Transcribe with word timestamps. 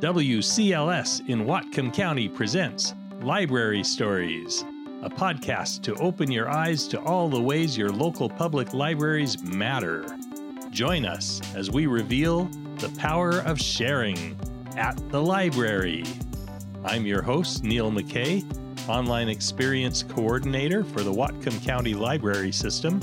WCLS 0.00 1.28
in 1.28 1.44
Whatcom 1.44 1.92
County 1.92 2.28
presents 2.28 2.94
Library 3.20 3.82
Stories, 3.82 4.64
a 5.02 5.10
podcast 5.10 5.82
to 5.82 5.94
open 5.96 6.30
your 6.30 6.48
eyes 6.48 6.86
to 6.88 7.00
all 7.00 7.28
the 7.28 7.40
ways 7.40 7.76
your 7.76 7.88
local 7.88 8.28
public 8.28 8.72
libraries 8.72 9.42
matter. 9.42 10.06
Join 10.70 11.04
us 11.04 11.40
as 11.56 11.72
we 11.72 11.88
reveal 11.88 12.44
the 12.76 12.90
power 12.90 13.40
of 13.40 13.60
sharing 13.60 14.38
at 14.76 14.96
the 15.10 15.20
library. 15.20 16.04
I'm 16.84 17.04
your 17.04 17.22
host, 17.22 17.64
Neil 17.64 17.90
McKay, 17.90 18.44
Online 18.88 19.28
Experience 19.28 20.04
Coordinator 20.04 20.84
for 20.84 21.02
the 21.02 21.12
Whatcom 21.12 21.60
County 21.64 21.94
Library 21.94 22.52
System. 22.52 23.00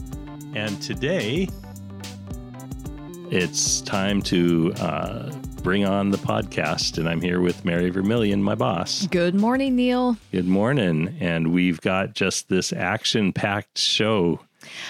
And 0.56 0.82
today, 0.82 1.50
it's 3.30 3.82
time 3.82 4.22
to 4.22 4.74
uh, 4.80 5.32
bring 5.66 5.84
on 5.84 6.12
the 6.12 6.18
podcast. 6.18 7.00
And 7.00 7.10
I'm 7.10 7.20
here 7.20 7.42
with 7.42 7.66
Mary 7.66 7.90
Vermillion, 7.90 8.44
my 8.44 8.54
boss. 8.54 9.08
Good 9.08 9.34
morning, 9.34 9.76
Neil. 9.76 10.16
Good 10.32 10.48
morning. 10.48 11.18
And 11.20 11.52
we've 11.52 11.82
got 11.82 12.14
just 12.14 12.50
this 12.50 12.72
action 12.72 13.34
packed 13.34 13.80
show. 13.80 14.42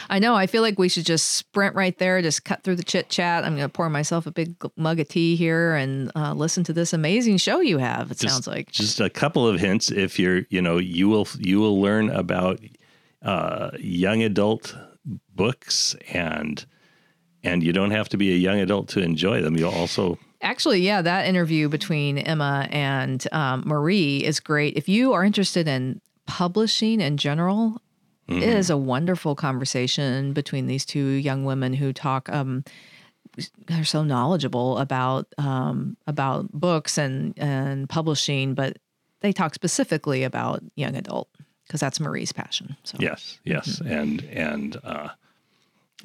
I 0.09 0.19
know. 0.19 0.35
I 0.35 0.47
feel 0.47 0.61
like 0.61 0.77
we 0.77 0.89
should 0.89 1.05
just 1.05 1.31
sprint 1.31 1.75
right 1.75 1.97
there, 1.97 2.21
just 2.21 2.43
cut 2.43 2.63
through 2.63 2.75
the 2.75 2.83
chit 2.83 3.07
chat. 3.07 3.45
I'm 3.45 3.55
going 3.55 3.69
to 3.69 3.71
pour 3.71 3.89
myself 3.89 4.27
a 4.27 4.31
big 4.31 4.53
mug 4.75 4.99
of 4.99 5.07
tea 5.07 5.38
here 5.38 5.75
and 5.75 6.11
uh, 6.13 6.33
listen 6.33 6.66
to 6.66 6.73
this 6.73 6.91
amazing 6.91 7.38
show 7.38 7.61
you 7.61 7.77
have. 7.77 8.11
It 8.11 8.17
Just- 8.17 8.33
sounds 8.33 8.45
like. 8.45 8.69
Just 8.69 8.99
a 8.99 9.09
couple 9.09 9.47
of 9.47 9.61
hints. 9.61 9.91
If 9.91 10.19
you're, 10.19 10.41
you 10.49 10.61
know, 10.61 10.77
you 10.77 11.07
will 11.07 11.25
you 11.39 11.61
will 11.61 11.80
learn 11.80 12.09
about 12.09 12.59
uh, 13.21 13.71
young 13.80 14.23
adult 14.23 14.75
books 15.33 15.95
and 16.11 16.66
and 17.45 17.63
you 17.63 17.71
don't 17.71 17.91
have 17.91 18.09
to 18.09 18.17
be 18.17 18.33
a 18.33 18.38
young 18.38 18.59
adult 18.59 18.89
to 18.89 18.99
enjoy 18.99 19.41
them. 19.41 19.55
You'll 19.55 19.71
also 19.71 20.19
Actually, 20.45 20.81
yeah, 20.81 21.01
that 21.01 21.25
interview 21.25 21.67
between 21.67 22.19
Emma 22.19 22.67
and 22.71 23.27
um, 23.31 23.63
Marie 23.65 24.23
is 24.23 24.39
great. 24.39 24.77
If 24.77 24.88
you 24.88 25.13
are 25.13 25.23
interested 25.23 25.67
in 25.67 26.01
publishing 26.27 27.01
in 27.01 27.17
general, 27.17 27.81
it 28.27 28.43
is 28.43 28.69
a 28.69 28.77
wonderful 28.77 29.35
conversation 29.35 30.33
between 30.33 30.67
these 30.67 30.85
two 30.85 31.05
young 31.05 31.45
women 31.45 31.73
who 31.73 31.91
talk. 31.91 32.29
Um, 32.29 32.63
are 33.69 33.83
so 33.83 34.03
knowledgeable 34.03 34.77
about 34.77 35.27
um, 35.38 35.97
about 36.07 36.51
books 36.51 36.97
and 36.97 37.33
and 37.38 37.89
publishing, 37.89 38.53
but 38.53 38.77
they 39.21 39.33
talk 39.33 39.53
specifically 39.53 40.23
about 40.23 40.63
young 40.75 40.95
adult 40.95 41.27
because 41.66 41.79
that's 41.81 41.99
Marie's 41.99 42.31
passion. 42.31 42.77
So 42.83 42.97
yes, 42.99 43.39
yes, 43.43 43.81
and 43.85 44.23
and 44.23 44.77
uh, 44.83 45.09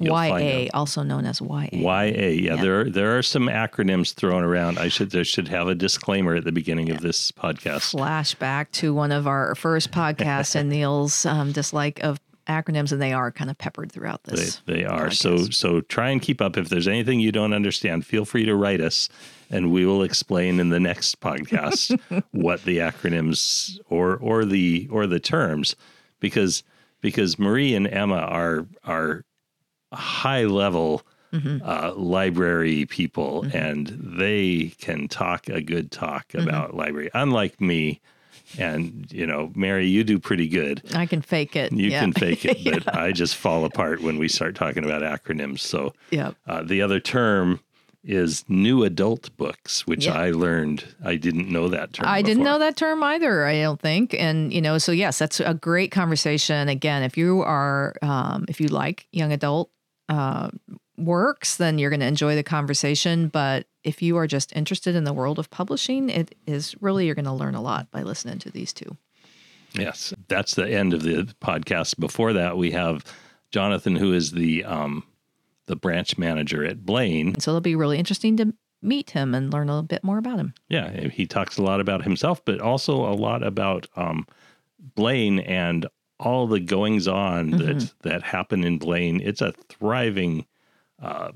YA, 0.01 0.67
also 0.73 1.03
known 1.03 1.25
as 1.25 1.41
YA. 1.41 1.67
YA, 1.71 2.27
yeah, 2.27 2.55
there 2.55 2.81
are, 2.81 2.89
there 2.89 3.17
are 3.17 3.23
some 3.23 3.47
acronyms 3.47 4.13
thrown 4.13 4.43
around. 4.43 4.79
I 4.79 4.87
should 4.87 5.11
there 5.11 5.23
should 5.23 5.47
have 5.47 5.67
a 5.67 5.75
disclaimer 5.75 6.35
at 6.35 6.43
the 6.43 6.51
beginning 6.51 6.89
of 6.91 7.01
this 7.01 7.31
podcast. 7.31 7.95
flashback 7.95 8.71
to 8.71 8.93
one 8.93 9.11
of 9.11 9.27
our 9.27 9.55
first 9.55 9.91
podcasts 9.91 10.55
and 10.55 10.69
Neil's 10.71 11.25
um, 11.25 11.51
dislike 11.51 11.99
of 12.03 12.19
acronyms, 12.47 12.91
and 12.91 13.01
they 13.01 13.13
are 13.13 13.31
kind 13.31 13.49
of 13.49 13.57
peppered 13.57 13.91
throughout 13.91 14.23
this. 14.23 14.61
they 14.65 14.83
are 14.83 15.11
so 15.11 15.45
so. 15.45 15.81
Try 15.81 16.09
and 16.09 16.21
keep 16.21 16.41
up. 16.41 16.57
If 16.57 16.69
there's 16.69 16.87
anything 16.87 17.19
you 17.19 17.31
don't 17.31 17.53
understand, 17.53 18.05
feel 18.05 18.25
free 18.25 18.45
to 18.45 18.55
write 18.55 18.81
us, 18.81 19.09
and 19.49 19.71
we 19.71 19.85
will 19.85 20.03
explain 20.03 20.59
in 20.59 20.69
the 20.69 20.79
next 20.79 21.19
podcast 21.19 21.99
what 22.31 22.63
the 22.63 22.79
acronyms 22.79 23.79
or 23.89 24.17
or 24.17 24.45
the 24.45 24.87
or 24.91 25.07
the 25.07 25.19
terms, 25.19 25.75
because 26.19 26.63
because 27.01 27.39
Marie 27.39 27.75
and 27.75 27.87
Emma 27.87 28.17
are 28.17 28.67
are 28.83 29.23
high 29.93 30.43
level 30.45 31.03
Mm-hmm. 31.33 31.59
uh, 31.63 31.93
library 31.95 32.85
people, 32.87 33.45
and 33.53 33.87
they 33.87 34.73
can 34.81 35.07
talk 35.07 35.47
a 35.47 35.61
good 35.61 35.89
talk 35.89 36.27
Mm-hmm. 36.33 36.45
about 36.45 36.75
library. 36.75 37.09
Unlike 37.13 37.61
me, 37.61 38.01
and 38.57 39.07
you 39.13 39.25
know, 39.25 39.49
Mary, 39.55 39.87
you 39.87 40.03
do 40.03 40.19
pretty 40.19 40.49
good. 40.49 40.81
I 40.93 41.05
can 41.05 41.21
fake 41.21 41.55
it. 41.55 41.71
You 41.71 41.89
yeah. 41.89 42.01
can 42.01 42.11
fake 42.11 42.43
it, 42.43 42.65
but 42.83 42.93
I 42.93 43.13
just 43.13 43.37
fall 43.37 43.63
apart 43.63 44.01
when 44.01 44.17
we 44.17 44.27
start 44.27 44.55
talking 44.55 44.83
about 44.83 45.03
acronyms. 45.03 45.59
So 45.59 45.93
yeah. 46.09 46.31
uh, 46.47 46.63
the 46.63 46.81
other 46.81 46.99
term 46.99 47.61
is 48.03 48.43
new 48.49 48.83
adult 48.83 49.29
books, 49.37 49.87
which 49.87 50.07
Yeah. 50.07 50.15
I 50.19 50.31
learned. 50.31 50.83
I 51.01 51.15
didn't 51.15 51.47
know 51.49 51.69
that 51.69 51.93
term. 51.93 52.07
I 52.09 52.21
didn't 52.21 52.43
know 52.43 52.59
that 52.59 52.75
term 52.75 53.01
either. 53.03 53.45
I 53.45 53.61
don't 53.61 53.79
think, 53.79 54.13
and 54.15 54.51
you 54.51 54.59
know, 54.61 54.79
so 54.79 54.91
yes, 54.91 55.17
that's 55.17 55.39
a 55.39 55.53
great 55.53 55.91
conversation. 55.91 56.67
Again, 56.67 57.03
if 57.03 57.15
you 57.15 57.41
are, 57.41 57.95
um, 58.01 58.43
if 58.49 58.59
you 58.59 58.67
like 58.67 59.07
young 59.13 59.31
adult 59.31 59.69
uh, 60.11 60.49
works, 60.97 61.55
then 61.55 61.79
you're 61.79 61.89
going 61.89 62.01
to 62.01 62.05
enjoy 62.05 62.35
the 62.35 62.43
conversation. 62.43 63.29
But 63.29 63.65
if 63.83 64.01
you 64.01 64.17
are 64.17 64.27
just 64.27 64.55
interested 64.55 64.95
in 64.95 65.05
the 65.05 65.13
world 65.13 65.39
of 65.39 65.49
publishing, 65.49 66.09
it 66.09 66.35
is 66.45 66.75
really 66.81 67.05
you're 67.05 67.15
going 67.15 67.25
to 67.25 67.31
learn 67.31 67.55
a 67.55 67.61
lot 67.61 67.89
by 67.91 68.03
listening 68.03 68.39
to 68.39 68.51
these 68.51 68.73
two. 68.73 68.97
Yes, 69.73 70.13
that's 70.27 70.53
the 70.55 70.69
end 70.69 70.93
of 70.93 71.01
the 71.03 71.33
podcast. 71.41 71.97
Before 71.97 72.33
that, 72.33 72.57
we 72.57 72.71
have 72.71 73.05
Jonathan, 73.51 73.95
who 73.95 74.11
is 74.13 74.31
the 74.31 74.65
um, 74.65 75.03
the 75.67 75.77
branch 75.77 76.17
manager 76.17 76.65
at 76.65 76.85
Blaine. 76.85 77.39
So 77.39 77.51
it'll 77.51 77.61
be 77.61 77.77
really 77.77 77.97
interesting 77.97 78.35
to 78.37 78.53
meet 78.81 79.11
him 79.11 79.33
and 79.33 79.53
learn 79.53 79.69
a 79.69 79.71
little 79.71 79.87
bit 79.87 80.03
more 80.03 80.17
about 80.17 80.39
him. 80.39 80.53
Yeah, 80.67 81.07
he 81.07 81.25
talks 81.25 81.57
a 81.57 81.61
lot 81.61 81.79
about 81.79 82.03
himself, 82.03 82.43
but 82.43 82.59
also 82.59 82.95
a 83.05 83.15
lot 83.15 83.43
about 83.43 83.87
um, 83.95 84.27
Blaine 84.95 85.39
and 85.39 85.87
all 86.21 86.47
the 86.47 86.59
goings 86.59 87.07
on 87.07 87.51
that 87.51 87.93
that 88.01 88.23
happen 88.23 88.63
in 88.63 88.77
Blaine. 88.77 89.19
It's 89.21 89.41
a 89.41 89.53
thriving 89.69 90.45
uh, 91.01 91.31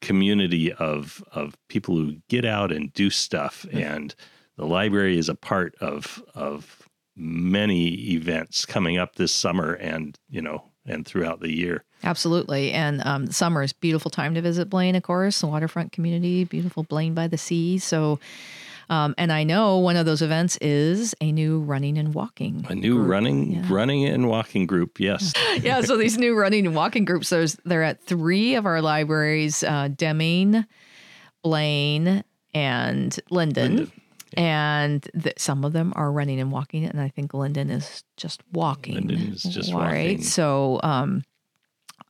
community 0.00 0.72
of 0.72 1.22
of 1.32 1.56
people 1.68 1.96
who 1.96 2.16
get 2.28 2.44
out 2.44 2.72
and 2.72 2.92
do 2.92 3.10
stuff, 3.10 3.66
and 3.72 4.14
the 4.56 4.66
library 4.66 5.18
is 5.18 5.28
a 5.28 5.34
part 5.34 5.74
of 5.80 6.22
of 6.34 6.88
many 7.16 8.12
events 8.12 8.66
coming 8.66 8.98
up 8.98 9.16
this 9.16 9.32
summer, 9.32 9.74
and 9.74 10.18
you 10.28 10.42
know, 10.42 10.64
and 10.86 11.06
throughout 11.06 11.40
the 11.40 11.52
year. 11.52 11.84
Absolutely. 12.02 12.72
And 12.72 13.02
um, 13.06 13.30
summer 13.30 13.62
is 13.62 13.72
beautiful 13.72 14.10
time 14.10 14.34
to 14.34 14.42
visit 14.42 14.68
Blaine, 14.68 14.94
of 14.94 15.02
course, 15.02 15.40
the 15.40 15.46
waterfront 15.46 15.92
community, 15.92 16.44
beautiful 16.44 16.82
Blaine 16.82 17.14
by 17.14 17.28
the 17.28 17.38
sea. 17.38 17.78
So, 17.78 18.18
um, 18.90 19.14
and 19.18 19.32
I 19.32 19.44
know 19.44 19.78
one 19.78 19.96
of 19.96 20.06
those 20.06 20.22
events 20.22 20.56
is 20.58 21.14
a 21.20 21.32
new 21.32 21.60
running 21.60 21.98
and 21.98 22.14
walking. 22.14 22.66
A 22.68 22.74
new 22.74 22.96
group. 22.96 23.08
running 23.08 23.52
Yeah. 23.52 23.66
running 23.70 24.04
and 24.04 24.28
walking 24.28 24.66
group. 24.66 25.00
Yes, 25.00 25.32
yeah. 25.62 25.80
So 25.82 25.96
these 25.96 26.18
new 26.18 26.36
running 26.36 26.66
and 26.66 26.74
walking 26.74 27.04
groups, 27.04 27.30
there's, 27.30 27.56
they're 27.64 27.82
at 27.82 28.02
three 28.02 28.54
of 28.54 28.66
our 28.66 28.80
libraries 28.82 29.62
uh, 29.62 29.88
Deming, 29.88 30.64
Blaine, 31.42 32.24
and 32.54 33.18
Lynden. 33.30 33.52
Lynden. 33.78 33.90
And 34.36 35.08
th- 35.22 35.38
some 35.38 35.64
of 35.64 35.72
them 35.72 35.92
are 35.94 36.10
running 36.10 36.40
and 36.40 36.50
walking, 36.50 36.84
and 36.84 37.00
I 37.00 37.08
think 37.08 37.30
Lynden 37.32 37.70
is 37.70 38.02
just 38.16 38.42
walking. 38.52 38.96
Lynden 39.08 39.32
is 39.34 39.42
just 39.44 39.72
right. 39.72 40.08
walking. 40.16 40.22
So, 40.22 40.80
um, 40.82 41.22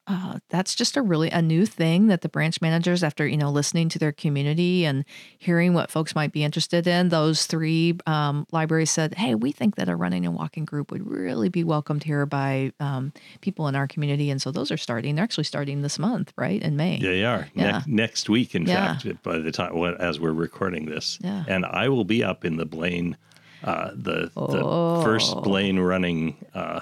uh, 0.07 0.39
that's 0.51 0.75
just 0.75 0.97
a 0.97 1.03
really 1.03 1.31
a 1.31 1.41
new 1.41 1.65
thing 1.65 2.09
that 2.09 2.21
the 2.21 2.29
branch 2.29 2.61
managers, 2.61 3.03
after 3.03 3.27
you 3.27 3.37
know 3.37 3.51
listening 3.51 3.89
to 3.89 3.99
their 3.99 4.13
community 4.13 4.85
and 4.85 5.05
hearing 5.39 5.73
what 5.73 5.91
folks 5.91 6.15
might 6.15 6.31
be 6.33 6.45
interested 6.45 6.87
in, 6.87 7.09
those 7.09 7.47
three 7.47 7.97
um, 8.07 8.47
libraries 8.53 8.91
said, 8.91 9.15
"Hey, 9.15 9.35
we 9.35 9.51
think 9.51 9.77
that 9.77 9.89
a 9.89 9.97
running 9.97 10.27
and 10.27 10.35
walking 10.35 10.65
group 10.67 10.91
would 10.91 11.07
really 11.07 11.49
be 11.49 11.65
welcomed 11.65 12.05
here 12.05 12.27
by 12.27 12.73
um, 12.81 13.13
people 13.41 13.67
in 13.69 13.75
our 13.75 13.87
community." 13.89 14.29
And 14.31 14.43
so 14.43 14.51
those 14.51 14.71
are 14.71 14.77
starting. 14.77 15.15
They're 15.15 15.25
actually 15.25 15.45
starting 15.45 15.81
this 15.83 15.99
month, 15.99 16.33
right 16.37 16.61
in 16.63 16.77
May. 16.77 16.99
They 17.01 17.25
are. 17.25 17.49
Yeah. 17.55 17.65
Next, 17.73 17.87
next 17.89 18.29
week, 18.29 18.55
in 18.55 18.67
Yeah. 18.67 18.99
fact, 18.99 19.23
by 19.23 19.39
the 19.39 19.53
time 19.53 19.75
as 20.01 20.21
we're 20.21 20.33
recording 20.33 20.85
this. 20.87 21.19
Yeah. 21.23 21.45
And 21.49 21.65
I 21.65 21.89
will 21.89 22.05
be 22.05 22.23
up 22.23 22.45
in 22.45 22.57
the 22.57 22.67
Blaine, 22.67 23.17
uh, 23.63 23.91
the 23.95 24.31
the 24.35 24.63
Oh. 24.63 25.03
first 25.03 25.35
Blaine 25.43 25.79
running 25.79 26.37
uh, 26.55 26.81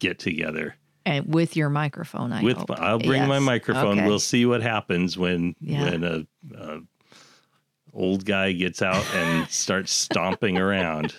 get 0.00 0.18
together. 0.18 0.74
And 1.04 1.32
with 1.34 1.56
your 1.56 1.68
microphone, 1.68 2.32
I 2.32 2.42
With 2.42 2.56
hope. 2.58 2.70
I'll 2.72 2.98
bring 2.98 3.26
my 3.26 3.38
microphone. 3.38 3.98
Okay. 3.98 4.06
We'll 4.06 4.18
see 4.20 4.46
what 4.46 4.62
happens 4.62 5.18
when 5.18 5.54
Yeah. 5.60 5.90
when 5.90 6.04
a, 6.04 6.26
a 6.56 6.80
old 7.92 8.24
guy 8.24 8.52
gets 8.52 8.82
out 8.82 9.04
and 9.14 9.48
starts 9.50 9.92
stomping 9.92 10.58
around. 10.58 11.14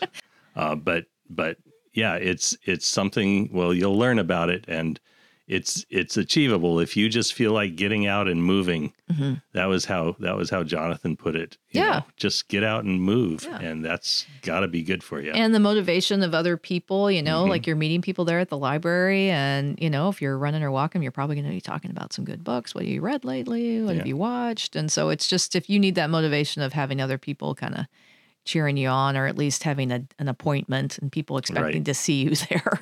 Uh, 0.56 0.76
but 0.76 1.06
but 1.30 1.58
yeah, 1.94 2.16
it's 2.16 2.58
it's 2.64 2.88
something. 2.88 3.50
Well, 3.52 3.74
you'll 3.74 3.98
learn 3.98 4.20
about 4.20 4.50
it, 4.50 4.66
and 4.68 5.00
it's 5.48 5.86
it's 5.90 6.16
achievable 6.16 6.80
if 6.80 6.96
you 6.96 7.10
just 7.10 7.34
feel 7.34 7.52
like 7.52 7.76
getting 7.76 8.08
out 8.08 8.28
and 8.30 8.44
moving. 8.44 8.94
Mhm. 9.12 9.42
That 9.54 9.66
was 9.66 9.84
how 9.86 10.16
that 10.20 10.38
was 10.38 10.50
how 10.50 10.64
Jonathan 10.64 11.18
put 11.18 11.36
it. 11.36 11.58
you 11.72 11.82
Yeah. 11.82 11.90
know, 11.92 12.06
just 12.18 12.48
get 12.50 12.64
out 12.64 12.84
and 12.86 13.02
move, 13.02 13.44
Yeah. 13.50 13.60
and 13.60 13.84
that's 13.84 14.26
got 14.44 14.60
to 14.62 14.68
be 14.68 14.84
good 14.84 15.04
for 15.04 15.20
you. 15.20 15.32
and 15.32 15.54
the 15.56 15.60
motivation 15.60 16.22
of 16.24 16.34
other 16.36 16.56
people 16.56 17.10
you 17.12 17.22
know 17.22 17.46
Mhm. 17.46 17.50
like 17.50 17.66
you're 17.68 17.76
meeting 17.76 18.02
people 18.02 18.26
there 18.26 18.40
at 18.40 18.50
the 18.50 18.58
library 18.58 19.30
and 19.32 19.78
you 19.82 19.90
know 19.90 20.08
if 20.10 20.22
you're 20.22 20.38
running 20.38 20.62
or 20.64 20.72
walking 20.72 21.02
you're 21.02 21.12
probably 21.12 21.36
going 21.36 21.46
to 21.48 21.52
be 21.52 21.60
talking 21.62 21.90
about 21.92 22.14
some 22.14 22.24
good 22.26 22.44
books 22.44 22.74
what 22.76 22.84
have 22.86 22.94
you 22.94 23.02
read 23.02 23.26
lately 23.26 23.82
what 23.82 23.94
Yeah. 23.94 23.98
have 24.00 24.08
you 24.08 24.16
watched 24.18 24.76
and 24.76 24.92
so 24.92 25.10
it's 25.10 25.28
just 25.28 25.56
if 25.56 25.70
you 25.70 25.80
need 25.80 25.96
that 25.96 26.10
motivation 26.12 26.62
of 26.62 26.74
having 26.74 27.02
other 27.02 27.18
people 27.18 27.56
kind 27.56 27.76
of 27.76 27.86
cheering 28.46 28.78
you 28.78 28.88
on 28.90 29.16
or 29.18 29.26
at 29.28 29.38
least 29.38 29.64
having 29.64 29.92
a, 29.92 30.04
an 30.20 30.28
appointment 30.28 30.98
and 31.00 31.12
people 31.12 31.38
expecting 31.38 31.64
Right. 31.78 31.86
to 31.86 31.94
see 31.94 32.24
you 32.24 32.36
there 32.50 32.80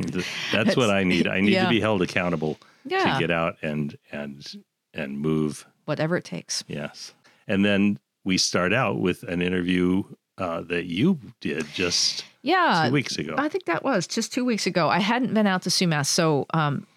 that's 0.52 0.75
what 0.75 0.90
I 0.90 1.04
need. 1.04 1.28
I 1.28 1.40
need 1.42 1.54
Yeah. 1.54 1.63
to 1.66 1.69
be 1.69 1.80
held 1.80 2.02
accountable 2.02 2.58
yeah 2.86 3.13
to 3.13 3.19
get 3.19 3.30
out 3.31 3.58
and 3.62 3.96
and 4.12 4.44
and 4.94 5.19
move 5.19 5.66
whatever 5.86 6.18
it 6.18 6.24
takes 6.25 6.63
Yes. 6.68 7.13
And 7.48 7.63
then 7.66 8.00
we 8.24 8.38
start 8.38 8.72
out 8.74 9.00
with 9.00 9.24
an 9.24 9.42
interview 9.42 10.04
uh, 10.38 10.62
that 10.62 10.86
you 10.86 11.19
did 11.42 11.66
just 11.74 12.24
yeah 12.44 12.86
two 12.88 12.94
weeks 12.94 13.18
ago. 13.18 13.36
I 13.38 13.50
think 13.50 13.66
that 13.66 13.84
was 13.84 14.08
just 14.08 14.31
two 14.34 14.46
weeks 14.46 14.66
ago. 14.66 14.90
I 14.90 15.00
hadn't 15.00 15.34
been 15.34 15.46
out 15.48 15.62
to 15.63 15.69
Sumas, 15.69 16.08
so 16.08 16.46
um, 16.54 16.88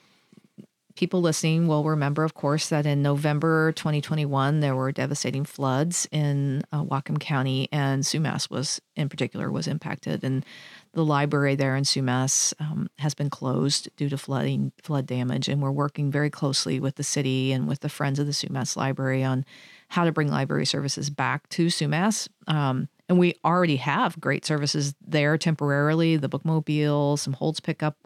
people 0.97 1.21
listening 1.21 1.67
will 1.67 1.85
remember, 1.85 2.25
of 2.25 2.35
course, 2.35 2.69
that 2.69 2.87
in 2.87 3.03
November 3.03 3.73
2021 3.73 4.61
there 4.61 4.77
were 4.77 4.93
devastating 4.93 5.45
floods 5.45 6.07
in 6.13 6.63
uh, 6.73 6.85
Whatcom 6.85 7.19
County, 7.19 7.69
and 7.73 8.03
Sumas 8.03 8.49
was 8.49 8.81
in 8.95 9.09
particular 9.09 9.51
was 9.51 9.67
impacted, 9.67 10.23
and 10.23 10.45
the 10.93 11.05
library 11.05 11.57
there 11.57 11.75
in 11.75 11.85
Sumas 11.85 12.55
um, 12.61 12.89
has 12.99 13.15
been 13.15 13.31
closed 13.31 13.89
due 13.97 14.09
to 14.09 14.17
flooding, 14.17 14.73
flood 14.83 15.07
damage, 15.07 15.49
and 15.49 15.61
we're 15.61 15.73
working 15.73 16.11
very 16.11 16.31
closely 16.31 16.79
with 16.79 16.95
the 16.95 17.03
city 17.03 17.53
and 17.53 17.67
with 17.67 17.81
the 17.81 17.89
Friends 17.89 18.19
of 18.19 18.27
the 18.27 18.33
Sumas 18.33 18.77
Library 18.77 19.25
on 19.25 19.45
how 19.89 20.05
to 20.05 20.13
bring 20.13 20.31
library 20.31 20.67
services 20.67 21.11
back 21.11 21.49
to 21.51 21.67
Sumas. 21.67 22.29
Um, 22.47 22.89
and 23.09 23.19
we 23.19 23.35
already 23.45 23.77
have 23.77 24.19
great 24.21 24.45
services 24.45 24.95
there 25.07 25.37
temporarily 25.37 26.17
the 26.17 26.29
bookmobile, 26.29 27.19
some 27.19 27.35
holds 27.35 27.61
pickup. 27.61 27.97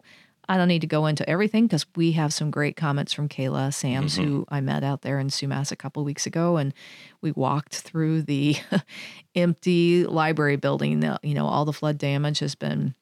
I 0.49 0.57
don't 0.57 0.67
need 0.67 0.81
to 0.81 0.87
go 0.87 1.05
into 1.05 1.29
everything 1.29 1.67
because 1.67 1.85
we 1.95 2.13
have 2.13 2.33
some 2.33 2.49
great 2.49 2.75
comments 2.75 3.13
from 3.13 3.29
Kayla 3.29 3.71
Sams, 3.71 4.17
mm-hmm. 4.17 4.23
who 4.23 4.45
I 4.49 4.61
met 4.61 4.83
out 4.83 5.03
there 5.03 5.19
in 5.19 5.27
Sumas 5.27 5.71
a 5.71 5.75
couple 5.75 6.03
weeks 6.03 6.25
ago, 6.25 6.57
and 6.57 6.73
we 7.21 7.31
walked 7.31 7.75
through 7.75 8.23
the 8.23 8.57
empty 9.35 10.05
library 10.05 10.55
building. 10.55 11.03
You 11.21 11.35
know, 11.35 11.45
all 11.45 11.65
the 11.65 11.71
flood 11.71 11.99
damage 11.99 12.39
has 12.39 12.55
been 12.55 12.95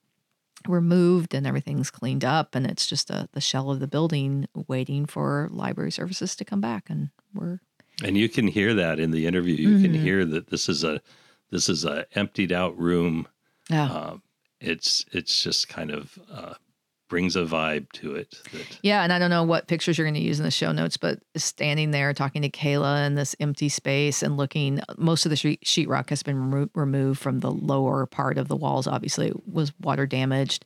removed 0.68 1.34
and 1.34 1.48
everything's 1.48 1.90
cleaned 1.90 2.26
up, 2.26 2.54
and 2.54 2.68
it's 2.68 2.86
just 2.86 3.10
a, 3.10 3.30
the 3.32 3.40
shell 3.40 3.72
of 3.72 3.80
the 3.80 3.88
building 3.88 4.50
waiting 4.68 5.06
for 5.06 5.48
library 5.50 5.92
services 5.92 6.36
to 6.36 6.44
come 6.44 6.60
back, 6.60 6.90
and 6.90 7.12
we're 7.34 7.60
and 8.04 8.18
you 8.18 8.28
can 8.28 8.48
hear 8.48 8.74
that 8.74 9.00
in 9.00 9.12
the 9.12 9.26
interview. 9.26 9.56
You 9.56 9.70
mm-hmm. 9.70 9.84
can 9.84 9.94
hear 9.94 10.26
that 10.26 10.48
this 10.48 10.68
is 10.68 10.84
a 10.84 11.02
this 11.50 11.70
is 11.70 11.86
a 11.86 12.06
emptied 12.12 12.52
out 12.52 12.78
room. 12.78 13.26
Yeah. 13.70 13.86
Uh, 13.86 14.18
it's 14.60 15.06
it's 15.14 15.42
just 15.44 15.70
kind 15.70 15.92
of 15.92 16.20
uh, 16.30 16.56
brings 17.08 17.36
a 17.36 17.44
vibe 17.44 17.92
to 17.94 18.16
it. 18.16 18.36
That... 18.52 18.80
Yeah, 18.82 19.04
and 19.04 19.14
I 19.14 19.20
don't 19.20 19.30
know 19.30 19.44
what 19.44 19.68
pictures 19.68 19.98
you're 19.98 20.06
going 20.06 20.16
to 20.16 20.20
use 20.20 20.40
in 20.40 20.46
the 20.46 20.52
show 20.52 20.72
notes, 20.72 20.98
but 20.98 21.20
standing 21.36 21.92
there 21.92 22.14
talking 22.14 22.42
to 22.42 22.50
Kayla 22.50 23.06
in 23.06 23.16
this 23.16 23.36
empty 23.40 23.70
space 23.70 24.24
and 24.24 24.38
looking, 24.38 24.80
most 24.98 25.26
of 25.26 25.30
the 25.30 25.36
sheet, 25.36 25.64
sheetrock 25.64 26.10
has 26.10 26.24
been 26.24 26.52
remo- 26.52 26.70
removed 26.74 27.20
from 27.20 27.40
the 27.40 27.52
lower 27.52 28.06
part 28.06 28.38
of 28.38 28.48
the 28.48 28.56
walls. 28.56 28.88
Obviously, 28.88 29.28
it 29.28 29.48
was 29.48 29.72
water 29.80 30.06
damaged. 30.06 30.66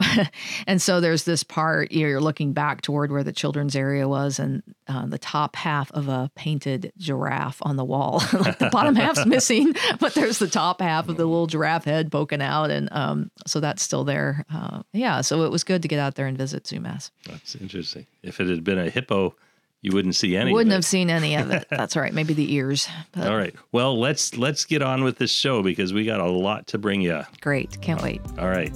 and 0.66 0.80
so 0.80 1.00
there's 1.00 1.24
this 1.24 1.42
part 1.42 1.92
you're 1.92 2.20
looking 2.20 2.52
back 2.52 2.80
toward 2.80 3.10
where 3.10 3.24
the 3.24 3.32
children's 3.32 3.76
area 3.76 4.08
was 4.08 4.38
and 4.38 4.62
uh, 4.88 5.06
the 5.06 5.18
top 5.18 5.56
half 5.56 5.90
of 5.92 6.08
a 6.08 6.30
painted 6.34 6.92
giraffe 6.98 7.58
on 7.62 7.76
the 7.76 7.84
wall 7.84 8.22
like 8.32 8.58
the 8.58 8.70
bottom 8.70 8.94
half's 8.94 9.26
missing 9.26 9.74
but 9.98 10.14
there's 10.14 10.38
the 10.38 10.48
top 10.48 10.80
half 10.80 11.08
of 11.08 11.16
the 11.16 11.24
little 11.24 11.46
giraffe 11.46 11.84
head 11.84 12.10
poking 12.10 12.42
out 12.42 12.70
and 12.70 12.88
um, 12.92 13.30
so 13.46 13.60
that's 13.60 13.82
still 13.82 14.04
there 14.04 14.44
uh, 14.52 14.82
yeah 14.92 15.20
so 15.20 15.42
it 15.42 15.50
was 15.50 15.64
good 15.64 15.82
to 15.82 15.88
get 15.88 15.98
out 15.98 16.14
there 16.14 16.26
and 16.26 16.38
visit 16.38 16.64
Sumas. 16.64 17.10
that's 17.26 17.54
interesting 17.56 18.06
if 18.22 18.40
it 18.40 18.48
had 18.48 18.64
been 18.64 18.78
a 18.78 18.90
hippo 18.90 19.34
you 19.82 19.92
wouldn't 19.92 20.14
see 20.14 20.36
any. 20.36 20.52
Wouldn't 20.52 20.74
have 20.74 20.84
seen 20.84 21.08
any 21.08 21.36
of 21.36 21.50
it. 21.50 21.66
That's 21.70 21.96
right. 21.96 22.12
Maybe 22.12 22.34
the 22.34 22.52
ears. 22.52 22.86
But. 23.12 23.28
All 23.28 23.36
right. 23.36 23.54
Well, 23.72 23.98
let's 23.98 24.36
let's 24.36 24.66
get 24.66 24.82
on 24.82 25.04
with 25.04 25.16
this 25.16 25.30
show 25.30 25.62
because 25.62 25.94
we 25.94 26.04
got 26.04 26.20
a 26.20 26.30
lot 26.30 26.66
to 26.68 26.78
bring 26.78 27.00
you. 27.00 27.22
Great. 27.40 27.80
Can't 27.80 28.02
wait. 28.02 28.20
All 28.38 28.50
right. 28.50 28.72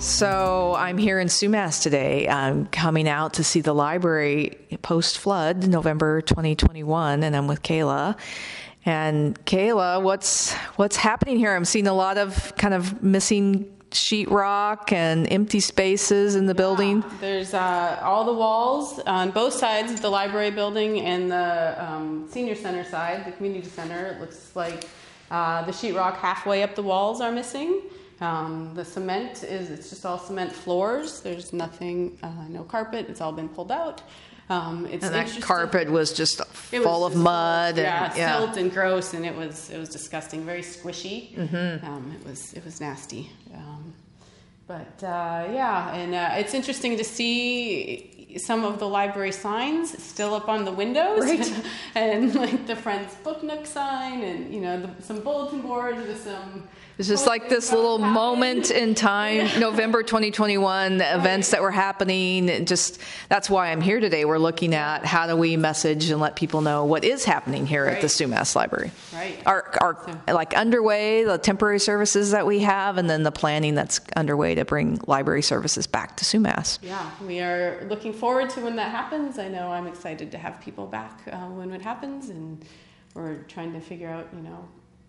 So 0.00 0.74
I'm 0.78 0.96
here 0.96 1.20
in 1.20 1.28
Sumas 1.28 1.82
today. 1.82 2.26
I'm 2.26 2.64
coming 2.64 3.06
out 3.06 3.34
to 3.34 3.44
see 3.44 3.60
the 3.60 3.74
library 3.74 4.56
post 4.80 5.18
flood, 5.18 5.68
November 5.68 6.22
2021, 6.22 7.22
and 7.22 7.36
I'm 7.36 7.46
with 7.46 7.62
Kayla. 7.62 8.16
And 8.86 9.38
Kayla, 9.44 10.02
what's 10.02 10.54
what's 10.76 10.96
happening 10.96 11.36
here? 11.36 11.54
I'm 11.54 11.66
seeing 11.66 11.86
a 11.86 11.92
lot 11.92 12.16
of 12.16 12.56
kind 12.56 12.72
of 12.72 13.02
missing 13.02 13.70
sheetrock 13.90 14.90
and 14.90 15.30
empty 15.30 15.60
spaces 15.60 16.34
in 16.34 16.46
the 16.46 16.54
yeah, 16.54 16.56
building. 16.56 17.04
There's 17.20 17.52
uh, 17.52 18.00
all 18.02 18.24
the 18.24 18.32
walls 18.32 19.00
on 19.00 19.32
both 19.32 19.52
sides 19.52 19.92
of 19.92 20.00
the 20.00 20.08
library 20.08 20.50
building 20.50 21.02
and 21.02 21.30
the 21.30 21.76
um, 21.78 22.26
senior 22.30 22.54
center 22.54 22.84
side, 22.84 23.26
the 23.26 23.32
community 23.32 23.68
center. 23.68 24.06
It 24.06 24.20
looks 24.20 24.56
like 24.56 24.86
uh, 25.30 25.62
the 25.66 25.72
sheetrock 25.72 26.16
halfway 26.16 26.62
up 26.62 26.74
the 26.74 26.82
walls 26.82 27.20
are 27.20 27.30
missing. 27.30 27.82
Um, 28.20 28.74
the 28.74 28.84
cement 28.84 29.44
is, 29.44 29.70
it's 29.70 29.90
just 29.90 30.04
all 30.04 30.18
cement 30.18 30.52
floors. 30.52 31.20
There's 31.20 31.52
nothing, 31.52 32.18
uh, 32.22 32.48
no 32.48 32.64
carpet. 32.64 33.06
It's 33.08 33.20
all 33.20 33.32
been 33.32 33.48
pulled 33.48 33.72
out. 33.72 34.02
Um, 34.50 34.84
it's 34.86 35.04
and 35.04 35.14
that 35.14 35.40
carpet 35.40 35.88
was 35.88 36.12
just 36.12 36.44
full 36.46 37.02
was 37.02 37.14
of 37.14 37.18
mud. 37.18 37.76
Yeah, 37.76 38.06
and, 38.06 38.16
yeah, 38.16 38.38
silt 38.38 38.56
and 38.56 38.72
gross, 38.72 39.14
and 39.14 39.24
it 39.24 39.34
was 39.34 39.70
it 39.70 39.78
was 39.78 39.88
disgusting. 39.88 40.44
Very 40.44 40.62
squishy. 40.62 41.36
Mm-hmm. 41.36 41.86
Um, 41.86 42.16
it 42.20 42.26
was 42.26 42.52
it 42.54 42.64
was 42.64 42.80
nasty. 42.80 43.30
Um, 43.54 43.94
but 44.66 45.04
uh, 45.04 45.46
yeah, 45.52 45.94
and 45.94 46.14
uh, 46.14 46.30
it's 46.34 46.52
interesting 46.54 46.96
to 46.96 47.04
see 47.04 48.38
some 48.38 48.64
of 48.64 48.80
the 48.80 48.88
library 48.88 49.32
signs 49.32 50.00
still 50.02 50.34
up 50.34 50.48
on 50.48 50.64
the 50.64 50.72
windows, 50.72 51.22
right. 51.22 51.64
and 51.94 52.34
like 52.34 52.66
the 52.66 52.74
Friends 52.74 53.14
Book 53.22 53.44
Nook 53.44 53.66
sign, 53.66 54.22
and 54.22 54.52
you 54.52 54.60
know 54.60 54.80
the, 54.80 55.02
some 55.02 55.20
bulletin 55.20 55.60
boards 55.60 56.04
with 56.06 56.22
some 56.24 56.68
it's 57.00 57.08
just 57.08 57.26
like 57.26 57.48
this 57.48 57.72
little 57.72 57.96
moment 57.96 58.70
in 58.70 58.94
time, 58.94 59.58
November 59.58 60.02
2021, 60.02 60.98
the 60.98 61.14
events 61.18 61.50
that 61.52 61.62
were 61.62 61.70
happening. 61.70 62.66
Just 62.66 63.00
that's 63.30 63.48
why 63.48 63.72
I'm 63.72 63.80
here 63.80 64.00
today. 64.00 64.26
We're 64.26 64.36
looking 64.36 64.74
at 64.74 65.06
how 65.06 65.26
do 65.26 65.34
we 65.34 65.56
message 65.56 66.10
and 66.10 66.20
let 66.20 66.36
people 66.36 66.60
know 66.60 66.84
what 66.84 67.02
is 67.02 67.24
happening 67.24 67.64
here 67.64 67.86
right. 67.86 67.94
at 67.94 68.02
the 68.02 68.06
Sumas 68.06 68.54
Library. 68.54 68.90
Right. 69.14 69.42
Our, 69.46 69.72
our 69.80 70.20
like 70.28 70.52
underway, 70.52 71.24
the 71.24 71.38
temporary 71.38 71.80
services 71.80 72.32
that 72.32 72.46
we 72.46 72.58
have, 72.58 72.98
and 72.98 73.08
then 73.08 73.22
the 73.22 73.32
planning 73.32 73.74
that's 73.74 74.02
underway 74.14 74.56
to 74.56 74.66
bring 74.66 75.00
library 75.06 75.40
services 75.40 75.86
back 75.86 76.18
to 76.18 76.26
Sumas. 76.26 76.80
Yeah, 76.82 77.10
we 77.26 77.40
are 77.40 77.86
looking 77.88 78.12
forward 78.12 78.50
to 78.50 78.60
when 78.60 78.76
that 78.76 78.90
happens. 78.90 79.38
I 79.38 79.48
know 79.48 79.72
I'm 79.72 79.86
excited 79.86 80.30
to 80.32 80.36
have 80.36 80.60
people 80.60 80.86
back 80.86 81.22
uh, 81.32 81.46
when 81.46 81.72
it 81.72 81.80
happens, 81.80 82.28
and 82.28 82.62
we're 83.14 83.36
trying 83.44 83.72
to 83.72 83.80
figure 83.80 84.10
out, 84.10 84.28
you 84.36 84.42
know, 84.42 84.68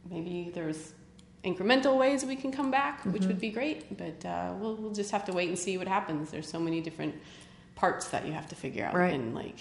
maybe 0.10 0.52
there's 0.54 0.94
incremental 1.44 1.98
ways 1.98 2.26
we 2.26 2.36
can 2.36 2.52
come 2.52 2.72
back, 2.72 3.00
mm-hmm. 3.00 3.14
which 3.14 3.26
would 3.26 3.40
be 3.40 3.50
great. 3.50 3.98
But 3.98 4.26
uh, 4.26 4.54
we'll 4.60 4.76
we'll 4.76 4.94
just 4.94 5.12
have 5.12 5.26
to 5.26 5.34
wait 5.34 5.50
and 5.50 5.58
see 5.58 5.78
what 5.78 5.88
happens. 5.88 6.32
There's 6.32 6.50
so 6.50 6.60
many 6.60 6.82
different 6.82 7.16
parts 7.76 8.10
that 8.10 8.26
you 8.26 8.34
have 8.34 8.48
to 8.50 8.56
figure 8.56 8.86
out, 8.86 8.94
right. 8.94 9.14
and 9.14 9.36
like. 9.36 9.60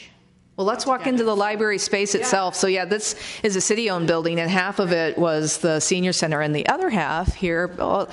Well, 0.56 0.66
let's 0.66 0.84
walk 0.84 1.06
into 1.06 1.24
the 1.24 1.34
library 1.34 1.78
space 1.78 2.14
itself. 2.14 2.52
Yeah. 2.54 2.58
So, 2.58 2.66
yeah, 2.66 2.84
this 2.84 3.14
is 3.42 3.56
a 3.56 3.62
city 3.62 3.88
owned 3.88 4.06
building, 4.06 4.38
and 4.38 4.50
half 4.50 4.78
of 4.78 4.92
it 4.92 5.16
was 5.16 5.58
the 5.58 5.80
senior 5.80 6.12
center, 6.12 6.42
and 6.42 6.54
the 6.54 6.66
other 6.66 6.90
half 6.90 7.34
here. 7.34 7.68
Well, 7.68 8.10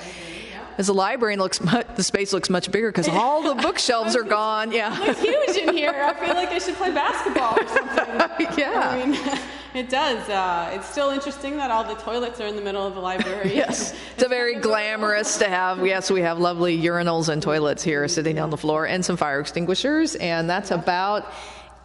as 0.78 0.88
a 0.88 0.92
library 0.92 1.34
and 1.34 1.42
looks 1.42 1.60
much, 1.60 1.86
the 1.96 2.04
space 2.04 2.32
looks 2.32 2.48
much 2.48 2.70
bigger 2.70 2.90
because 2.90 3.08
all 3.08 3.42
the 3.42 3.60
bookshelves 3.60 4.14
are 4.16 4.22
gone. 4.22 4.70
Yeah, 4.70 4.96
it's 5.02 5.20
huge 5.20 5.68
in 5.68 5.76
here. 5.76 5.90
I 5.90 6.14
feel 6.14 6.34
like 6.34 6.50
I 6.50 6.58
should 6.58 6.76
play 6.76 6.92
basketball 6.92 7.58
or 7.58 7.68
something. 7.68 8.46
yeah, 8.58 8.88
I 8.88 9.04
mean, 9.04 9.20
it 9.78 9.88
does. 9.88 10.28
Uh, 10.28 10.70
it's 10.74 10.88
still 10.88 11.10
interesting 11.10 11.56
that 11.56 11.70
all 11.70 11.84
the 11.84 11.94
toilets 11.94 12.40
are 12.40 12.46
in 12.46 12.56
the 12.56 12.62
middle 12.62 12.84
of 12.84 12.94
the 12.94 13.00
library. 13.00 13.54
yes, 13.54 13.94
it's 14.14 14.24
a 14.24 14.28
very 14.28 14.56
glamorous 14.56 15.38
to 15.38 15.48
have. 15.48 15.86
Yes, 15.86 16.10
we 16.10 16.20
have 16.22 16.38
lovely 16.38 16.76
urinals 16.76 17.28
and 17.28 17.40
toilets 17.40 17.82
here 17.82 18.06
sitting 18.08 18.38
on 18.38 18.50
the 18.50 18.56
floor, 18.56 18.86
and 18.86 19.04
some 19.04 19.16
fire 19.16 19.40
extinguishers, 19.40 20.16
and 20.16 20.50
that's 20.50 20.72
about 20.72 21.32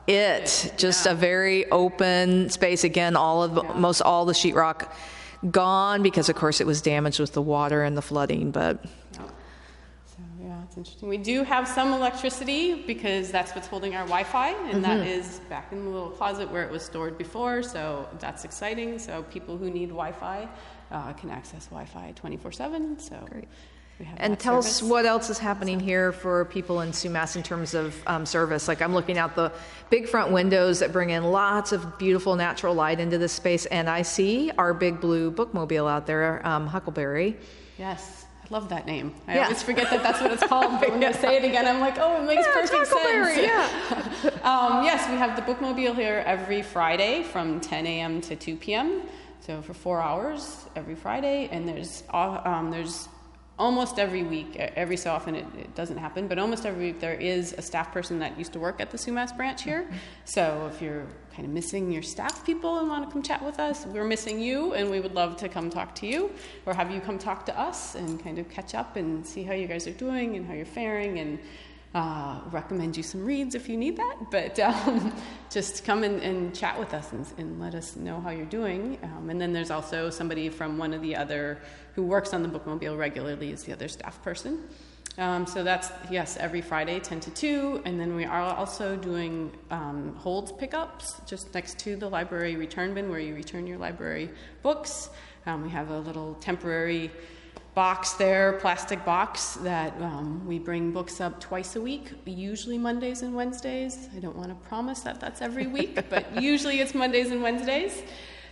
it. 0.07 0.73
Just 0.77 1.05
yeah. 1.05 1.11
a 1.11 1.15
very 1.15 1.69
open 1.71 2.49
space. 2.49 2.83
Again, 2.83 3.15
all 3.15 3.43
of 3.43 3.57
yeah. 3.63 3.73
most 3.73 4.01
all 4.01 4.25
the 4.25 4.33
sheetrock 4.33 4.91
gone 5.49 6.01
because, 6.01 6.29
of 6.29 6.35
course, 6.35 6.61
it 6.61 6.67
was 6.67 6.81
damaged 6.81 7.19
with 7.19 7.33
the 7.33 7.41
water 7.41 7.83
and 7.83 7.95
the 7.95 8.01
flooding. 8.01 8.51
But 8.51 8.83
it's 10.73 10.77
interesting. 10.89 11.07
We 11.07 11.19
do 11.19 11.43
have 11.43 11.67
some 11.67 11.93
electricity 11.93 12.73
because 12.73 13.31
that's 13.31 13.53
what's 13.53 13.67
holding 13.67 13.95
our 13.95 14.05
Wi-Fi, 14.05 14.49
and 14.49 14.71
mm-hmm. 14.71 14.81
that 14.81 15.05
is 15.05 15.39
back 15.47 15.71
in 15.71 15.83
the 15.83 15.89
little 15.91 16.09
closet 16.09 16.49
where 16.49 16.63
it 16.63 16.71
was 16.71 16.81
stored 16.81 17.15
before. 17.15 17.61
So 17.61 18.09
that's 18.19 18.43
exciting. 18.43 18.97
So 18.97 19.21
people 19.23 19.55
who 19.55 19.69
need 19.69 19.89
Wi-Fi 19.89 20.49
uh, 20.89 21.13
can 21.13 21.29
access 21.29 21.67
Wi-Fi 21.67 22.13
24/7. 22.15 22.99
So. 22.99 23.23
Great. 23.29 23.47
And 24.17 24.37
tell 24.39 24.61
service. 24.63 24.81
us 24.81 24.89
what 24.89 25.05
else 25.05 25.29
is 25.29 25.37
happening 25.37 25.79
here 25.79 26.11
for 26.11 26.45
people 26.45 26.81
in 26.81 26.89
Sumas 26.89 27.35
in 27.35 27.43
terms 27.43 27.75
of 27.75 27.95
um, 28.07 28.25
service. 28.25 28.67
Like 28.67 28.81
I'm 28.81 28.93
looking 28.93 29.19
out 29.19 29.35
the 29.35 29.51
big 29.91 30.09
front 30.09 30.31
windows 30.31 30.79
that 30.79 30.91
bring 30.91 31.11
in 31.11 31.23
lots 31.25 31.71
of 31.71 31.99
beautiful 31.99 32.35
natural 32.35 32.73
light 32.73 32.99
into 32.99 33.19
this 33.19 33.31
space, 33.31 33.67
and 33.67 33.87
I 33.87 34.01
see 34.01 34.49
our 34.57 34.73
big 34.73 34.99
blue 34.99 35.31
bookmobile 35.31 35.89
out 35.89 36.07
there, 36.07 36.45
um, 36.45 36.65
Huckleberry. 36.65 37.37
Yes. 37.77 38.22
Love 38.53 38.69
that 38.69 38.85
name. 38.85 39.15
I 39.27 39.33
yeah. 39.33 39.43
always 39.45 39.63
forget 39.63 39.89
that 39.89 40.03
that's 40.03 40.21
what 40.21 40.31
it's 40.31 40.43
called, 40.43 40.79
but 40.79 40.91
when 40.91 41.01
yeah. 41.01 41.07
you 41.07 41.13
say 41.15 41.37
it 41.37 41.43
again, 41.43 41.65
I'm 41.65 41.79
like, 41.79 41.97
oh, 41.97 42.21
it 42.21 42.27
makes 42.27 42.45
yeah, 42.45 42.53
perfect 42.53 42.85
sense. 42.85 43.35
Yeah. 43.35 44.29
um, 44.43 44.85
yes, 44.85 45.09
we 45.09 45.17
have 45.17 45.35
the 45.35 45.41
bookmobile 45.41 45.95
here 45.95 46.21
every 46.27 46.61
Friday 46.61 47.23
from 47.23 47.59
10 47.59 47.87
a.m. 47.87 48.21
to 48.21 48.35
2 48.35 48.57
p.m. 48.57 49.01
So 49.39 49.63
for 49.63 49.73
four 49.73 49.99
hours 49.99 50.65
every 50.75 50.93
Friday, 50.93 51.49
and 51.51 51.67
there's 51.67 52.03
um, 52.11 52.69
there's 52.69 53.09
almost 53.59 53.99
every 53.99 54.23
week, 54.23 54.55
every 54.55 54.97
so 54.97 55.11
often 55.11 55.35
it, 55.35 55.45
it, 55.57 55.75
doesn't 55.75 55.97
happen, 55.97 56.27
but 56.27 56.39
almost 56.39 56.65
every 56.65 56.85
week 56.87 56.99
there 56.99 57.13
is 57.13 57.53
a 57.57 57.61
staff 57.61 57.91
person 57.91 58.17
that 58.19 58.37
used 58.37 58.51
to 58.53 58.59
work 58.59 58.81
at 58.81 58.89
the 58.89 58.97
Sumas 58.97 59.35
branch 59.35 59.63
here. 59.63 59.83
Mm-hmm. 59.83 59.95
So 60.25 60.69
if 60.73 60.81
you're 60.81 61.05
kind 61.35 61.45
of 61.45 61.53
missing 61.53 61.91
your 61.91 62.01
staff 62.01 62.43
people 62.45 62.79
and 62.79 62.89
want 62.89 63.05
to 63.05 63.11
come 63.11 63.21
chat 63.21 63.43
with 63.43 63.59
us, 63.59 63.85
we're 63.85 64.03
missing 64.05 64.39
you 64.39 64.73
and 64.73 64.89
we 64.89 64.99
would 64.99 65.13
love 65.13 65.37
to 65.37 65.49
come 65.49 65.69
talk 65.69 65.93
to 65.95 66.07
you 66.07 66.31
or 66.65 66.73
have 66.73 66.91
you 66.91 66.99
come 66.99 67.19
talk 67.19 67.45
to 67.45 67.59
us 67.59 67.95
and 67.95 68.23
kind 68.23 68.39
of 68.39 68.49
catch 68.49 68.73
up 68.73 68.95
and 68.95 69.25
see 69.25 69.43
how 69.43 69.53
you 69.53 69.67
guys 69.67 69.87
are 69.87 69.93
doing 69.93 70.35
and 70.35 70.45
how 70.47 70.53
you're 70.53 70.65
faring 70.65 71.19
and 71.19 71.39
uh, 71.93 72.39
recommend 72.51 72.97
you 72.97 73.03
some 73.03 73.23
reads 73.23 73.53
if 73.53 73.69
you 73.69 73.77
need 73.77 73.97
that, 73.97 74.17
but 74.31 74.57
um, 74.59 75.13
just 75.51 75.85
come 75.85 76.03
and, 76.03 76.19
and, 76.21 76.55
chat 76.55 76.79
with 76.79 76.93
us 76.93 77.11
and, 77.11 77.25
and, 77.37 77.59
let 77.59 77.75
us 77.75 77.95
know 77.95 78.19
how 78.19 78.31
you're 78.31 78.45
doing. 78.47 78.97
Um, 79.03 79.29
and 79.29 79.39
then 79.39 79.53
there's 79.53 79.69
also 79.69 80.09
somebody 80.09 80.49
from 80.49 80.79
one 80.79 80.93
of 80.93 81.01
the 81.03 81.15
other 81.15 81.59
who 81.93 82.03
works 82.03 82.33
on 82.33 82.41
the 82.41 82.49
bookmobile 82.49 82.97
regularly 82.97 83.51
is 83.51 83.63
the 83.63 83.73
other 83.73 83.87
staff 83.87 84.21
person. 84.23 84.63
Um, 85.19 85.45
so 85.45 85.63
that's, 85.63 85.91
yes, 86.09 86.37
every 86.37 86.61
Friday, 86.61 86.99
10 86.99 87.19
to 87.19 87.29
2. 87.29 87.83
And 87.85 87.99
then 87.99 88.15
we 88.15 88.25
are 88.25 88.41
also 88.41 88.95
doing 88.95 89.51
um, 89.69 90.15
holds 90.15 90.51
pickups 90.51 91.21
just 91.27 91.53
next 91.53 91.77
to 91.79 91.95
the 91.95 92.09
library 92.09 92.55
return 92.55 92.95
bin 92.95 93.11
where 93.11 93.19
you 93.19 93.35
return 93.35 93.67
your 93.67 93.77
library 93.77 94.31
books. 94.63 95.11
Um, 95.45 95.61
we 95.61 95.69
have 95.69 95.91
a 95.91 95.99
little 95.99 96.33
temporary 96.35 97.11
box 97.73 98.13
there, 98.13 98.53
plastic 98.53 99.03
box, 99.03 99.55
that 99.55 99.99
um, 99.99 100.45
we 100.45 100.59
bring 100.59 100.91
books 100.91 101.19
up 101.19 101.39
twice 101.39 101.75
a 101.75 101.81
week, 101.81 102.11
usually 102.25 102.77
Mondays 102.77 103.21
and 103.21 103.33
Wednesdays. 103.33 104.09
I 104.15 104.19
don't 104.19 104.35
want 104.35 104.49
to 104.49 104.67
promise 104.67 105.01
that 105.01 105.19
that's 105.19 105.41
every 105.41 105.67
week, 105.67 105.99
but 106.09 106.41
usually 106.41 106.79
it's 106.79 106.93
Mondays 106.93 107.31
and 107.31 107.41
Wednesdays. 107.41 108.03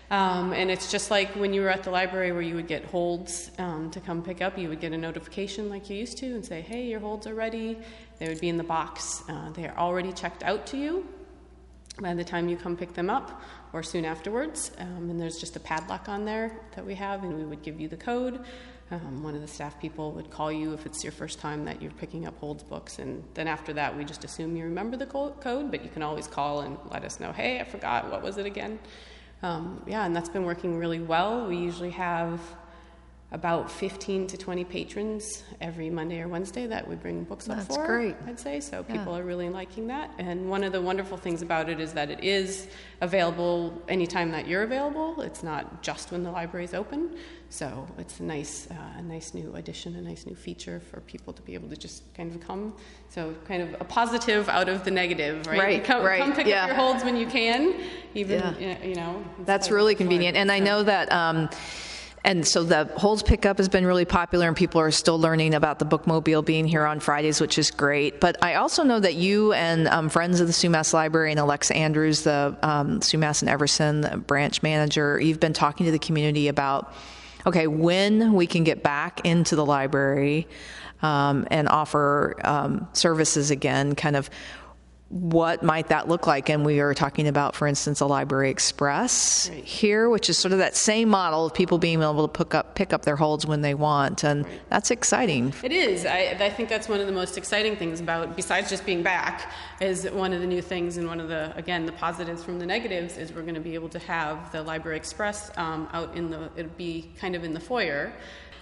Um, 0.10 0.52
and 0.52 0.70
it's 0.70 0.92
just 0.92 1.10
like 1.10 1.30
when 1.36 1.54
you 1.54 1.62
were 1.62 1.70
at 1.70 1.84
the 1.84 1.92
library 1.92 2.34
where 2.34 2.42
you 2.42 2.56
would 2.56 2.68
get 2.68 2.84
holds 2.84 3.50
um, 3.60 3.90
to 3.92 4.02
come 4.02 4.22
pick 4.22 4.42
up, 4.42 4.58
you 4.58 4.68
would 4.68 4.82
get 4.82 4.92
a 4.92 4.98
notification 4.98 5.70
like 5.70 5.90
you 5.90 5.98
used 5.98 6.18
to 6.18 6.26
and 6.26 6.46
say, 6.46 6.60
hey, 6.60 6.86
your 6.86 7.00
holds 7.00 7.28
are 7.28 7.34
ready. 7.34 7.78
They 8.20 8.28
would 8.28 8.42
be 8.42 8.50
in 8.50 8.58
the 8.58 8.64
box. 8.64 9.24
Uh, 9.30 9.52
they 9.52 9.68
are 9.68 9.78
already 9.78 10.12
checked 10.12 10.44
out 10.44 10.66
to 10.68 10.78
you 10.78 11.08
by 12.02 12.14
the 12.14 12.26
time 12.26 12.50
you 12.50 12.58
come 12.58 12.76
pick 12.76 12.94
them 12.94 13.10
up 13.10 13.42
or 13.72 13.84
soon 13.84 14.04
afterwards. 14.04 14.72
Um, 14.80 15.10
and 15.10 15.20
there's 15.20 15.40
just 15.40 15.56
a 15.56 15.62
padlock 15.62 16.10
on 16.10 16.26
there 16.26 16.60
that 16.76 16.86
we 16.86 16.96
have, 16.96 17.24
and 17.24 17.38
we 17.38 17.46
would 17.46 17.62
give 17.62 17.80
you 17.80 17.88
the 17.88 17.98
code. 17.98 18.44
Um, 18.92 19.24
one 19.24 19.36
of 19.36 19.42
the 19.42 19.48
staff 19.48 19.80
people 19.80 20.12
would 20.12 20.30
call 20.30 20.52
you 20.52 20.74
if 20.74 20.86
it's 20.86 21.02
your 21.02 21.14
first 21.14 21.40
time 21.40 21.64
that 21.64 21.82
you're 21.82 21.94
picking 21.94 22.28
up 22.28 22.38
Holds 22.40 22.62
books, 22.62 23.00
and 23.00 23.24
then 23.36 23.48
after 23.48 23.72
that, 23.74 23.98
we 23.98 24.04
just 24.04 24.26
assume 24.26 24.58
you 24.58 24.66
remember 24.66 24.98
the 24.98 25.06
code, 25.06 25.72
but 25.72 25.82
you 25.82 25.90
can 25.90 26.04
always 26.04 26.28
call 26.28 26.62
and 26.62 26.78
let 26.92 27.06
us 27.06 27.22
know, 27.22 27.32
hey, 27.32 27.62
I 27.62 27.64
forgot, 27.64 28.12
what 28.12 28.22
was 28.22 28.38
it 28.38 28.46
again? 28.46 28.80
Um, 29.44 29.82
yeah, 29.88 30.06
and 30.06 30.14
that's 30.14 30.28
been 30.28 30.44
working 30.44 30.78
really 30.78 31.00
well. 31.00 31.48
We 31.48 31.56
usually 31.56 31.92
have 31.92 32.42
about 33.34 33.72
15 33.72 34.28
to 34.28 34.38
20 34.38 34.66
patrons 34.66 35.44
every 35.62 35.90
Monday 35.90 36.20
or 36.20 36.28
Wednesday 36.28 36.68
that 36.68 36.86
we 36.86 36.96
bring 36.96 37.24
books 37.24 37.48
up 37.48 37.58
That's 37.58 37.78
for. 37.78 37.86
great. 37.86 38.16
I'd 38.28 38.40
say 38.40 38.60
so. 38.60 38.84
People 38.84 39.14
yeah. 39.14 39.20
are 39.20 39.24
really 39.24 39.48
liking 39.48 39.88
that, 39.88 40.12
and 40.18 40.50
one 40.50 40.66
of 40.66 40.74
the 40.74 40.82
wonderful 40.82 41.18
things 41.18 41.42
about 41.42 41.70
it 41.70 41.80
is 41.80 41.94
that 41.94 42.10
it 42.10 42.22
is 42.24 42.68
available 43.00 43.82
anytime 43.88 44.32
that 44.32 44.48
you're 44.48 44.64
available. 44.64 45.22
It's 45.22 45.44
not 45.44 45.82
just 45.82 46.12
when 46.12 46.24
the 46.24 46.32
library 46.32 46.66
is 46.66 46.74
open. 46.74 47.18
So 47.50 47.88
it's 47.98 48.20
a 48.20 48.24
nice, 48.24 48.68
uh, 48.70 48.76
a 48.98 49.02
nice 49.02 49.34
new 49.34 49.54
addition, 49.56 49.96
a 49.96 50.02
nice 50.02 50.26
new 50.26 50.36
feature 50.36 50.80
for 50.80 51.00
people 51.02 51.32
to 51.32 51.42
be 51.42 51.54
able 51.54 51.70
to 51.70 51.78
just 51.78 52.14
kind 52.14 52.34
of 52.34 52.42
come. 52.46 52.74
So 53.10 53.34
kind 53.46 53.62
of 53.62 53.80
a 53.80 53.86
positive 53.86 54.50
out 54.50 54.68
of 54.68 54.84
the 54.84 54.92
negative, 54.92 55.48
right? 55.48 55.60
Right. 55.60 55.84
Come, 55.84 56.04
right. 56.04 56.22
come 56.22 56.34
pick 56.34 56.48
yeah. 56.48 56.64
up 56.64 56.68
your 56.68 56.78
holds 56.78 57.04
when 57.04 57.16
you 57.16 57.28
can. 57.28 57.76
Even 58.14 58.56
yeah. 58.60 58.84
you 58.84 58.96
know. 58.96 59.24
That's 59.46 59.72
really 59.72 59.96
convenient, 59.96 60.36
and 60.36 60.52
I 60.52 60.60
know 60.60 60.84
that. 60.84 61.10
Um, 61.14 61.50
and 62.24 62.46
so 62.48 62.64
the 62.64 62.86
holds 62.98 63.24
pickup 63.24 63.58
has 63.58 63.68
been 63.68 63.86
really 63.86 64.06
popular, 64.06 64.48
and 64.48 64.56
people 64.56 64.80
are 64.80 64.92
still 64.92 65.20
learning 65.20 65.54
about 65.54 65.80
the 65.80 65.86
bookmobile 65.86 66.46
being 66.46 66.68
here 66.68 66.86
on 66.86 67.00
Fridays, 67.00 67.42
which 67.42 67.58
is 67.58 67.72
great. 67.72 68.20
But 68.20 68.44
I 68.44 68.56
also 68.56 68.84
know 68.84 69.00
that 69.00 69.16
you 69.16 69.54
and 69.54 69.88
um, 69.88 70.10
friends 70.10 70.40
of 70.40 70.48
the 70.48 70.54
Sumas 70.54 70.94
Library 70.94 71.32
and 71.32 71.40
Alexa 71.40 71.76
Andrews, 71.76 72.22
the 72.22 72.56
um, 72.62 73.00
Sumas 73.00 73.42
and 73.42 73.50
Everson 73.50 74.24
branch 74.28 74.62
manager, 74.62 75.20
you've 75.20 75.40
been 75.40 75.54
talking 75.54 75.86
to 75.86 75.92
the 75.92 76.00
community 76.00 76.48
about 76.48 76.94
okay, 77.46 77.68
when 77.68 78.34
we 78.34 78.46
can 78.46 78.64
get 78.64 78.84
back 78.84 79.26
into 79.26 79.56
the 79.56 79.66
library 79.66 80.48
um, 81.02 81.48
and 81.50 81.68
offer 81.68 82.36
um, 82.44 82.88
services 82.94 83.52
again, 83.52 83.96
kind 83.96 84.16
of 84.16 84.30
what 85.12 85.62
might 85.62 85.90
that 85.90 86.08
look 86.08 86.26
like? 86.26 86.50
And 86.50 86.66
we 86.66 86.80
are 86.80 86.94
talking 86.94 87.28
about, 87.28 87.54
for 87.54 87.68
instance, 87.68 88.00
a 88.00 88.06
Library 88.06 88.50
Express 88.50 89.50
right. 89.50 89.62
here, 89.62 90.10
which 90.10 90.30
is 90.30 90.38
sort 90.38 90.54
of 90.54 90.60
that 90.60 90.78
same 90.78 91.10
model 91.10 91.46
of 91.46 91.54
people 91.54 91.78
being 91.78 92.02
able 92.02 92.26
to 92.26 92.32
pick 92.32 92.56
up 92.56 92.76
pick 92.76 92.94
up 92.94 93.02
their 93.02 93.18
holds 93.18 93.46
when 93.46 93.62
they 93.62 93.74
want, 93.74 94.24
and 94.24 94.46
right. 94.46 94.62
that's 94.70 94.90
exciting. 94.90 95.54
It 95.64 95.74
is. 95.74 96.06
I, 96.06 96.38
I, 96.40 96.50
think 96.50 96.70
that's 96.70 96.88
one 96.88 97.02
of 97.02 97.08
the 97.08 97.14
most 97.14 97.38
exciting 97.38 97.76
things 97.76 98.00
about, 98.00 98.38
besides 98.38 98.70
just 98.70 98.86
being 98.86 99.04
back, 99.04 99.52
is 99.82 100.10
one 100.10 100.32
of 100.32 100.40
the 100.40 100.48
new 100.48 100.62
things 100.62 100.96
and 100.96 101.06
one 101.08 101.20
of 101.20 101.28
the 101.28 101.54
again 101.58 101.86
the 101.86 101.92
positives 101.92 102.42
from 102.42 102.58
the 102.58 102.66
negatives 102.66 103.18
is 103.18 103.34
we're 103.34 103.42
going 103.42 103.56
to 103.56 103.60
be 103.60 103.74
able 103.76 103.90
to 103.90 104.00
have 104.00 104.50
the 104.54 104.64
Library 104.64 104.96
Express 104.96 105.52
um, 105.58 105.90
out 105.92 106.16
in 106.16 106.30
the 106.30 106.50
it'll 106.56 106.72
be 106.78 107.12
kind 107.18 107.36
of 107.36 107.44
in 107.44 107.54
the 107.54 107.60
foyer 107.60 108.14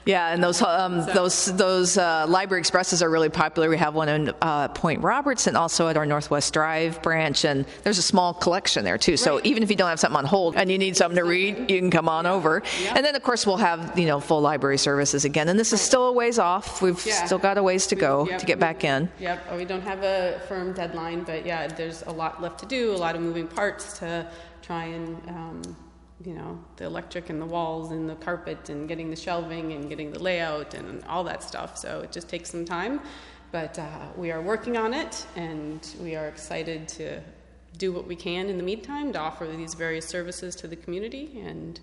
yeah, 0.05 0.33
and 0.33 0.43
those 0.43 0.61
um, 0.61 1.03
so. 1.03 1.13
those 1.13 1.45
those 1.57 1.97
uh, 1.97 2.25
library 2.27 2.59
expresses 2.59 3.03
are 3.03 3.09
really 3.09 3.29
popular. 3.29 3.69
We 3.69 3.77
have 3.77 3.93
one 3.93 4.09
in 4.09 4.33
uh, 4.41 4.69
Point 4.69 5.01
Roberts 5.01 5.47
and 5.47 5.57
also 5.57 5.87
at 5.87 5.97
our 5.97 6.05
Northwest 6.05 6.53
Drive 6.53 7.01
branch, 7.01 7.45
and 7.45 7.65
there's 7.83 7.97
a 7.97 8.03
small 8.03 8.33
collection 8.33 8.83
there 8.83 8.97
too. 8.97 9.17
So 9.17 9.35
right. 9.35 9.45
even 9.45 9.63
if 9.63 9.69
you 9.69 9.75
don't 9.75 9.89
have 9.89 9.99
something 9.99 10.17
on 10.17 10.25
hold 10.25 10.55
and 10.55 10.71
you 10.71 10.77
need 10.77 10.95
something 10.97 11.17
to 11.17 11.23
read, 11.23 11.69
you 11.69 11.79
can 11.79 11.91
come 11.91 12.09
on 12.09 12.25
over. 12.25 12.63
Yeah. 12.81 12.93
And 12.95 13.05
then 13.05 13.15
of 13.15 13.23
course 13.23 13.45
we'll 13.45 13.57
have 13.57 13.97
you 13.99 14.05
know 14.05 14.19
full 14.19 14.41
library 14.41 14.77
services 14.77 15.25
again. 15.25 15.49
And 15.49 15.59
this 15.59 15.73
is 15.73 15.81
still 15.81 16.07
a 16.07 16.11
ways 16.11 16.39
off. 16.39 16.81
We've 16.81 17.03
yeah. 17.05 17.25
still 17.25 17.39
got 17.39 17.57
a 17.57 17.63
ways 17.63 17.87
to 17.87 17.95
go 17.95 18.27
yep. 18.27 18.39
to 18.39 18.45
get 18.45 18.59
back 18.59 18.83
in. 18.83 19.09
Yep, 19.19 19.57
we 19.57 19.65
don't 19.65 19.81
have 19.81 20.03
a 20.03 20.41
firm 20.47 20.73
deadline, 20.73 21.23
but 21.23 21.45
yeah, 21.45 21.67
there's 21.67 22.03
a 22.03 22.11
lot 22.11 22.41
left 22.41 22.59
to 22.59 22.65
do, 22.65 22.91
a 22.91 22.97
lot 22.97 23.15
of 23.15 23.21
moving 23.21 23.47
parts 23.47 23.99
to 23.99 24.27
try 24.61 24.85
and. 24.85 25.17
Um, 25.27 25.75
you 26.25 26.33
know, 26.33 26.59
the 26.75 26.85
electric 26.85 27.29
and 27.29 27.41
the 27.41 27.45
walls 27.45 27.91
and 27.91 28.09
the 28.09 28.15
carpet 28.15 28.69
and 28.69 28.87
getting 28.87 29.09
the 29.09 29.15
shelving 29.15 29.71
and 29.73 29.87
getting 29.89 30.11
the 30.11 30.19
layout 30.19 30.73
and 30.73 31.03
all 31.05 31.23
that 31.23 31.41
stuff. 31.43 31.77
So 31.77 32.01
it 32.01 32.11
just 32.11 32.27
takes 32.27 32.49
some 32.49 32.65
time. 32.65 32.99
But 33.51 33.79
uh, 33.79 33.87
we 34.15 34.31
are 34.31 34.41
working 34.41 34.77
on 34.77 34.93
it 34.93 35.25
and 35.35 35.87
we 36.01 36.15
are 36.15 36.27
excited 36.27 36.87
to 36.89 37.21
do 37.77 37.91
what 37.91 38.05
we 38.05 38.15
can 38.15 38.49
in 38.49 38.57
the 38.57 38.63
meantime 38.63 39.13
to 39.13 39.19
offer 39.19 39.47
these 39.47 39.73
various 39.73 40.05
services 40.05 40.55
to 40.57 40.67
the 40.67 40.75
community. 40.75 41.41
And 41.43 41.79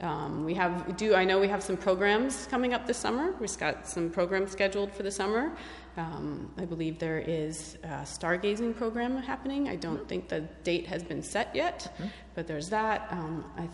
um, 0.00 0.44
we 0.44 0.52
have 0.54 0.96
do 0.96 1.14
I 1.14 1.24
know 1.24 1.40
we 1.40 1.48
have 1.48 1.62
some 1.62 1.76
programs 1.76 2.46
coming 2.50 2.74
up 2.74 2.86
this 2.86 2.98
summer. 2.98 3.34
We've 3.40 3.58
got 3.58 3.88
some 3.88 4.10
programs 4.10 4.52
scheduled 4.52 4.92
for 4.92 5.02
the 5.02 5.10
summer. 5.10 5.56
Um, 5.96 6.52
I 6.58 6.64
believe 6.64 6.98
there 6.98 7.18
is 7.18 7.78
a 7.82 8.04
stargazing 8.04 8.76
program 8.76 9.16
happening. 9.16 9.68
I 9.68 9.76
don't 9.76 10.06
think 10.08 10.28
the 10.28 10.40
date 10.62 10.86
has 10.86 11.02
been 11.02 11.22
set 11.22 11.54
yet, 11.54 11.92
mm-hmm. 11.94 12.08
but 12.34 12.46
there's 12.46 12.68
that. 12.68 13.08
Um, 13.10 13.44
I 13.56 13.66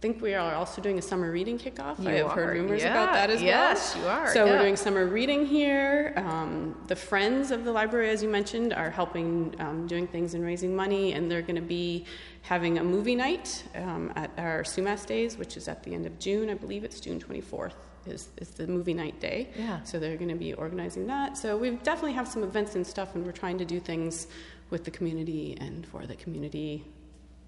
think 0.00 0.22
we 0.22 0.32
are 0.32 0.54
also 0.54 0.80
doing 0.80 0.98
a 0.98 1.02
summer 1.02 1.30
reading 1.30 1.58
kickoff. 1.58 2.02
You 2.02 2.08
I 2.08 2.12
have 2.12 2.26
are. 2.28 2.34
heard 2.34 2.56
rumors 2.56 2.82
yeah. 2.82 2.92
about 2.92 3.12
that 3.12 3.28
as 3.28 3.42
yes, 3.42 3.94
well. 3.94 4.04
Yes, 4.04 4.18
you 4.24 4.24
are. 4.24 4.32
So 4.32 4.44
yeah. 4.44 4.52
we're 4.52 4.58
doing 4.58 4.76
summer 4.76 5.06
reading 5.06 5.44
here. 5.44 6.14
Um, 6.16 6.74
the 6.86 6.96
friends 6.96 7.50
of 7.50 7.64
the 7.64 7.72
library, 7.72 8.08
as 8.08 8.22
you 8.22 8.30
mentioned, 8.30 8.72
are 8.72 8.90
helping 8.90 9.54
um, 9.58 9.86
doing 9.86 10.06
things 10.06 10.32
and 10.32 10.42
raising 10.42 10.74
money, 10.74 11.12
and 11.12 11.30
they're 11.30 11.42
going 11.42 11.56
to 11.56 11.60
be 11.60 12.06
having 12.42 12.78
a 12.78 12.84
movie 12.84 13.14
night 13.14 13.64
um, 13.74 14.10
at 14.16 14.30
our 14.38 14.62
Sumas 14.62 15.04
Days, 15.04 15.36
which 15.36 15.58
is 15.58 15.68
at 15.68 15.82
the 15.82 15.94
end 15.94 16.06
of 16.06 16.18
June. 16.18 16.48
I 16.48 16.54
believe 16.54 16.84
it's 16.84 17.00
June 17.00 17.20
24th 17.20 17.74
is, 18.06 18.28
is 18.38 18.50
the 18.50 18.66
movie 18.66 18.94
night 18.94 19.20
day. 19.20 19.48
Yeah. 19.56 19.82
So 19.84 19.98
they're 19.98 20.16
going 20.16 20.30
to 20.30 20.36
be 20.36 20.54
organizing 20.54 21.06
that. 21.08 21.36
So 21.36 21.56
we 21.56 21.70
definitely 21.70 22.12
have 22.12 22.28
some 22.28 22.42
events 22.42 22.74
and 22.74 22.86
stuff, 22.86 23.14
and 23.14 23.24
we're 23.24 23.32
trying 23.32 23.58
to 23.58 23.64
do 23.64 23.80
things 23.80 24.26
with 24.70 24.84
the 24.84 24.90
community 24.90 25.56
and 25.60 25.86
for 25.86 26.06
the 26.06 26.16
community 26.16 26.84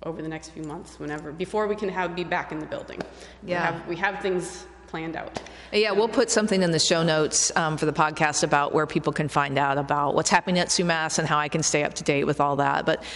over 0.05 0.21
the 0.21 0.29
next 0.29 0.49
few 0.51 0.65
months, 0.65 0.99
whenever 0.99 1.31
before 1.31 1.69
we 1.69 1.77
can 1.77 1.89
have 1.89 2.17
be 2.17 2.25
back 2.25 2.51
in 2.51 2.59
the 2.59 2.67
building. 2.67 3.01
Yeah. 3.45 3.71
We 3.71 3.77
have, 3.79 3.89
we 3.89 3.97
have 3.97 4.21
things 4.21 4.67
planned 4.89 5.17
out. 5.17 5.41
Yeah, 5.73 5.93
we'll 5.93 6.09
put 6.09 6.31
something 6.31 6.63
in 6.63 6.71
the 6.71 6.79
show 6.79 7.03
notes 7.03 7.55
um, 7.57 7.79
for 7.79 7.87
the 7.87 7.93
podcast 7.93 8.43
about 8.43 8.75
where 8.75 8.87
people 8.87 9.13
can 9.13 9.29
find 9.29 9.57
out 9.59 9.79
about 9.79 10.15
what's 10.15 10.29
happening 10.29 10.59
at 10.59 10.69
Sumas 10.69 11.19
and 11.19 11.27
how 11.27 11.39
I 11.39 11.49
can 11.49 11.63
stay 11.63 11.85
up 11.85 11.95
to 11.95 12.05
date 12.05 12.25
with 12.25 12.41
all 12.41 12.57
that. 12.57 12.85
But. 12.85 12.99
Right 12.99 13.07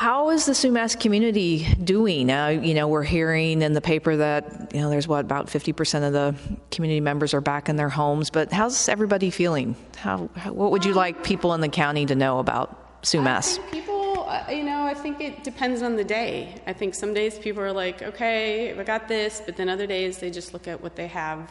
how 0.00 0.30
is 0.30 0.46
the 0.46 0.52
Sumas 0.52 0.98
community 0.98 1.66
doing? 1.74 2.30
Uh, 2.30 2.46
you 2.46 2.72
know, 2.72 2.88
we're 2.88 3.02
hearing 3.02 3.60
in 3.60 3.74
the 3.74 3.82
paper 3.82 4.16
that 4.16 4.72
you 4.72 4.80
know 4.80 4.88
there's 4.88 5.06
what 5.06 5.26
about 5.26 5.48
50% 5.48 6.06
of 6.06 6.14
the 6.14 6.34
community 6.70 7.02
members 7.02 7.34
are 7.34 7.42
back 7.42 7.68
in 7.68 7.76
their 7.76 7.90
homes. 7.90 8.30
But 8.30 8.50
how's 8.50 8.88
everybody 8.88 9.28
feeling? 9.28 9.76
How, 9.98 10.30
how 10.36 10.54
what 10.54 10.70
would 10.70 10.86
you 10.86 10.94
like 10.94 11.22
people 11.22 11.52
in 11.52 11.60
the 11.60 11.68
county 11.68 12.06
to 12.06 12.14
know 12.14 12.38
about 12.38 13.02
Sumas? 13.02 13.58
people, 13.70 14.24
uh, 14.26 14.46
you 14.48 14.62
know, 14.62 14.84
I 14.84 14.94
think 14.94 15.20
it 15.20 15.44
depends 15.44 15.82
on 15.82 15.96
the 15.96 16.04
day. 16.04 16.54
I 16.66 16.72
think 16.72 16.94
some 16.94 17.12
days 17.12 17.38
people 17.38 17.62
are 17.62 17.70
like, 17.70 18.00
okay, 18.00 18.72
I 18.72 18.82
got 18.82 19.06
this, 19.06 19.42
but 19.44 19.58
then 19.58 19.68
other 19.68 19.86
days 19.86 20.16
they 20.16 20.30
just 20.30 20.54
look 20.54 20.66
at 20.66 20.80
what 20.80 20.96
they 20.96 21.08
have 21.08 21.50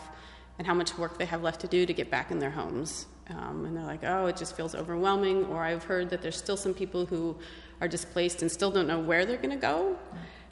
and 0.57 0.65
how 0.65 0.73
much 0.73 0.97
work 0.97 1.19
they 1.19 1.25
have 1.25 1.43
left 1.43 1.61
to 1.61 1.67
do 1.67 1.85
to 1.85 1.93
get 1.93 2.09
back 2.09 2.31
in 2.31 2.39
their 2.39 2.49
homes. 2.49 3.05
Um, 3.29 3.65
and 3.65 3.77
they're 3.77 3.85
like, 3.85 4.03
oh, 4.03 4.25
it 4.25 4.37
just 4.37 4.57
feels 4.57 4.73
overwhelming. 4.73 5.45
Or 5.45 5.63
I've 5.63 5.83
heard 5.83 6.09
that 6.09 6.23
there's 6.23 6.35
still 6.35 6.57
some 6.57 6.73
people 6.73 7.05
who 7.05 7.37
are 7.81 7.87
displaced 7.87 8.41
and 8.41 8.51
still 8.51 8.71
don't 8.71 8.87
know 8.87 8.99
where 8.99 9.25
they're 9.25 9.37
going 9.37 9.49
to 9.51 9.55
go. 9.55 9.97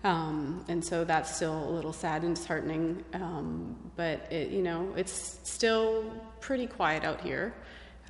Um, 0.03 0.63
and 0.67 0.83
so 0.83 1.03
that's 1.03 1.35
still 1.35 1.69
a 1.69 1.71
little 1.71 1.93
sad 1.93 2.23
and 2.23 2.35
disheartening. 2.35 3.03
Um, 3.13 3.75
but 3.95 4.31
it, 4.31 4.51
you 4.51 4.61
know, 4.61 4.93
it's 4.95 5.39
still 5.43 6.13
pretty 6.39 6.67
quiet 6.67 7.03
out 7.03 7.21
here. 7.21 7.53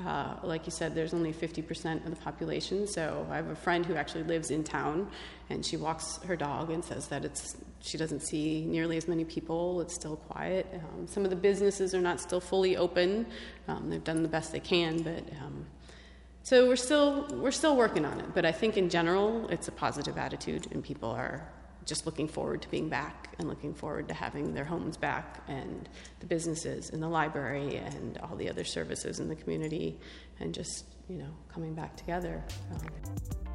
Uh, 0.05 0.35
like 0.43 0.65
you 0.67 0.71
said, 0.71 0.93
there's 0.93 1.13
only 1.13 1.33
50% 1.33 2.05
of 2.05 2.11
the 2.11 2.21
population. 2.21 2.85
So 2.85 3.25
I 3.31 3.37
have 3.37 3.49
a 3.49 3.55
friend 3.55 3.83
who 3.83 3.95
actually 3.95 4.25
lives 4.25 4.51
in 4.51 4.63
town, 4.63 5.09
and 5.49 5.65
she 5.65 5.75
walks 5.75 6.19
her 6.27 6.35
dog 6.35 6.69
and 6.69 6.85
says 6.85 7.07
that 7.07 7.25
it's 7.25 7.57
she 7.79 7.97
doesn't 7.97 8.21
see 8.21 8.63
nearly 8.65 8.97
as 8.97 9.07
many 9.07 9.23
people. 9.23 9.81
It's 9.81 9.95
still 9.95 10.17
quiet. 10.17 10.67
Um, 10.73 11.07
some 11.07 11.23
of 11.23 11.29
the 11.29 11.35
businesses 11.35 11.95
are 11.95 12.01
not 12.01 12.19
still 12.19 12.39
fully 12.39 12.77
open. 12.77 13.25
Um, 13.67 13.89
they've 13.89 14.03
done 14.03 14.21
the 14.21 14.29
best 14.29 14.51
they 14.51 14.59
can, 14.59 15.01
but 15.01 15.23
um, 15.41 15.65
so 16.47 16.65
we're 16.65 16.77
still 16.77 17.27
we're 17.33 17.51
still 17.51 17.75
working 17.75 18.05
on 18.05 18.21
it. 18.21 18.33
But 18.33 18.45
I 18.45 18.53
think 18.53 18.77
in 18.77 18.87
general, 18.89 19.49
it's 19.49 19.67
a 19.67 19.71
positive 19.73 20.17
attitude, 20.17 20.65
and 20.71 20.81
people 20.81 21.09
are 21.09 21.45
just 21.83 22.05
looking 22.05 22.29
forward 22.29 22.61
to 22.61 22.69
being 22.69 22.87
back 22.87 23.35
and 23.37 23.49
looking 23.49 23.73
forward 23.73 24.07
to 24.07 24.13
having 24.13 24.53
their 24.53 24.63
homes 24.63 24.95
back 24.95 25.43
and 25.49 25.89
the 26.21 26.25
businesses 26.25 26.91
and 26.91 27.03
the 27.03 27.07
library 27.09 27.75
and 27.75 28.17
all 28.19 28.37
the 28.37 28.49
other 28.49 28.63
services 28.63 29.19
in 29.19 29.27
the 29.27 29.35
community 29.35 29.99
and 30.39 30.53
just 30.53 30.85
you 31.09 31.17
know 31.17 31.33
coming 31.49 31.73
back 31.73 31.97
together. 31.97 32.41
Um, 32.71 33.46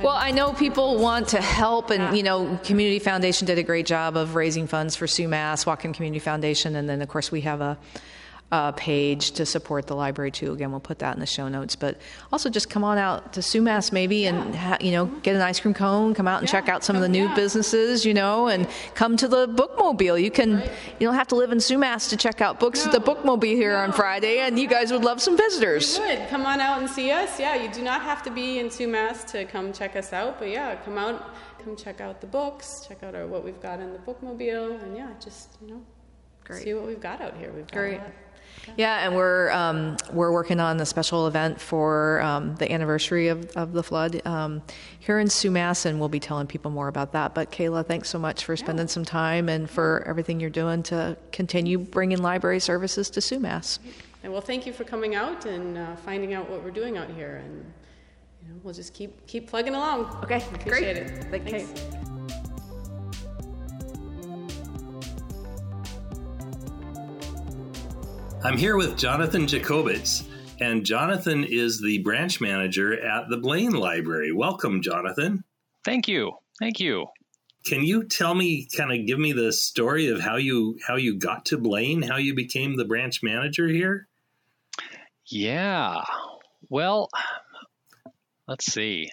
Well, 0.00 0.16
I 0.16 0.32
know 0.32 0.52
people 0.52 0.98
want 0.98 1.28
to 1.28 1.40
help, 1.40 1.90
and 1.90 2.16
you 2.16 2.22
know, 2.22 2.58
Community 2.64 2.98
Foundation 2.98 3.46
did 3.46 3.58
a 3.58 3.62
great 3.62 3.86
job 3.86 4.16
of 4.16 4.34
raising 4.34 4.66
funds 4.66 4.96
for 4.96 5.06
Sumas, 5.06 5.64
Whatcom 5.64 5.94
Community 5.94 6.18
Foundation, 6.18 6.74
and 6.76 6.88
then 6.88 7.00
of 7.00 7.08
course 7.08 7.30
we 7.30 7.42
have 7.42 7.60
a 7.60 7.78
uh, 8.52 8.70
page 8.72 9.32
to 9.32 9.44
support 9.44 9.86
the 9.86 9.96
library 9.96 10.30
too. 10.30 10.52
Again, 10.52 10.70
we'll 10.70 10.80
put 10.80 11.00
that 11.00 11.14
in 11.14 11.20
the 11.20 11.26
show 11.26 11.48
notes. 11.48 11.74
But 11.74 11.98
also, 12.32 12.48
just 12.48 12.70
come 12.70 12.84
on 12.84 12.98
out 12.98 13.32
to 13.32 13.40
Sumas 13.40 13.90
maybe, 13.90 14.26
and 14.26 14.54
ha- 14.54 14.78
you 14.80 14.92
know, 14.92 15.06
get 15.06 15.34
an 15.34 15.42
ice 15.42 15.58
cream 15.58 15.74
cone. 15.74 16.14
Come 16.14 16.28
out 16.28 16.40
and 16.40 16.48
yeah. 16.48 16.60
check 16.60 16.68
out 16.68 16.84
some 16.84 16.94
of 16.94 17.02
the 17.02 17.08
new 17.08 17.24
yeah. 17.24 17.34
businesses, 17.34 18.04
you 18.04 18.14
know, 18.14 18.48
and 18.48 18.68
come 18.94 19.16
to 19.16 19.26
the 19.26 19.48
bookmobile. 19.48 20.22
You 20.22 20.30
can, 20.30 20.56
right. 20.56 20.70
you 21.00 21.06
don't 21.06 21.16
have 21.16 21.28
to 21.28 21.34
live 21.34 21.50
in 21.50 21.58
Sumas 21.58 22.08
to 22.10 22.16
check 22.16 22.40
out 22.40 22.60
books 22.60 22.84
no. 22.84 22.92
at 22.92 22.92
the 22.92 23.00
bookmobile 23.00 23.56
here 23.56 23.72
no. 23.72 23.82
on 23.82 23.92
Friday, 23.92 24.38
and 24.38 24.58
you 24.58 24.68
guys 24.68 24.92
would 24.92 25.04
love 25.04 25.20
some 25.20 25.36
visitors. 25.36 25.98
You 25.98 26.04
would 26.04 26.28
come 26.28 26.46
on 26.46 26.60
out 26.60 26.78
and 26.78 26.88
see 26.88 27.10
us. 27.10 27.40
Yeah, 27.40 27.56
you 27.56 27.72
do 27.72 27.82
not 27.82 28.02
have 28.02 28.22
to 28.24 28.30
be 28.30 28.60
in 28.60 28.68
Sumas 28.68 29.24
to 29.32 29.44
come 29.46 29.72
check 29.72 29.96
us 29.96 30.12
out, 30.12 30.38
but 30.38 30.48
yeah, 30.48 30.76
come 30.76 30.98
out, 30.98 31.34
come 31.64 31.74
check 31.74 32.00
out 32.00 32.20
the 32.20 32.26
books, 32.28 32.86
check 32.86 33.02
out 33.02 33.16
our, 33.16 33.26
what 33.26 33.42
we've 33.44 33.60
got 33.60 33.80
in 33.80 33.92
the 33.92 33.98
bookmobile, 33.98 34.80
and 34.82 34.96
yeah, 34.96 35.10
just 35.18 35.58
you 35.60 35.68
know. 35.72 35.82
Great. 36.44 36.62
See 36.62 36.74
what 36.74 36.86
we've 36.86 37.00
got 37.00 37.22
out 37.22 37.36
here. 37.38 37.50
We've 37.52 37.66
got 37.66 37.78
Great. 37.78 38.00
Yeah, 38.76 39.06
and 39.06 39.14
we're 39.14 39.50
um, 39.50 39.96
we're 40.12 40.32
working 40.32 40.60
on 40.60 40.80
a 40.80 40.86
special 40.86 41.26
event 41.26 41.60
for 41.60 42.20
um, 42.22 42.56
the 42.56 42.70
anniversary 42.70 43.28
of, 43.28 43.50
of 43.56 43.72
the 43.72 43.82
flood 43.82 44.20
um, 44.26 44.62
here 44.98 45.18
in 45.18 45.28
Sumas, 45.28 45.86
and 45.86 46.00
we'll 46.00 46.08
be 46.08 46.20
telling 46.20 46.46
people 46.46 46.70
more 46.70 46.88
about 46.88 47.12
that. 47.12 47.34
But 47.34 47.50
Kayla, 47.50 47.86
thanks 47.86 48.08
so 48.08 48.18
much 48.18 48.44
for 48.44 48.56
spending 48.56 48.86
yeah. 48.86 48.92
some 48.92 49.04
time 49.04 49.48
and 49.48 49.68
for 49.68 50.04
everything 50.06 50.40
you're 50.40 50.50
doing 50.50 50.82
to 50.84 51.16
continue 51.32 51.78
bringing 51.78 52.22
library 52.22 52.60
services 52.60 53.10
to 53.10 53.20
Sumas. 53.20 53.78
And 54.22 54.32
well, 54.32 54.42
thank 54.42 54.66
you 54.66 54.72
for 54.72 54.84
coming 54.84 55.14
out 55.14 55.44
and 55.44 55.78
uh, 55.78 55.96
finding 55.96 56.34
out 56.34 56.48
what 56.48 56.62
we're 56.64 56.70
doing 56.70 56.96
out 56.96 57.10
here, 57.10 57.42
and 57.44 57.72
you 58.42 58.48
know, 58.48 58.60
we'll 58.62 58.74
just 58.74 58.94
keep 58.94 59.26
keep 59.26 59.48
plugging 59.48 59.74
along. 59.74 60.06
Okay, 60.24 60.42
Appreciate 60.54 60.70
great. 60.70 60.96
It. 60.96 61.44
Thanks. 61.44 61.70
Thanks. 61.70 62.40
I'm 68.44 68.58
here 68.58 68.76
with 68.76 68.98
Jonathan 68.98 69.46
Jacobitz, 69.46 70.22
and 70.60 70.84
Jonathan 70.84 71.44
is 71.44 71.80
the 71.80 71.96
branch 72.00 72.42
manager 72.42 72.92
at 73.02 73.30
the 73.30 73.38
Blaine 73.38 73.72
Library. 73.72 74.32
Welcome, 74.32 74.82
Jonathan. 74.82 75.42
Thank 75.82 76.08
you. 76.08 76.32
Thank 76.58 76.78
you. 76.78 77.06
Can 77.64 77.82
you 77.82 78.04
tell 78.04 78.34
me, 78.34 78.68
kind 78.76 78.92
of 78.92 79.06
give 79.06 79.18
me 79.18 79.32
the 79.32 79.50
story 79.50 80.08
of 80.08 80.20
how 80.20 80.36
you 80.36 80.78
how 80.86 80.96
you 80.96 81.16
got 81.16 81.46
to 81.46 81.56
Blaine, 81.56 82.02
how 82.02 82.18
you 82.18 82.34
became 82.34 82.76
the 82.76 82.84
branch 82.84 83.22
manager 83.22 83.66
here? 83.66 84.08
Yeah. 85.24 86.02
Well, 86.68 87.08
let's 88.46 88.66
see. 88.66 89.10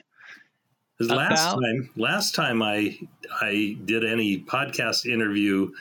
Last 1.00 1.54
About... 1.54 1.62
time, 1.62 1.90
last 1.96 2.36
time 2.36 2.62
I 2.62 3.00
I 3.40 3.78
did 3.86 4.04
any 4.04 4.44
podcast 4.44 5.06
interview 5.06 5.72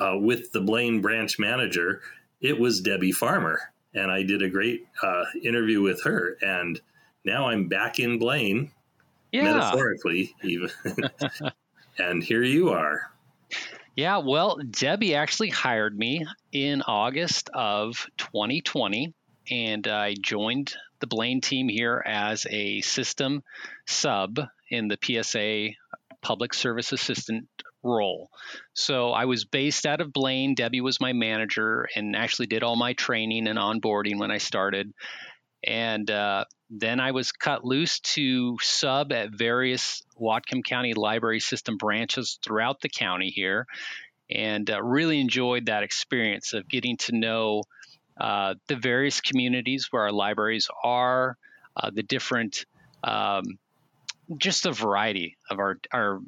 uh, 0.00 0.16
with 0.18 0.50
the 0.50 0.60
Blaine 0.60 1.00
branch 1.00 1.38
manager, 1.38 2.02
it 2.40 2.58
was 2.58 2.80
Debbie 2.80 3.12
Farmer, 3.12 3.72
and 3.94 4.10
I 4.10 4.22
did 4.22 4.42
a 4.42 4.48
great 4.48 4.86
uh, 5.02 5.24
interview 5.42 5.82
with 5.82 6.02
her. 6.04 6.36
And 6.42 6.80
now 7.24 7.48
I'm 7.48 7.68
back 7.68 7.98
in 7.98 8.18
Blaine, 8.18 8.70
yeah. 9.32 9.44
metaphorically 9.44 10.34
even, 10.42 10.70
and 11.98 12.22
here 12.22 12.42
you 12.42 12.70
are. 12.70 13.10
Yeah, 13.96 14.18
well, 14.18 14.58
Debbie 14.70 15.16
actually 15.16 15.48
hired 15.48 15.98
me 15.98 16.24
in 16.52 16.82
August 16.82 17.50
of 17.52 18.06
2020, 18.18 19.12
and 19.50 19.88
I 19.88 20.14
joined 20.14 20.74
the 21.00 21.08
Blaine 21.08 21.40
team 21.40 21.68
here 21.68 22.02
as 22.06 22.46
a 22.48 22.80
system 22.82 23.42
sub 23.86 24.38
in 24.70 24.88
the 24.88 24.98
PSA 25.02 25.70
Public 26.20 26.54
Service 26.54 26.92
Assistant 26.92 27.48
role. 27.82 28.30
So 28.74 29.10
I 29.10 29.24
was 29.24 29.44
based 29.44 29.86
out 29.86 30.00
of 30.00 30.12
Blaine. 30.12 30.54
Debbie 30.54 30.80
was 30.80 31.00
my 31.00 31.12
manager 31.12 31.88
and 31.94 32.16
actually 32.16 32.46
did 32.46 32.62
all 32.62 32.76
my 32.76 32.92
training 32.94 33.46
and 33.46 33.58
onboarding 33.58 34.18
when 34.18 34.30
I 34.30 34.38
started. 34.38 34.92
And 35.64 36.10
uh, 36.10 36.44
then 36.70 37.00
I 37.00 37.12
was 37.12 37.32
cut 37.32 37.64
loose 37.64 38.00
to 38.00 38.56
sub 38.60 39.12
at 39.12 39.30
various 39.30 40.02
Whatcom 40.20 40.64
County 40.64 40.94
Library 40.94 41.40
System 41.40 41.76
branches 41.76 42.38
throughout 42.44 42.80
the 42.80 42.88
county 42.88 43.30
here, 43.30 43.66
and 44.30 44.70
uh, 44.70 44.82
really 44.82 45.20
enjoyed 45.20 45.66
that 45.66 45.82
experience 45.82 46.52
of 46.52 46.68
getting 46.68 46.96
to 46.98 47.16
know 47.16 47.62
uh, 48.20 48.54
the 48.66 48.76
various 48.76 49.20
communities 49.20 49.88
where 49.90 50.02
our 50.02 50.12
libraries 50.12 50.68
are, 50.84 51.36
uh, 51.76 51.90
the 51.90 52.02
different, 52.02 52.66
um, 53.02 53.58
just 54.36 54.66
a 54.66 54.72
variety 54.72 55.36
of 55.50 55.58
our 55.58 55.78
our 55.92 56.20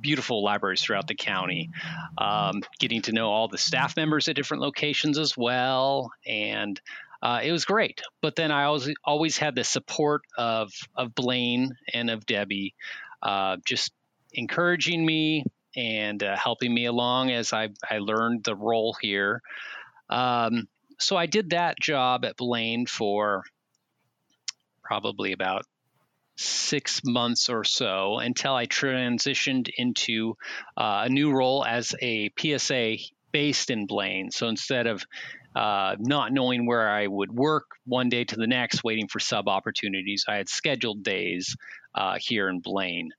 beautiful 0.00 0.42
libraries 0.42 0.80
throughout 0.80 1.06
the 1.06 1.14
county. 1.14 1.70
Um, 2.16 2.62
getting 2.78 3.02
to 3.02 3.12
know 3.12 3.30
all 3.30 3.48
the 3.48 3.58
staff 3.58 3.96
members 3.96 4.28
at 4.28 4.36
different 4.36 4.62
locations 4.62 5.18
as 5.18 5.36
well, 5.36 6.12
and 6.26 6.80
uh, 7.22 7.40
it 7.42 7.52
was 7.52 7.64
great. 7.64 8.00
But 8.22 8.36
then 8.36 8.50
I 8.50 8.64
always 8.64 8.90
always 9.04 9.38
had 9.38 9.54
the 9.54 9.64
support 9.64 10.22
of 10.36 10.72
of 10.94 11.14
Blaine 11.14 11.76
and 11.92 12.10
of 12.10 12.26
Debbie, 12.26 12.74
uh, 13.22 13.56
just 13.64 13.92
encouraging 14.32 15.04
me 15.04 15.44
and 15.76 16.22
uh, 16.22 16.36
helping 16.36 16.72
me 16.72 16.86
along 16.86 17.30
as 17.30 17.52
I 17.52 17.70
I 17.88 17.98
learned 17.98 18.44
the 18.44 18.54
role 18.54 18.96
here. 19.00 19.42
Um, 20.10 20.68
so 20.98 21.16
I 21.16 21.26
did 21.26 21.50
that 21.50 21.78
job 21.80 22.24
at 22.24 22.36
Blaine 22.36 22.86
for 22.86 23.44
probably 24.82 25.32
about 25.32 25.64
six 26.38 27.00
months 27.04 27.48
or 27.48 27.64
so 27.64 28.18
until 28.18 28.54
I 28.54 28.66
transitioned 28.66 29.70
into 29.76 30.36
uh, 30.76 31.02
a 31.06 31.08
new 31.08 31.32
role 31.32 31.64
as 31.64 31.94
a 32.00 32.30
PSA 32.38 32.96
based 33.32 33.70
in 33.70 33.86
Blaine. 33.86 34.30
So 34.30 34.48
instead 34.48 34.86
of 34.86 35.04
uh, 35.56 35.96
not 35.98 36.32
knowing 36.32 36.64
where 36.64 36.88
I 36.88 37.08
would 37.08 37.32
work 37.32 37.66
one 37.84 38.08
day 38.08 38.24
to 38.24 38.36
the 38.36 38.46
next, 38.46 38.84
waiting 38.84 39.08
for 39.08 39.18
sub 39.18 39.48
opportunities, 39.48 40.24
I 40.28 40.36
had 40.36 40.48
scheduled 40.48 41.02
days 41.02 41.56
uh, 41.94 42.18
here 42.20 42.48
in 42.48 42.60
Blaine. 42.60 43.10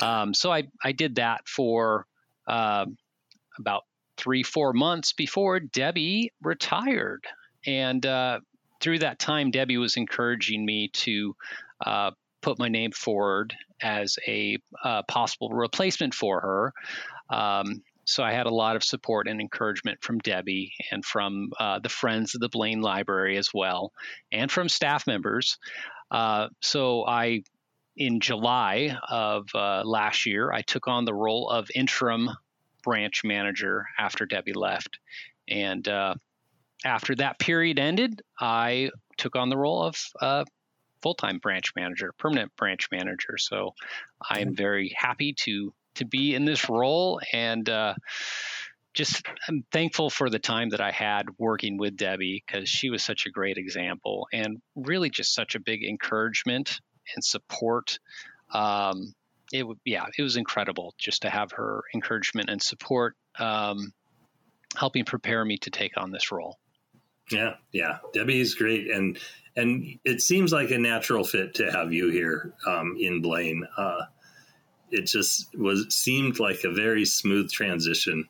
Um, 0.00 0.34
so 0.34 0.52
I, 0.52 0.64
I 0.82 0.90
did 0.90 1.14
that 1.16 1.48
for 1.48 2.06
uh, 2.48 2.86
about 3.58 3.84
three, 4.16 4.42
four 4.42 4.72
months 4.72 5.12
before 5.12 5.60
Debbie 5.60 6.32
retired. 6.42 7.24
And 7.64 8.04
uh, 8.04 8.40
through 8.80 9.00
that 9.00 9.20
time, 9.20 9.52
Debbie 9.52 9.78
was 9.78 9.96
encouraging 9.96 10.66
me 10.66 10.88
to 10.94 11.36
uh, 11.84 12.10
put 12.42 12.58
my 12.58 12.68
name 12.68 12.92
forward 12.92 13.54
as 13.80 14.18
a 14.26 14.58
uh, 14.84 15.02
possible 15.08 15.50
replacement 15.50 16.14
for 16.14 16.40
her. 16.40 16.72
Um, 17.36 17.82
so 18.04 18.22
I 18.22 18.32
had 18.32 18.46
a 18.46 18.54
lot 18.54 18.76
of 18.76 18.84
support 18.84 19.26
and 19.26 19.40
encouragement 19.40 20.02
from 20.02 20.18
Debbie 20.20 20.72
and 20.92 21.04
from 21.04 21.50
uh, 21.58 21.80
the 21.80 21.88
friends 21.88 22.34
of 22.34 22.40
the 22.40 22.48
Blaine 22.48 22.80
Library 22.80 23.36
as 23.36 23.50
well, 23.52 23.92
and 24.30 24.50
from 24.50 24.68
staff 24.68 25.06
members. 25.08 25.58
Uh, 26.10 26.48
so 26.62 27.04
I, 27.04 27.42
in 27.96 28.20
July 28.20 28.96
of 29.08 29.48
uh, 29.54 29.82
last 29.84 30.24
year, 30.24 30.52
I 30.52 30.62
took 30.62 30.86
on 30.86 31.04
the 31.04 31.14
role 31.14 31.50
of 31.50 31.68
interim 31.74 32.30
branch 32.84 33.24
manager 33.24 33.86
after 33.98 34.24
Debbie 34.24 34.52
left, 34.52 35.00
and 35.48 35.86
uh, 35.88 36.14
after 36.84 37.16
that 37.16 37.40
period 37.40 37.80
ended, 37.80 38.22
I 38.38 38.90
took 39.16 39.34
on 39.34 39.48
the 39.48 39.56
role 39.56 39.82
of 39.82 40.46
uh, 41.06 41.16
full-time 41.16 41.38
branch 41.38 41.72
manager, 41.76 42.12
permanent 42.18 42.54
branch 42.56 42.88
manager. 42.90 43.38
So 43.38 43.74
I 44.28 44.40
am 44.40 44.56
very 44.56 44.94
happy 44.96 45.34
to 45.44 45.72
to 45.96 46.04
be 46.04 46.34
in 46.34 46.44
this 46.44 46.68
role 46.68 47.20
and 47.32 47.68
uh, 47.70 47.94
just 48.92 49.26
I'm 49.48 49.64
thankful 49.72 50.10
for 50.10 50.28
the 50.28 50.38
time 50.38 50.70
that 50.70 50.80
I 50.80 50.90
had 50.90 51.26
working 51.38 51.78
with 51.78 51.96
Debbie 51.96 52.42
because 52.46 52.68
she 52.68 52.90
was 52.90 53.02
such 53.02 53.26
a 53.26 53.30
great 53.30 53.56
example 53.56 54.26
and 54.32 54.60
really 54.74 55.10
just 55.10 55.34
such 55.34 55.54
a 55.54 55.60
big 55.60 55.84
encouragement 55.84 56.80
and 57.14 57.24
support. 57.24 57.98
Um, 58.52 59.14
it 59.52 59.64
yeah, 59.84 60.06
it 60.18 60.22
was 60.22 60.36
incredible 60.36 60.94
just 60.98 61.22
to 61.22 61.30
have 61.30 61.52
her 61.52 61.82
encouragement 61.94 62.50
and 62.50 62.60
support, 62.60 63.14
um, 63.38 63.92
helping 64.76 65.04
prepare 65.04 65.44
me 65.44 65.58
to 65.58 65.70
take 65.70 65.96
on 65.96 66.10
this 66.10 66.32
role. 66.32 66.58
Yeah, 67.30 67.54
yeah, 67.72 67.98
Debbie 68.12 68.40
is 68.40 68.54
great, 68.54 68.90
and 68.90 69.18
and 69.56 69.98
it 70.04 70.20
seems 70.20 70.52
like 70.52 70.70
a 70.70 70.78
natural 70.78 71.24
fit 71.24 71.54
to 71.54 71.72
have 71.72 71.92
you 71.92 72.10
here 72.10 72.52
um, 72.66 72.96
in 73.00 73.22
Blaine. 73.22 73.66
Uh, 73.76 74.02
it 74.90 75.06
just 75.06 75.56
was 75.56 75.86
seemed 75.94 76.38
like 76.38 76.64
a 76.64 76.70
very 76.70 77.04
smooth 77.04 77.50
transition. 77.50 78.28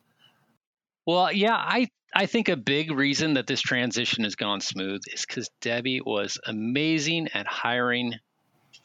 Well, 1.04 1.32
yeah, 1.32 1.56
I 1.56 1.88
I 2.14 2.26
think 2.26 2.48
a 2.48 2.56
big 2.56 2.92
reason 2.92 3.34
that 3.34 3.46
this 3.46 3.60
transition 3.60 4.24
has 4.24 4.36
gone 4.36 4.60
smooth 4.60 5.02
is 5.12 5.26
because 5.26 5.50
Debbie 5.60 6.00
was 6.00 6.38
amazing 6.46 7.28
at 7.34 7.46
hiring 7.46 8.14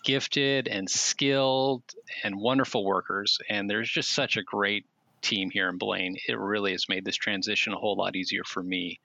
gifted 0.03 0.67
and 0.67 0.89
skilled 0.89 1.83
and 2.23 2.35
wonderful 2.35 2.83
workers, 2.83 3.37
and 3.49 3.69
there's 3.69 3.89
just 3.89 4.13
such 4.13 4.35
a 4.37 4.43
great 4.43 4.85
team 5.21 5.51
here 5.51 5.69
in 5.69 5.77
Blaine. 5.77 6.17
It 6.27 6.37
really 6.37 6.71
has 6.71 6.89
made 6.89 7.05
this 7.05 7.15
transition 7.15 7.73
a 7.73 7.77
whole 7.77 7.95
lot 7.95 8.15
easier 8.15 8.43
for 8.43 8.63
me 8.63 8.99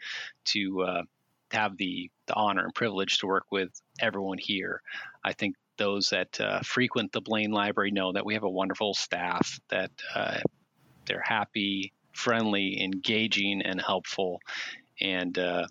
to 0.46 0.83
uh, 0.83 1.03
have 1.50 1.76
the 1.76 2.11
the 2.26 2.35
honor 2.35 2.64
and 2.64 2.74
privilege 2.74 3.18
to 3.18 3.26
work 3.26 3.46
with 3.50 3.70
everyone 4.00 4.38
here. 4.38 4.82
I 5.24 5.32
think 5.32 5.56
those 5.78 6.11
that 6.11 6.40
uh, 6.40 6.61
frequent 6.61 7.12
the 7.12 7.20
Blaine 7.20 7.50
Library 7.50 7.90
know 7.90 8.12
that 8.12 8.24
we 8.24 8.35
have 8.35 8.42
a 8.42 8.50
wonderful 8.50 8.94
staff 8.94 9.61
that 9.68 9.90
uh, 10.14 10.38
they're 11.06 11.22
happy, 11.24 11.92
friendly, 12.12 12.82
engaging, 12.82 13.62
and 13.62 13.80
helpful. 13.80 14.40
And 15.00 15.38
uh, 15.38 15.66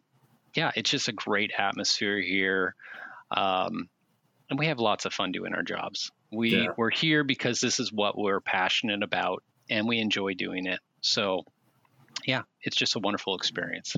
yeah, 0.56 0.72
it's 0.76 0.90
just 0.90 1.08
a 1.08 1.14
great 1.14 1.52
atmosphere 1.58 2.22
here. 2.22 2.76
Um, 3.32 3.90
and 4.50 4.60
we 4.60 4.68
have 4.68 4.80
lots 4.80 5.06
of 5.06 5.14
fun 5.14 5.32
doing 5.32 5.54
our 5.54 5.64
jobs. 5.64 6.12
We 6.32 6.56
yeah. 6.56 6.68
we're 6.78 6.92
here 6.92 7.24
because 7.24 7.60
this 7.60 7.80
is 7.80 7.92
what 7.92 8.18
we're 8.18 8.42
passionate 8.42 9.04
about, 9.04 9.44
and 9.70 9.88
we 9.88 10.00
enjoy 10.00 10.34
doing 10.36 10.68
it. 10.68 10.80
So, 11.02 11.44
yeah, 12.26 12.44
it's 12.62 12.76
just 12.76 12.96
a 12.96 13.00
wonderful 13.00 13.36
experience. 13.36 13.96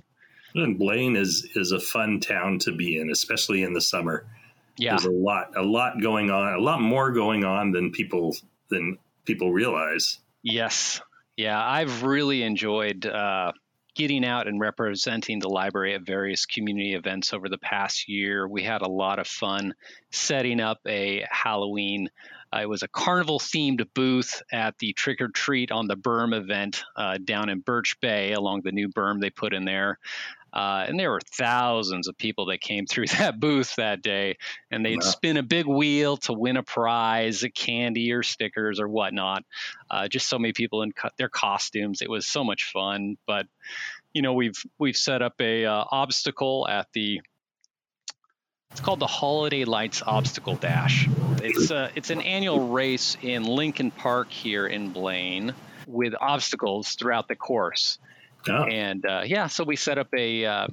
And 0.58 0.78
Blaine 0.78 1.16
is 1.16 1.48
is 1.56 1.72
a 1.72 1.80
fun 1.80 2.20
town 2.20 2.60
to 2.60 2.76
be 2.76 3.00
in, 3.00 3.10
especially 3.10 3.64
in 3.64 3.74
the 3.74 3.82
summer. 3.82 4.26
Yeah, 4.78 4.92
there's 4.92 5.06
a 5.06 5.12
lot 5.12 5.56
a 5.56 5.64
lot 5.64 6.02
going 6.02 6.30
on, 6.30 6.54
a 6.54 6.62
lot 6.62 6.82
more 6.82 7.12
going 7.12 7.44
on 7.44 7.72
than 7.72 7.92
people 7.92 8.36
than 8.70 8.98
people 9.26 9.52
realize. 9.52 10.20
Yes, 10.44 11.02
yeah, 11.36 11.62
I've 11.64 12.04
really 12.04 12.44
enjoyed 12.44 13.06
uh, 13.06 13.52
getting 13.98 14.24
out 14.24 14.48
and 14.48 14.60
representing 14.60 15.40
the 15.40 15.50
library 15.50 15.96
at 15.96 16.06
various 16.06 16.46
community 16.46 16.94
events 16.94 17.34
over 17.34 17.50
the 17.50 17.58
past 17.58 18.08
year. 18.08 18.48
We 18.48 18.64
had 18.64 18.84
a 18.84 18.90
lot 18.90 19.18
of 19.18 19.28
fun 19.28 19.74
setting 20.12 20.60
up 20.60 20.80
a 20.88 21.26
Halloween. 21.30 22.10
Uh, 22.54 22.60
it 22.62 22.70
was 22.70 22.84
a 22.84 22.88
carnival 22.88 23.40
themed 23.40 23.86
booth 23.96 24.42
at 24.52 24.78
the 24.78 24.94
Trick 24.94 25.20
or 25.20 25.30
Treat 25.30 25.72
on 25.72 25.88
the 25.88 25.98
Berm 25.98 26.36
event 26.36 26.84
uh, 26.96 27.18
down 27.24 27.50
in 27.50 27.60
Birch 27.60 28.00
Bay 28.00 28.34
along 28.34 28.62
the 28.64 28.72
new 28.72 28.88
berm 28.88 29.20
they 29.20 29.32
put 29.32 29.54
in 29.54 29.66
there. 29.66 29.98
Uh, 30.54 30.86
and 30.88 31.00
there 31.00 31.12
were 31.12 31.22
thousands 31.36 32.08
of 32.08 32.18
people 32.18 32.48
that 32.48 32.62
came 32.62 32.86
through 32.86 33.06
that 33.20 33.40
booth 33.40 33.76
that 33.76 34.02
day, 34.02 34.38
and 34.72 34.86
they'd 34.86 35.02
wow. 35.02 35.10
spin 35.10 35.38
a 35.38 35.44
big 35.44 35.66
wheel 35.66 36.18
to 36.18 36.34
win 36.34 36.58
a 36.58 36.64
prize, 36.64 37.44
a 37.44 37.50
candy 37.50 38.12
or 38.12 38.24
stickers 38.24 38.80
or 38.80 38.88
whatnot. 38.88 39.44
Uh, 39.90 40.08
just 40.08 40.28
so 40.28 40.40
many 40.40 40.54
people 40.54 40.82
in 40.84 40.92
co- 40.92 41.10
their 41.18 41.30
costumes. 41.30 42.02
It 42.02 42.10
was 42.10 42.26
so 42.26 42.44
much 42.44 42.72
fun. 42.72 43.18
But 43.26 43.48
you 44.14 44.22
know, 44.22 44.34
we've 44.34 44.62
we've 44.78 44.98
set 44.98 45.22
up 45.22 45.36
a 45.40 45.66
uh, 45.66 45.86
obstacle 45.92 46.68
at 46.68 46.88
the. 46.94 47.22
It's 48.72 48.82
called 48.82 49.00
the 49.00 49.08
Holiday 49.08 49.64
Lights 49.64 50.04
Obstacle 50.06 50.56
Dash. 50.56 51.08
It's 51.42 51.72
a, 51.72 51.90
it's 51.96 52.10
an 52.10 52.22
annual 52.22 52.68
race 52.68 53.16
in 53.22 53.44
Lincoln 53.44 53.92
Park 53.92 54.30
here 54.30 54.68
in 54.68 54.92
Blaine 54.92 55.54
with 55.88 56.14
obstacles 56.20 56.96
throughout 56.96 57.28
the 57.28 57.36
course. 57.36 57.98
Oh. 58.50 58.64
And 58.64 59.06
uh, 59.06 59.24
yeah, 59.26 59.48
so 59.48 59.64
we 59.64 59.76
set 59.76 59.98
up 59.98 60.08
a 60.14 60.46
uh, 60.46 60.68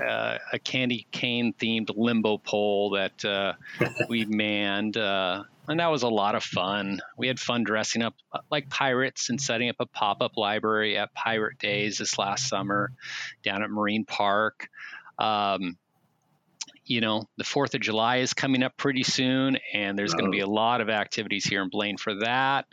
uh, 0.00 0.38
a 0.52 0.58
candy 0.58 1.06
cane 1.10 1.52
themed 1.58 1.90
limbo 1.96 2.38
pole 2.38 2.90
that 2.90 3.24
uh, 3.24 3.54
we 4.08 4.24
manned, 4.24 4.96
uh, 4.96 5.42
and 5.66 5.80
that 5.80 5.90
was 5.90 6.02
a 6.02 6.08
lot 6.08 6.34
of 6.34 6.44
fun. 6.44 7.00
We 7.16 7.26
had 7.26 7.40
fun 7.40 7.64
dressing 7.64 8.02
up 8.02 8.14
uh, 8.32 8.40
like 8.50 8.70
pirates 8.70 9.30
and 9.30 9.40
setting 9.40 9.68
up 9.68 9.76
a 9.80 9.86
pop 9.86 10.22
up 10.22 10.36
library 10.36 10.96
at 10.96 11.12
Pirate 11.14 11.58
Days 11.58 11.98
this 11.98 12.18
last 12.18 12.48
summer 12.48 12.92
down 13.42 13.62
at 13.62 13.70
Marine 13.70 14.04
Park. 14.04 14.68
Um, 15.18 15.76
you 16.88 17.02
know, 17.02 17.28
the 17.36 17.44
4th 17.44 17.74
of 17.74 17.80
July 17.80 18.16
is 18.16 18.32
coming 18.32 18.62
up 18.62 18.76
pretty 18.76 19.02
soon, 19.02 19.58
and 19.74 19.96
there's 19.96 20.14
oh. 20.14 20.16
going 20.16 20.32
to 20.32 20.34
be 20.34 20.40
a 20.40 20.46
lot 20.46 20.80
of 20.80 20.88
activities 20.88 21.44
here 21.44 21.62
in 21.62 21.68
Blaine 21.68 21.98
for 21.98 22.14
that 22.20 22.66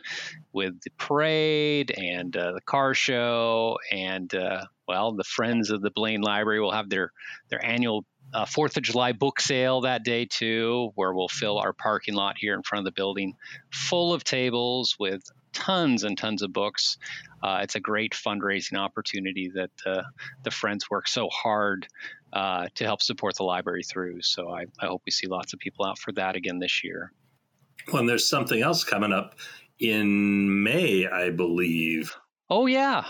with 0.52 0.80
the 0.80 0.90
parade 0.98 1.92
and 1.96 2.34
uh, 2.34 2.52
the 2.52 2.62
car 2.62 2.94
show. 2.94 3.76
And, 3.92 4.34
uh, 4.34 4.64
well, 4.88 5.12
the 5.12 5.24
Friends 5.24 5.70
of 5.70 5.82
the 5.82 5.90
Blaine 5.90 6.22
Library 6.22 6.60
will 6.60 6.72
have 6.72 6.88
their, 6.88 7.12
their 7.50 7.64
annual 7.64 8.06
uh, 8.32 8.46
Fourth 8.46 8.76
of 8.76 8.82
July 8.82 9.12
book 9.12 9.38
sale 9.38 9.82
that 9.82 10.02
day 10.02 10.24
too, 10.24 10.90
where 10.94 11.12
we'll 11.12 11.28
fill 11.28 11.58
our 11.58 11.72
parking 11.72 12.14
lot 12.14 12.36
here 12.38 12.54
in 12.54 12.62
front 12.62 12.86
of 12.86 12.92
the 12.92 12.96
building 12.96 13.34
full 13.70 14.12
of 14.12 14.24
tables 14.24 14.96
with 14.98 15.22
tons 15.52 16.04
and 16.04 16.18
tons 16.18 16.42
of 16.42 16.52
books. 16.52 16.98
Uh, 17.42 17.60
it's 17.62 17.76
a 17.76 17.80
great 17.80 18.12
fundraising 18.12 18.76
opportunity 18.76 19.50
that 19.54 19.70
uh, 19.84 20.02
the 20.42 20.50
Friends 20.50 20.90
work 20.90 21.06
so 21.06 21.28
hard 21.28 21.86
uh, 22.36 22.68
to 22.74 22.84
help 22.84 23.00
support 23.00 23.34
the 23.34 23.42
library 23.44 23.82
through. 23.82 24.20
So 24.20 24.50
I, 24.50 24.66
I, 24.78 24.86
hope 24.88 25.00
we 25.06 25.10
see 25.10 25.26
lots 25.26 25.54
of 25.54 25.58
people 25.58 25.86
out 25.86 25.98
for 25.98 26.12
that 26.12 26.36
again 26.36 26.58
this 26.58 26.84
year. 26.84 27.10
Well, 27.88 28.00
and 28.00 28.08
there's 28.08 28.28
something 28.28 28.60
else 28.60 28.84
coming 28.84 29.10
up 29.10 29.36
in 29.78 30.62
May, 30.62 31.06
I 31.06 31.30
believe. 31.30 32.14
Oh 32.50 32.66
yeah, 32.66 33.04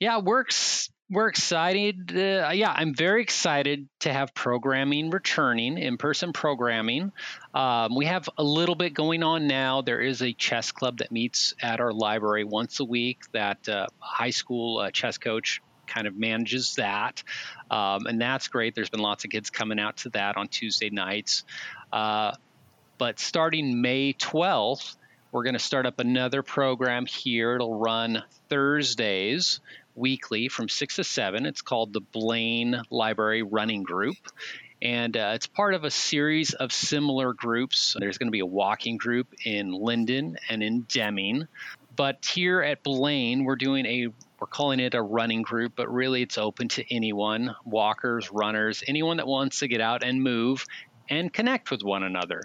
yeah. 0.00 0.18
We're 0.18 0.40
ex- 0.40 0.90
we're 1.08 1.28
excited. 1.28 2.10
Uh, 2.12 2.50
yeah, 2.52 2.74
I'm 2.74 2.92
very 2.92 3.22
excited 3.22 3.88
to 4.00 4.12
have 4.12 4.34
programming 4.34 5.10
returning, 5.10 5.78
in-person 5.78 6.32
programming. 6.32 7.12
Um, 7.54 7.94
we 7.94 8.06
have 8.06 8.28
a 8.36 8.42
little 8.42 8.74
bit 8.74 8.94
going 8.94 9.22
on 9.22 9.46
now. 9.46 9.82
There 9.82 10.00
is 10.00 10.22
a 10.22 10.32
chess 10.32 10.72
club 10.72 10.98
that 10.98 11.12
meets 11.12 11.54
at 11.62 11.78
our 11.78 11.92
library 11.92 12.42
once 12.42 12.80
a 12.80 12.84
week. 12.84 13.20
That 13.32 13.68
uh, 13.68 13.86
high 14.00 14.30
school 14.30 14.78
uh, 14.78 14.90
chess 14.90 15.18
coach 15.18 15.60
kind 15.90 16.06
of 16.06 16.16
manages 16.16 16.76
that. 16.76 17.22
Um, 17.70 18.06
and 18.06 18.20
that's 18.20 18.48
great. 18.48 18.74
There's 18.74 18.90
been 18.90 19.00
lots 19.00 19.24
of 19.24 19.30
kids 19.30 19.50
coming 19.50 19.78
out 19.78 19.98
to 19.98 20.10
that 20.10 20.36
on 20.36 20.48
Tuesday 20.48 20.90
nights. 20.90 21.44
Uh, 21.92 22.32
but 22.96 23.18
starting 23.18 23.82
May 23.82 24.14
12th, 24.14 24.96
we're 25.32 25.44
going 25.44 25.54
to 25.54 25.58
start 25.58 25.86
up 25.86 26.00
another 26.00 26.42
program 26.42 27.06
here. 27.06 27.54
It'll 27.54 27.78
run 27.78 28.22
Thursdays 28.48 29.60
weekly 29.94 30.48
from 30.48 30.68
6 30.68 30.96
to 30.96 31.04
7. 31.04 31.46
It's 31.46 31.62
called 31.62 31.92
the 31.92 32.00
Blaine 32.00 32.82
Library 32.90 33.42
Running 33.42 33.82
Group. 33.82 34.16
And 34.82 35.16
uh, 35.16 35.32
it's 35.34 35.46
part 35.46 35.74
of 35.74 35.84
a 35.84 35.90
series 35.90 36.54
of 36.54 36.72
similar 36.72 37.32
groups. 37.34 37.96
There's 37.98 38.18
going 38.18 38.28
to 38.28 38.32
be 38.32 38.40
a 38.40 38.46
walking 38.46 38.96
group 38.96 39.28
in 39.44 39.72
Lynden 39.72 40.36
and 40.48 40.62
in 40.62 40.82
Deming. 40.82 41.46
But 41.96 42.24
here 42.24 42.62
at 42.62 42.82
Blaine, 42.82 43.44
we're 43.44 43.56
doing 43.56 43.84
a 43.84 44.08
we're 44.40 44.46
calling 44.46 44.80
it 44.80 44.94
a 44.94 45.02
running 45.02 45.42
group, 45.42 45.74
but 45.76 45.92
really 45.92 46.22
it's 46.22 46.38
open 46.38 46.68
to 46.68 46.94
anyone 46.94 47.54
walkers, 47.64 48.32
runners, 48.32 48.82
anyone 48.88 49.18
that 49.18 49.26
wants 49.26 49.60
to 49.60 49.68
get 49.68 49.80
out 49.80 50.02
and 50.02 50.22
move 50.22 50.64
and 51.08 51.32
connect 51.32 51.70
with 51.70 51.82
one 51.82 52.02
another. 52.02 52.42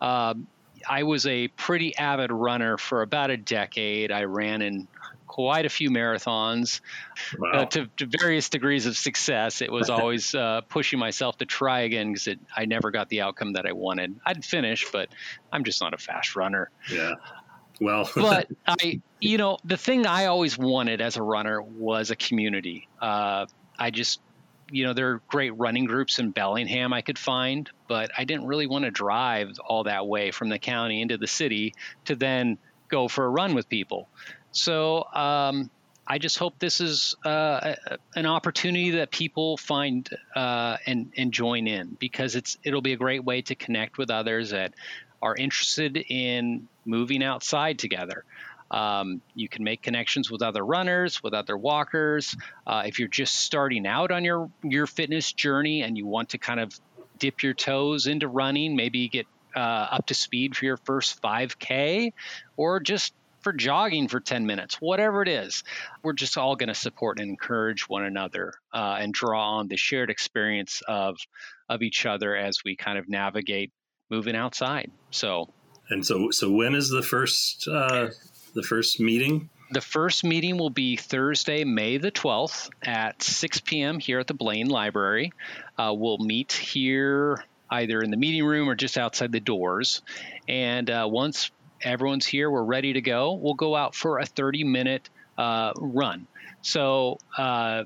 Um, 0.00 0.46
I 0.88 1.04
was 1.04 1.26
a 1.26 1.48
pretty 1.48 1.96
avid 1.96 2.30
runner 2.30 2.76
for 2.76 3.02
about 3.02 3.30
a 3.30 3.36
decade. 3.36 4.12
I 4.12 4.24
ran 4.24 4.62
in 4.62 4.86
quite 5.26 5.66
a 5.66 5.68
few 5.68 5.90
marathons 5.90 6.80
wow. 7.38 7.50
uh, 7.52 7.64
to, 7.66 7.86
to, 7.96 8.06
various 8.18 8.48
degrees 8.48 8.86
of 8.86 8.96
success. 8.96 9.60
It 9.62 9.70
was 9.70 9.90
always 9.90 10.34
uh, 10.34 10.62
pushing 10.68 10.98
myself 10.98 11.38
to 11.38 11.46
try 11.46 11.80
again 11.80 12.12
because 12.12 12.36
I 12.56 12.64
never 12.64 12.90
got 12.90 13.08
the 13.08 13.22
outcome 13.22 13.52
that 13.54 13.66
I 13.66 13.72
wanted. 13.72 14.18
I'd 14.24 14.44
finish, 14.44 14.86
but 14.90 15.08
I'm 15.52 15.64
just 15.64 15.80
not 15.80 15.94
a 15.94 15.98
fast 15.98 16.36
runner. 16.36 16.70
Yeah. 16.90 17.14
Well, 17.80 18.10
but 18.16 18.48
I, 18.66 19.00
you 19.20 19.38
know, 19.38 19.58
the 19.64 19.76
thing 19.76 20.06
I 20.06 20.26
always 20.26 20.58
wanted 20.58 21.00
as 21.00 21.16
a 21.16 21.22
runner 21.22 21.60
was 21.62 22.10
a 22.10 22.16
community. 22.16 22.88
Uh, 23.00 23.46
I 23.78 23.90
just, 23.90 24.20
you 24.70 24.84
know, 24.84 24.92
there 24.92 25.10
are 25.10 25.22
great 25.28 25.50
running 25.56 25.84
groups 25.84 26.18
in 26.18 26.30
Bellingham 26.30 26.92
I 26.92 27.02
could 27.02 27.18
find, 27.18 27.68
but 27.88 28.10
I 28.16 28.24
didn't 28.24 28.46
really 28.46 28.66
want 28.66 28.84
to 28.84 28.90
drive 28.90 29.58
all 29.66 29.84
that 29.84 30.06
way 30.06 30.30
from 30.30 30.48
the 30.48 30.58
county 30.58 31.00
into 31.00 31.16
the 31.16 31.26
city 31.26 31.74
to 32.06 32.16
then 32.16 32.58
go 32.88 33.08
for 33.08 33.24
a 33.24 33.28
run 33.28 33.54
with 33.54 33.68
people. 33.68 34.08
So 34.50 35.04
um, 35.14 35.70
I 36.06 36.18
just 36.18 36.38
hope 36.38 36.58
this 36.58 36.80
is 36.80 37.14
uh, 37.24 37.74
an 38.16 38.24
opportunity 38.24 38.92
that 38.92 39.10
people 39.10 39.58
find 39.58 40.08
uh, 40.34 40.78
and 40.86 41.12
and 41.16 41.32
join 41.32 41.66
in 41.66 41.96
because 42.00 42.34
it's 42.34 42.56
it'll 42.64 42.80
be 42.80 42.94
a 42.94 42.96
great 42.96 43.24
way 43.24 43.42
to 43.42 43.54
connect 43.54 43.98
with 43.98 44.10
others 44.10 44.50
that 44.50 44.72
are 45.22 45.34
interested 45.34 45.96
in 45.96 46.68
moving 46.84 47.22
outside 47.22 47.78
together. 47.78 48.24
Um, 48.70 49.22
you 49.34 49.48
can 49.48 49.64
make 49.64 49.82
connections 49.82 50.30
with 50.30 50.42
other 50.42 50.64
runners, 50.64 51.22
with 51.22 51.32
other 51.32 51.56
walkers. 51.56 52.36
Uh, 52.66 52.82
if 52.86 52.98
you're 52.98 53.08
just 53.08 53.36
starting 53.36 53.86
out 53.86 54.10
on 54.10 54.24
your 54.24 54.50
your 54.62 54.86
fitness 54.86 55.32
journey 55.32 55.82
and 55.82 55.96
you 55.96 56.06
want 56.06 56.30
to 56.30 56.38
kind 56.38 56.60
of 56.60 56.78
dip 57.18 57.42
your 57.42 57.54
toes 57.54 58.06
into 58.06 58.28
running, 58.28 58.76
maybe 58.76 59.08
get 59.08 59.26
uh, 59.56 59.58
up 59.58 60.06
to 60.06 60.14
speed 60.14 60.54
for 60.54 60.66
your 60.66 60.76
first 60.76 61.20
5K, 61.22 62.12
or 62.56 62.80
just 62.80 63.14
for 63.40 63.52
jogging 63.52 64.08
for 64.08 64.20
10 64.20 64.46
minutes, 64.46 64.80
whatever 64.80 65.22
it 65.22 65.28
is, 65.28 65.64
we're 66.02 66.12
just 66.12 66.36
all 66.36 66.56
going 66.56 66.68
to 66.68 66.74
support 66.74 67.18
and 67.18 67.30
encourage 67.30 67.88
one 67.88 68.04
another 68.04 68.52
uh, 68.72 68.98
and 68.98 69.14
draw 69.14 69.58
on 69.58 69.68
the 69.68 69.76
shared 69.76 70.10
experience 70.10 70.82
of 70.86 71.16
of 71.68 71.82
each 71.82 72.06
other 72.06 72.34
as 72.34 72.64
we 72.64 72.76
kind 72.76 72.98
of 72.98 73.08
navigate 73.08 73.72
moving 74.10 74.36
outside. 74.36 74.90
So, 75.10 75.48
and 75.90 76.04
so, 76.04 76.30
so 76.30 76.50
when 76.50 76.74
is 76.74 76.88
the 76.88 77.02
first 77.02 77.68
uh, 77.68 78.08
the 78.54 78.62
first 78.62 79.00
meeting? 79.00 79.50
The 79.70 79.80
first 79.82 80.24
meeting 80.24 80.56
will 80.56 80.70
be 80.70 80.96
Thursday, 80.96 81.64
May 81.64 81.98
the 81.98 82.10
12th 82.10 82.70
at 82.82 83.22
6 83.22 83.60
p.m. 83.60 83.98
here 83.98 84.18
at 84.18 84.26
the 84.26 84.32
Blaine 84.32 84.68
Library. 84.68 85.32
Uh, 85.76 85.92
we'll 85.94 86.16
meet 86.16 86.52
here 86.52 87.44
either 87.70 88.00
in 88.00 88.10
the 88.10 88.16
meeting 88.16 88.46
room 88.46 88.66
or 88.68 88.74
just 88.74 88.96
outside 88.96 89.30
the 89.30 89.40
doors. 89.40 90.00
And 90.48 90.88
uh, 90.88 91.06
once 91.10 91.50
everyone's 91.82 92.24
here, 92.24 92.50
we're 92.50 92.62
ready 92.62 92.94
to 92.94 93.02
go, 93.02 93.34
we'll 93.34 93.54
go 93.54 93.76
out 93.76 93.94
for 93.94 94.18
a 94.18 94.24
30 94.24 94.64
minute 94.64 95.10
uh, 95.36 95.72
run. 95.76 96.26
So 96.62 97.18
uh, 97.36 97.84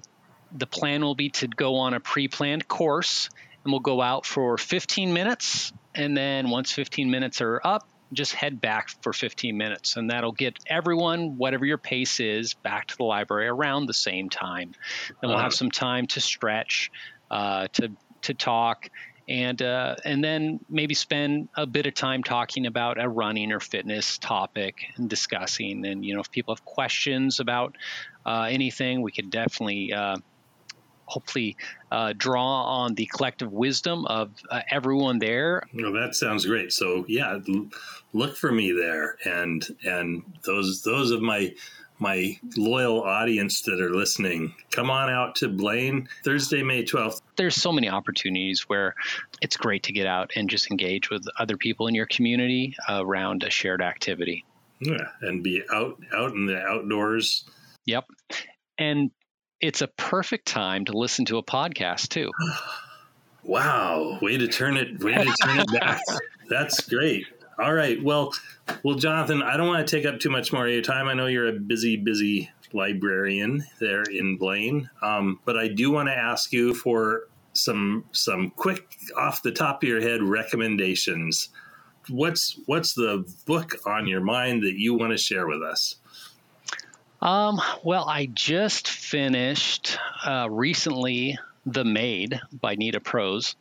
the 0.56 0.66
plan 0.66 1.02
will 1.02 1.14
be 1.14 1.30
to 1.30 1.48
go 1.48 1.76
on 1.76 1.94
a 1.94 2.00
pre 2.00 2.28
planned 2.28 2.68
course 2.68 3.28
and 3.64 3.72
we'll 3.72 3.80
go 3.80 4.00
out 4.00 4.26
for 4.26 4.58
15 4.58 5.12
minutes. 5.12 5.72
And 5.94 6.16
then 6.16 6.50
once 6.50 6.72
15 6.72 7.10
minutes 7.10 7.40
are 7.40 7.60
up, 7.64 7.86
just 8.12 8.34
head 8.34 8.60
back 8.60 8.90
for 9.02 9.12
15 9.12 9.56
minutes. 9.56 9.96
And 9.96 10.10
that'll 10.10 10.32
get 10.32 10.58
everyone, 10.66 11.38
whatever 11.38 11.64
your 11.64 11.78
pace 11.78 12.20
is, 12.20 12.54
back 12.54 12.88
to 12.88 12.96
the 12.96 13.04
library 13.04 13.48
around 13.48 13.86
the 13.86 13.94
same 13.94 14.28
time. 14.28 14.72
Then 15.20 15.30
we'll 15.30 15.38
have 15.38 15.54
some 15.54 15.70
time 15.70 16.06
to 16.08 16.20
stretch, 16.20 16.90
uh, 17.30 17.68
to, 17.74 17.92
to 18.22 18.34
talk. 18.34 18.90
And 19.28 19.62
uh, 19.62 19.94
and 20.04 20.22
then 20.22 20.58
maybe 20.68 20.94
spend 20.94 21.48
a 21.54 21.64
bit 21.64 21.86
of 21.86 21.94
time 21.94 22.24
talking 22.24 22.66
about 22.66 23.00
a 23.00 23.08
running 23.08 23.52
or 23.52 23.60
fitness 23.60 24.18
topic 24.18 24.82
and 24.96 25.08
discussing. 25.08 25.86
And 25.86 26.04
you 26.04 26.14
know, 26.14 26.20
if 26.20 26.30
people 26.32 26.52
have 26.52 26.64
questions 26.64 27.38
about 27.38 27.76
uh, 28.26 28.48
anything, 28.50 29.00
we 29.00 29.12
could 29.12 29.30
definitely 29.30 29.92
uh, 29.92 30.16
hopefully 31.12 31.56
uh, 31.90 32.14
draw 32.16 32.64
on 32.64 32.94
the 32.94 33.06
collective 33.06 33.52
wisdom 33.52 34.06
of 34.06 34.30
uh, 34.50 34.60
everyone 34.70 35.18
there. 35.18 35.62
Well, 35.74 35.92
that 35.92 36.14
sounds 36.14 36.46
great. 36.46 36.72
So 36.72 37.04
yeah, 37.06 37.38
look 38.12 38.36
for 38.36 38.50
me 38.50 38.72
there, 38.72 39.16
and 39.24 39.64
and 39.84 40.22
those 40.44 40.82
those 40.82 41.10
of 41.10 41.20
my 41.20 41.54
my 41.98 42.36
loyal 42.56 43.02
audience 43.02 43.62
that 43.62 43.80
are 43.80 43.94
listening, 43.94 44.52
come 44.72 44.90
on 44.90 45.08
out 45.08 45.36
to 45.36 45.48
Blaine 45.48 46.08
Thursday, 46.24 46.60
May 46.60 46.82
12th. 46.82 47.20
There's 47.36 47.54
so 47.54 47.70
many 47.70 47.88
opportunities 47.88 48.62
where 48.62 48.96
it's 49.40 49.56
great 49.56 49.84
to 49.84 49.92
get 49.92 50.06
out 50.06 50.32
and 50.34 50.50
just 50.50 50.68
engage 50.70 51.10
with 51.10 51.24
other 51.38 51.56
people 51.56 51.86
in 51.86 51.94
your 51.94 52.06
community 52.06 52.74
around 52.88 53.44
a 53.44 53.50
shared 53.50 53.82
activity. 53.82 54.44
Yeah, 54.80 55.06
and 55.20 55.44
be 55.44 55.62
out 55.72 56.00
out 56.12 56.32
in 56.32 56.46
the 56.46 56.60
outdoors. 56.60 57.44
Yep. 57.86 58.06
And 58.78 59.10
it's 59.62 59.80
a 59.80 59.86
perfect 59.86 60.46
time 60.46 60.84
to 60.86 60.92
listen 60.92 61.24
to 61.26 61.38
a 61.38 61.42
podcast 61.42 62.08
too. 62.08 62.30
Wow, 63.44 64.20
way 64.22 64.38
to 64.38 64.46
turn 64.46 64.76
it 64.76 65.02
way 65.02 65.14
to 65.14 65.34
turn 65.42 65.58
it 65.58 65.72
back. 65.72 66.00
That's 66.48 66.88
great. 66.88 67.26
All 67.58 67.74
right. 67.74 68.00
Well, 68.00 68.32
well, 68.84 68.94
Jonathan, 68.94 69.42
I 69.42 69.56
don't 69.56 69.66
want 69.66 69.84
to 69.84 69.96
take 69.96 70.06
up 70.06 70.20
too 70.20 70.30
much 70.30 70.52
more 70.52 70.64
of 70.64 70.72
your 70.72 70.80
time. 70.80 71.08
I 71.08 71.14
know 71.14 71.26
you're 71.26 71.48
a 71.48 71.58
busy, 71.58 71.96
busy 71.96 72.52
librarian 72.72 73.64
there 73.80 74.02
in 74.02 74.36
Blaine, 74.36 74.88
um, 75.02 75.40
but 75.44 75.56
I 75.56 75.66
do 75.66 75.90
want 75.90 76.08
to 76.08 76.16
ask 76.16 76.52
you 76.52 76.72
for 76.72 77.28
some 77.52 78.04
some 78.12 78.50
quick 78.50 78.96
off 79.16 79.42
the 79.42 79.50
top 79.50 79.82
of 79.82 79.88
your 79.88 80.00
head 80.00 80.22
recommendations. 80.22 81.48
What's 82.08 82.60
what's 82.66 82.94
the 82.94 83.28
book 83.44 83.74
on 83.86 84.06
your 84.06 84.20
mind 84.20 84.62
that 84.62 84.78
you 84.78 84.94
want 84.94 85.10
to 85.10 85.18
share 85.18 85.48
with 85.48 85.62
us? 85.62 85.96
Um, 87.22 87.60
well, 87.84 88.08
I 88.08 88.26
just 88.26 88.88
finished 88.88 89.96
uh, 90.26 90.48
recently 90.50 91.38
The 91.64 91.84
Maid 91.84 92.40
by 92.52 92.74
Nita 92.74 92.98
Prose, 92.98 93.54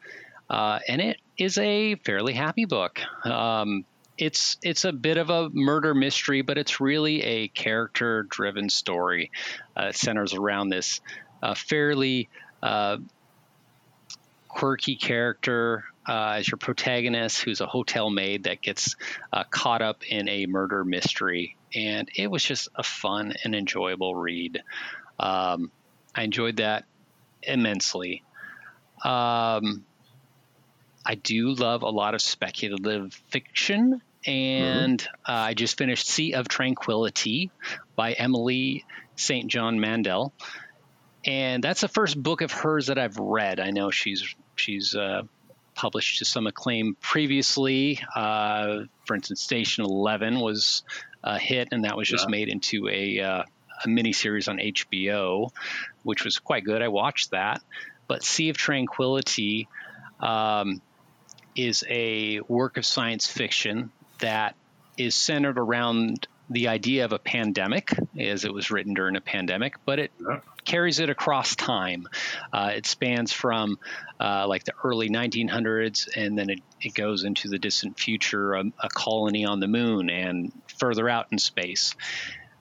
uh, 0.49 0.79
and 0.87 0.99
it 0.99 1.17
is 1.37 1.59
a 1.59 1.93
fairly 1.93 2.33
happy 2.33 2.65
book. 2.65 2.99
Um, 3.23 3.85
it's 4.17 4.57
it's 4.63 4.83
a 4.83 4.91
bit 4.91 5.17
of 5.17 5.29
a 5.29 5.51
murder 5.51 5.93
mystery, 5.93 6.41
but 6.41 6.57
it's 6.57 6.81
really 6.81 7.21
a 7.21 7.47
character-driven 7.49 8.69
story. 8.69 9.29
Uh, 9.77 9.89
it 9.89 9.95
centers 9.95 10.33
around 10.33 10.69
this 10.69 10.99
uh, 11.43 11.53
fairly 11.53 12.29
uh, 12.63 12.97
quirky 14.47 14.95
character 14.95 15.83
uh, 16.09 16.37
as 16.37 16.49
your 16.49 16.57
protagonist, 16.57 17.43
who's 17.43 17.61
a 17.61 17.67
hotel 17.67 18.09
maid 18.09 18.45
that 18.45 18.59
gets 18.63 18.95
uh, 19.31 19.43
caught 19.43 19.83
up 19.83 20.01
in 20.09 20.27
a 20.29 20.47
murder 20.47 20.83
mystery. 20.83 21.57
And 21.75 22.09
it 22.15 22.29
was 22.29 22.43
just 22.43 22.69
a 22.75 22.83
fun 22.83 23.33
and 23.43 23.55
enjoyable 23.55 24.15
read. 24.15 24.61
Um, 25.19 25.71
I 26.15 26.23
enjoyed 26.23 26.57
that 26.57 26.85
immensely. 27.43 28.23
Um, 29.03 29.85
I 31.05 31.15
do 31.15 31.53
love 31.53 31.83
a 31.83 31.89
lot 31.89 32.13
of 32.13 32.21
speculative 32.21 33.13
fiction. 33.29 34.01
And 34.25 34.99
mm-hmm. 34.99 35.31
uh, 35.31 35.35
I 35.35 35.53
just 35.53 35.77
finished 35.77 36.07
Sea 36.07 36.33
of 36.33 36.47
Tranquility 36.47 37.49
by 37.95 38.13
Emily 38.13 38.85
St. 39.15 39.49
John 39.49 39.79
Mandel. 39.79 40.33
And 41.25 41.63
that's 41.63 41.81
the 41.81 41.87
first 41.87 42.21
book 42.21 42.41
of 42.41 42.51
hers 42.51 42.87
that 42.87 42.97
I've 42.97 43.17
read. 43.17 43.59
I 43.59 43.71
know 43.71 43.91
she's 43.91 44.35
she's 44.55 44.95
uh, 44.95 45.23
published 45.75 46.19
to 46.19 46.25
some 46.25 46.47
acclaim 46.47 46.95
previously. 46.99 47.99
Uh, 48.15 48.81
for 49.05 49.15
instance, 49.15 49.41
Station 49.41 49.85
Eleven 49.85 50.39
was 50.39 50.83
a 51.23 51.37
hit, 51.39 51.69
and 51.71 51.85
that 51.85 51.97
was 51.97 52.07
just 52.07 52.25
yeah. 52.25 52.31
made 52.31 52.49
into 52.49 52.87
a 52.89 53.19
uh, 53.19 53.43
a 53.83 53.87
miniseries 53.87 54.47
on 54.47 54.57
HBO, 54.57 55.51
which 56.03 56.23
was 56.23 56.39
quite 56.39 56.63
good. 56.63 56.81
I 56.81 56.87
watched 56.87 57.31
that. 57.31 57.61
But 58.07 58.23
Sea 58.23 58.49
of 58.49 58.57
Tranquility 58.57 59.67
um, 60.19 60.81
is 61.55 61.83
a 61.89 62.41
work 62.41 62.77
of 62.77 62.85
science 62.85 63.27
fiction 63.27 63.91
that 64.19 64.55
is 64.97 65.15
centered 65.15 65.57
around 65.57 66.27
the 66.51 66.67
idea 66.67 67.05
of 67.05 67.13
a 67.13 67.19
pandemic, 67.19 67.91
as 68.19 68.43
it 68.43 68.53
was 68.53 68.69
written 68.71 68.93
during 68.93 69.15
a 69.15 69.21
pandemic, 69.21 69.75
but 69.85 69.99
it 69.99 70.11
yeah. 70.19 70.39
carries 70.65 70.99
it 70.99 71.09
across 71.09 71.55
time. 71.55 72.07
Uh, 72.51 72.71
it 72.75 72.85
spans 72.85 73.31
from 73.31 73.79
uh, 74.19 74.45
like 74.47 74.65
the 74.65 74.73
early 74.83 75.09
1900s, 75.09 76.09
and 76.15 76.37
then 76.37 76.49
it, 76.49 76.59
it 76.81 76.93
goes 76.93 77.23
into 77.23 77.47
the 77.47 77.57
distant 77.57 77.97
future, 77.97 78.53
a, 78.53 78.65
a 78.79 78.89
colony 78.89 79.45
on 79.45 79.59
the 79.59 79.67
moon, 79.67 80.09
and 80.09 80.51
further 80.77 81.07
out 81.07 81.27
in 81.31 81.37
space. 81.37 81.95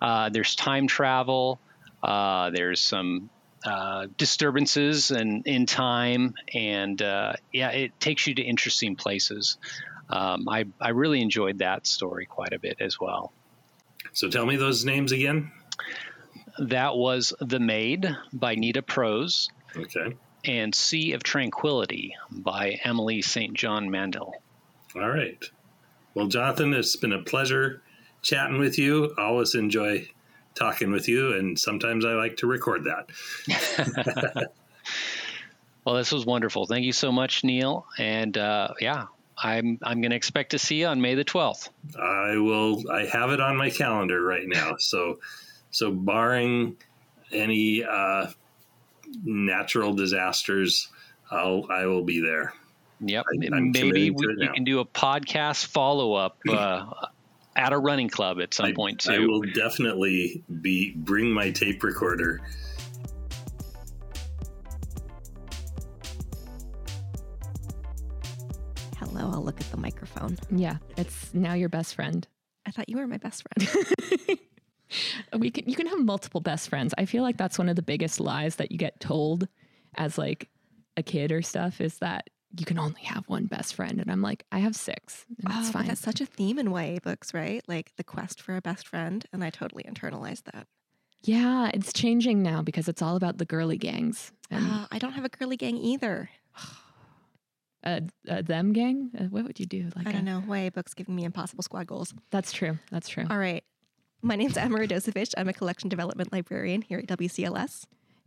Uh, 0.00 0.29
there's 0.29 0.55
time 0.55 0.87
travel. 0.87 1.61
Uh, 2.03 2.50
there's 2.50 2.81
some 2.81 3.29
uh, 3.64 4.07
disturbances 4.16 5.11
and 5.11 5.46
in 5.46 5.66
time, 5.66 6.35
and 6.55 7.03
uh, 7.03 7.33
yeah, 7.53 7.70
it 7.70 7.98
takes 7.98 8.26
you 8.26 8.35
to 8.37 8.42
interesting 8.42 8.94
places. 8.94 9.59
Um, 10.09 10.48
I 10.48 10.66
I 10.81 10.90
really 10.90 11.20
enjoyed 11.20 11.59
that 11.59 11.87
story 11.87 12.26
quite 12.26 12.53
a 12.53 12.59
bit 12.59 12.76
as 12.81 12.98
well. 12.98 13.33
So 14.12 14.29
tell 14.29 14.46
me 14.46 14.57
those 14.57 14.85
names 14.85 15.12
again. 15.12 15.53
That 16.59 16.96
was 16.96 17.33
The 17.40 17.61
Maid 17.61 18.16
by 18.33 18.55
Nita 18.55 18.83
Prose. 18.83 19.51
Okay. 19.77 20.16
And 20.44 20.75
Sea 20.75 21.12
of 21.12 21.23
Tranquility 21.23 22.16
by 22.31 22.81
Emily 22.85 23.23
St. 23.23 23.55
John 23.55 23.90
Mandel. 23.90 24.35
All 24.96 25.09
right. 25.09 25.42
Well, 26.14 26.27
Jonathan, 26.27 26.75
it's 26.75 26.96
been 26.96 27.12
a 27.12 27.23
pleasure 27.23 27.83
chatting 28.23 28.59
with 28.59 28.79
you. 28.79 29.14
I 29.16 29.23
always 29.23 29.55
enjoy 29.55 30.09
talking 30.55 30.90
with 30.90 31.09
you, 31.09 31.35
and 31.35 31.59
sometimes 31.59 32.05
I 32.05 32.12
like 32.14 32.38
to 32.38 32.46
record 32.46 32.85
that. 32.85 33.11
well, 35.85 35.94
this 35.94 36.11
was 36.11 36.27
wonderful. 36.27 36.66
Thank 36.66 36.85
you 36.85 36.92
so 36.92 37.12
much, 37.12 37.44
Neil. 37.44 37.87
And 37.99 38.37
uh, 38.37 38.75
yeah, 38.81 39.07
I'm 39.42 39.79
I'm 39.83 40.00
going 40.00 40.11
to 40.11 40.16
expect 40.16 40.50
to 40.50 40.59
see 40.59 40.81
you 40.81 40.87
on 40.87 41.00
May 41.00 41.14
the 41.14 41.24
12th. 41.24 41.70
I 41.98 42.37
will. 42.37 42.90
I 42.90 43.07
have 43.07 43.31
it 43.31 43.40
on 43.40 43.57
my 43.57 43.70
calendar 43.70 44.22
right 44.22 44.46
now. 44.46 44.76
So, 44.79 45.20
so 45.70 45.90
barring 45.90 46.76
any 47.33 47.85
uh, 47.85 48.26
natural 49.24 49.94
disasters, 49.94 50.88
I'll 51.31 51.66
I 51.70 51.87
will 51.87 52.05
be 52.05 52.20
there. 52.20 52.53
Yep. 53.00 53.24
I, 53.33 53.61
Maybe 53.61 54.11
we, 54.11 54.26
you 54.38 54.50
can 54.55 54.64
do 54.64 54.81
a 54.81 54.85
podcast 54.85 55.66
follow 55.66 56.14
up. 56.14 56.38
Uh, 56.48 56.87
at 57.57 57.72
a 57.72 57.79
running 57.79 58.09
club 58.09 58.40
at 58.40 58.55
some 58.55 58.66
I, 58.66 58.72
point 58.72 59.00
too. 59.00 59.12
I 59.12 59.18
will 59.18 59.42
definitely 59.42 60.42
be 60.62 60.92
bring 60.96 61.31
my 61.31 61.50
tape 61.50 61.83
recorder 61.83 62.40
hello, 69.20 69.35
I'll 69.35 69.42
look 69.44 69.61
at 69.61 69.70
the 69.70 69.76
microphone. 69.76 70.38
Yeah, 70.50 70.76
it's 70.96 71.33
now 71.35 71.54
your 71.54 71.68
best 71.68 71.94
friend. 71.94 72.26
I 72.66 72.70
thought 72.70 72.88
you 72.88 72.96
were 72.96 73.06
my 73.06 73.16
best 73.18 73.44
friend. 73.56 74.38
we 75.38 75.50
can 75.50 75.68
you 75.68 75.76
can 75.76 75.87
have 75.87 76.00
multiple 76.04 76.40
best 76.40 76.68
friends. 76.68 76.94
I 76.98 77.04
feel 77.06 77.22
like 77.22 77.37
that's 77.37 77.59
one 77.59 77.68
of 77.68 77.76
the 77.76 77.83
biggest 77.83 78.20
lies 78.20 78.56
that 78.56 78.70
you 78.72 78.78
get 78.78 79.00
told 79.00 79.48
as 79.96 80.18
like 80.18 80.48
a 80.96 81.02
kid 81.02 81.33
or 81.33 81.42
stuff 81.42 81.80
is 81.80 81.98
that 81.98 82.28
you 82.59 82.66
can 82.66 82.78
only 82.78 83.02
have 83.02 83.24
one 83.28 83.46
best 83.46 83.74
friend. 83.74 84.00
And 84.00 84.11
I'm 84.11 84.22
like, 84.22 84.44
I 84.50 84.59
have 84.59 84.74
six. 84.74 85.24
And 85.42 85.52
that's 85.54 85.68
Oh, 85.68 85.72
fine. 85.72 85.87
that's 85.87 86.00
such 86.00 86.20
a 86.20 86.26
theme 86.26 86.59
in 86.59 86.70
YA 86.70 86.98
books, 87.02 87.33
right? 87.33 87.62
Like 87.68 87.92
the 87.96 88.04
quest 88.04 88.42
for 88.42 88.56
a 88.56 88.61
best 88.61 88.88
friend. 88.88 89.24
And 89.33 89.44
I 89.44 89.50
totally 89.50 89.85
internalized 89.85 90.44
that. 90.52 90.66
yeah, 91.22 91.70
it's 91.72 91.92
changing 91.92 92.42
now 92.42 92.61
because 92.62 92.88
it's 92.88 93.02
all 93.02 93.14
about 93.16 93.38
the 93.38 93.44
girly 93.44 93.78
gangs. 93.78 94.33
And 94.50 94.66
Uh, 94.68 94.87
I 94.90 94.98
don't 94.98 95.12
have 95.12 95.24
a 95.24 95.28
girly 95.28 95.56
gang 95.56 95.76
either. 95.76 96.30
uh, 97.85 98.01
uh, 98.29 98.43
them 98.43 98.73
gang? 98.73 99.11
Uh, 99.19 99.25
what 99.25 99.45
would 99.45 99.59
you 99.61 99.66
do? 99.66 99.88
Like 99.97 100.07
I 100.07 100.11
a- 100.11 100.12
don't 100.14 100.25
know. 100.25 100.43
YA 100.55 100.71
books 100.71 100.95
giving 100.95 101.14
me 101.14 101.25
impossible 101.25 101.62
squad 101.62 101.87
goals. 101.87 102.14
That's 102.31 102.53
true. 102.53 102.79
That's 102.90 103.09
true. 103.09 103.25
All 103.29 103.38
right. 103.38 103.64
My 104.23 104.37
name's 104.37 104.57
Emma 104.57 104.79
Radosevich. 104.79 105.33
I'm 105.38 105.49
a 105.49 105.53
collection 105.53 105.88
development 105.88 106.33
librarian 106.33 106.83
here 106.83 106.99
at 106.99 107.07
WCLS. 107.07 107.85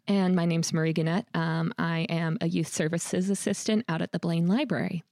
And 0.08 0.36
my 0.36 0.46
name's 0.46 0.74
Marie 0.74 0.92
Gannett. 0.92 1.26
Um, 1.34 1.72
I 1.78 2.00
am 2.10 2.38
a 2.42 2.48
youth 2.48 2.68
services 2.68 3.30
assistant 3.30 3.86
out 3.88 4.02
at 4.02 4.12
the 4.12 4.20
Blaine 4.20 4.48
Library. 4.48 5.04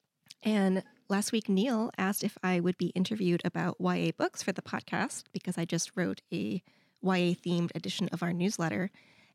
And 0.43 0.83
last 1.07 1.31
week, 1.31 1.47
Neil 1.47 1.91
asked 1.97 2.23
if 2.23 2.37
I 2.43 2.59
would 2.59 2.77
be 2.77 2.87
interviewed 2.87 3.41
about 3.45 3.77
YA 3.79 4.11
books 4.17 4.41
for 4.41 4.51
the 4.51 4.61
podcast 4.63 5.23
because 5.31 5.57
I 5.57 5.65
just 5.65 5.91
wrote 5.95 6.21
a 6.33 6.63
YA 7.03 7.35
themed 7.35 7.69
edition 7.75 8.09
of 8.11 8.21
our 8.23 8.33
newsletter. 8.33 8.89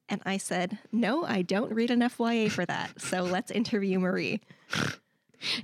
And 0.09 0.23
I 0.25 0.37
said, 0.37 0.79
no, 0.93 1.25
I 1.25 1.43
don't 1.43 1.73
read 1.73 1.91
enough 1.91 2.17
YA 2.19 2.49
for 2.49 2.65
that. 2.67 3.01
So 3.01 3.23
let's 3.25 3.51
interview 3.51 3.99
Marie. 3.99 4.41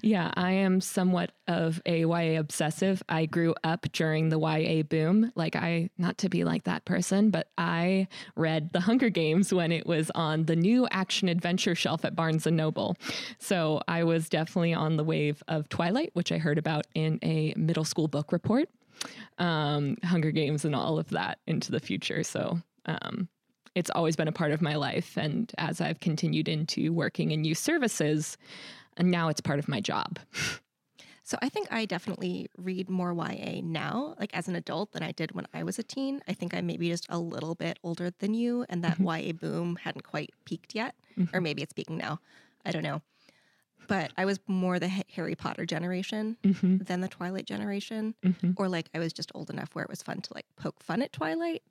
Yeah, 0.03 0.31
I 0.35 0.53
am 0.53 0.81
somewhat 0.81 1.33
of 1.49 1.81
a 1.87 2.05
YA 2.05 2.39
obsessive. 2.39 3.03
I 3.09 3.27
grew 3.27 3.55
up 3.65 3.87
during 3.93 4.29
the 4.29 4.39
YA 4.39 4.83
boom. 4.83 5.33
Like 5.35 5.57
I 5.57 5.91
not 5.99 6.19
to 6.19 6.29
be 6.29 6.45
like 6.45 6.65
that 6.65 6.85
person, 6.85 7.31
but 7.31 7.49
I 7.57 8.09
read 8.37 8.73
The 8.73 8.81
Hunger 8.81 9.09
Games 9.09 9.53
when 9.53 9.73
it 9.73 9.87
was 9.87 10.11
on 10.15 10.45
the 10.45 10.57
new 10.57 10.87
action 10.91 11.29
adventure 11.29 11.75
shelf 11.75 12.05
at 12.05 12.15
Barnes 12.15 12.47
and 12.47 12.57
Noble. 12.57 12.97
So 13.39 13.81
I 13.89 14.05
was 14.05 14.29
definitely 14.29 14.75
on 14.75 14.97
the 14.97 15.05
wave 15.05 15.43
of 15.49 15.69
Twilight, 15.69 16.11
which 16.13 16.33
I 16.33 16.39
heard 16.39 16.59
about 16.59 16.87
in 16.95 17.19
a 17.23 17.55
middle 17.57 17.85
school 17.85 18.09
book 18.09 18.33
report. 18.33 18.69
Um, 19.39 19.97
Hunger 20.05 20.31
Games 20.31 20.65
and 20.65 20.77
all 20.77 20.99
of 20.99 21.09
that 21.11 21.39
into 21.47 21.73
the 21.73 21.81
future. 21.81 22.23
So 22.23 22.61
um 22.87 23.29
it's 23.75 23.91
always 23.91 24.17
been 24.17 24.29
a 24.29 24.33
part 24.33 24.53
of 24.53 24.61
my 24.63 24.75
life. 24.75 25.17
And 25.17 25.53
as 25.59 25.81
I've 25.81 26.01
continued 26.01 26.49
into 26.49 26.93
working 26.93 27.31
in 27.31 27.45
youth 27.45 27.59
services, 27.59 28.37
and 28.97 29.11
now 29.11 29.29
it's 29.29 29.41
part 29.41 29.59
of 29.59 29.69
my 29.69 29.81
job. 29.81 30.19
So 31.25 31.39
I 31.41 31.49
think 31.49 31.69
I 31.71 31.85
definitely 31.85 32.49
read 32.59 32.91
more 32.91 33.15
YA 33.15 33.61
now, 33.63 34.17
like 34.19 34.37
as 34.37 34.49
an 34.49 34.57
adult, 34.57 34.93
than 34.93 35.05
I 35.05 35.13
did 35.13 35.33
when 35.33 35.47
I 35.55 35.63
was 35.63 35.79
a 35.79 35.83
teen. 35.83 36.21
I 36.27 36.33
think 36.33 36.53
I'm 36.53 36.67
maybe 36.67 36.89
just 36.89 37.07
a 37.09 37.19
little 37.19 37.55
bit 37.55 37.79
older 37.85 38.11
than 38.19 38.35
you, 38.35 38.67
and 38.69 38.83
that 38.83 38.99
mm-hmm. 38.99 39.27
YA 39.29 39.33
boom 39.33 39.77
hadn't 39.77 40.03
quite 40.03 40.31
peaked 40.45 40.75
yet, 40.75 40.95
or 41.17 41.23
mm-hmm. 41.23 41.43
maybe 41.43 41.63
it's 41.63 41.73
peaking 41.73 41.97
now. 41.97 42.19
I 42.67 42.73
don't 42.73 42.83
know. 42.83 43.03
But 43.87 44.13
I 44.17 44.25
was 44.25 44.41
more 44.47 44.79
the 44.79 44.89
Harry 44.89 45.35
Potter 45.35 45.65
generation 45.65 46.37
mm-hmm. 46.43 46.79
than 46.79 47.01
the 47.01 47.09
Twilight 47.09 47.47
generation, 47.47 48.15
or 48.57 48.69
like 48.69 48.89
I 48.93 48.99
was 48.99 49.13
just 49.13 49.31
old 49.35 49.49
enough 49.49 49.71
where 49.75 49.85
it 49.85 49.91
was 49.91 50.03
fun 50.03 50.21
to 50.23 50.35
like 50.35 50.47
poke 50.57 50.81
fun 50.81 51.03
at 51.03 51.13
Twilight. 51.13 51.63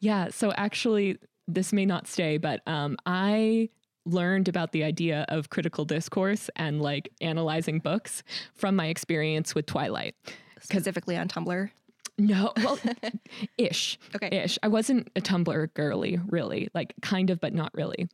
Yeah. 0.00 0.28
So 0.30 0.52
actually, 0.52 1.18
this 1.46 1.72
may 1.72 1.86
not 1.86 2.06
stay, 2.06 2.36
but 2.38 2.60
um, 2.66 2.96
I 3.06 3.70
learned 4.04 4.48
about 4.48 4.72
the 4.72 4.84
idea 4.84 5.26
of 5.28 5.50
critical 5.50 5.84
discourse 5.84 6.48
and 6.56 6.80
like 6.80 7.10
analyzing 7.20 7.78
books 7.78 8.22
from 8.54 8.76
my 8.76 8.86
experience 8.86 9.54
with 9.54 9.66
Twilight. 9.66 10.14
Specifically 10.60 11.16
on 11.16 11.28
Tumblr. 11.28 11.70
No, 12.20 12.52
well, 12.56 12.80
ish. 13.58 13.96
Okay. 14.16 14.28
Ish. 14.44 14.58
I 14.64 14.68
wasn't 14.68 15.08
a 15.14 15.20
Tumblr 15.20 15.72
girly, 15.74 16.18
really, 16.26 16.68
like 16.74 16.94
kind 17.00 17.30
of, 17.30 17.40
but 17.40 17.54
not 17.54 17.70
really. 17.74 18.08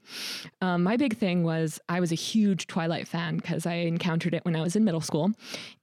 Um, 0.61 0.83
my 0.83 0.99
big 0.99 1.17
thing 1.17 1.43
was 1.43 1.81
I 1.89 2.01
was 2.01 2.13
a 2.13 2.17
huge 2.17 2.67
Twilight 2.67 3.09
fan 3.09 3.37
because 3.39 3.65
I 3.65 3.75
encountered 3.75 4.35
it 4.35 4.45
when 4.45 4.57
I 4.57 4.61
was 4.61 4.77
in 4.77 4.85
middle 4.85 5.01
school. 5.01 5.33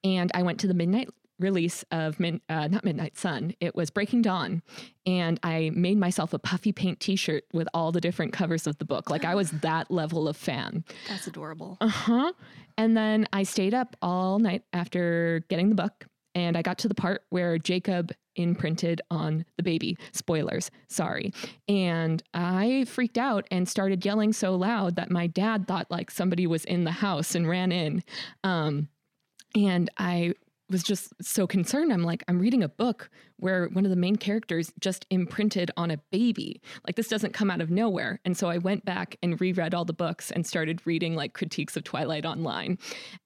And 0.03 0.29
I 0.35 0.43
went 0.43 0.59
to 0.59 0.67
the 0.67 0.75
midnight 0.75 1.09
release 1.41 1.83
of 1.91 2.19
Min- 2.19 2.41
uh, 2.49 2.67
not 2.67 2.83
Midnight 2.85 3.17
Sun, 3.17 3.55
it 3.59 3.75
was 3.75 3.89
Breaking 3.89 4.21
Dawn. 4.21 4.61
And 5.05 5.39
I 5.43 5.71
made 5.73 5.97
myself 5.97 6.33
a 6.33 6.39
puffy 6.39 6.71
paint 6.71 6.99
t 6.99 7.15
shirt 7.15 7.43
with 7.53 7.67
all 7.73 7.91
the 7.91 8.01
different 8.01 8.33
covers 8.33 8.67
of 8.67 8.77
the 8.77 8.85
book. 8.85 9.09
Like 9.09 9.25
I 9.25 9.35
was 9.35 9.51
that 9.61 9.91
level 9.91 10.27
of 10.27 10.37
fan. 10.37 10.83
That's 11.07 11.27
adorable. 11.27 11.77
Uh 11.81 11.87
huh. 11.87 12.33
And 12.77 12.95
then 12.95 13.27
I 13.33 13.43
stayed 13.43 13.73
up 13.73 13.95
all 14.01 14.39
night 14.39 14.63
after 14.73 15.43
getting 15.49 15.69
the 15.69 15.75
book, 15.75 16.05
and 16.33 16.55
I 16.55 16.61
got 16.61 16.77
to 16.79 16.87
the 16.87 16.95
part 16.95 17.23
where 17.29 17.57
Jacob 17.57 18.11
imprinted 18.35 19.01
on 19.11 19.45
the 19.57 19.63
baby. 19.63 19.97
Spoilers, 20.13 20.71
sorry. 20.87 21.33
And 21.67 22.23
I 22.33 22.85
freaked 22.87 23.17
out 23.17 23.45
and 23.51 23.67
started 23.67 24.05
yelling 24.05 24.33
so 24.33 24.55
loud 24.55 24.95
that 24.95 25.11
my 25.11 25.27
dad 25.27 25.67
thought 25.67 25.91
like 25.91 26.09
somebody 26.11 26.47
was 26.47 26.63
in 26.65 26.83
the 26.85 26.91
house 26.91 27.35
and 27.35 27.47
ran 27.47 27.71
in. 27.71 28.03
Um, 28.43 28.87
and 29.55 29.89
I 29.97 30.33
was 30.71 30.83
just 30.83 31.13
so 31.21 31.45
concerned. 31.45 31.91
I'm 31.91 32.03
like, 32.03 32.23
I'm 32.27 32.39
reading 32.39 32.63
a 32.63 32.69
book 32.69 33.09
where 33.37 33.67
one 33.67 33.85
of 33.85 33.89
the 33.89 33.95
main 33.97 34.15
characters 34.15 34.71
just 34.79 35.05
imprinted 35.09 35.71
on 35.75 35.91
a 35.91 35.97
baby. 36.11 36.61
Like, 36.85 36.95
this 36.95 37.07
doesn't 37.07 37.33
come 37.33 37.49
out 37.49 37.59
of 37.59 37.71
nowhere. 37.71 38.19
And 38.23 38.37
so 38.37 38.49
I 38.49 38.59
went 38.59 38.85
back 38.85 39.17
and 39.21 39.39
reread 39.41 39.73
all 39.73 39.83
the 39.83 39.93
books 39.93 40.31
and 40.31 40.45
started 40.45 40.81
reading 40.85 41.15
like 41.15 41.33
critiques 41.33 41.75
of 41.75 41.83
Twilight 41.83 42.25
online 42.25 42.77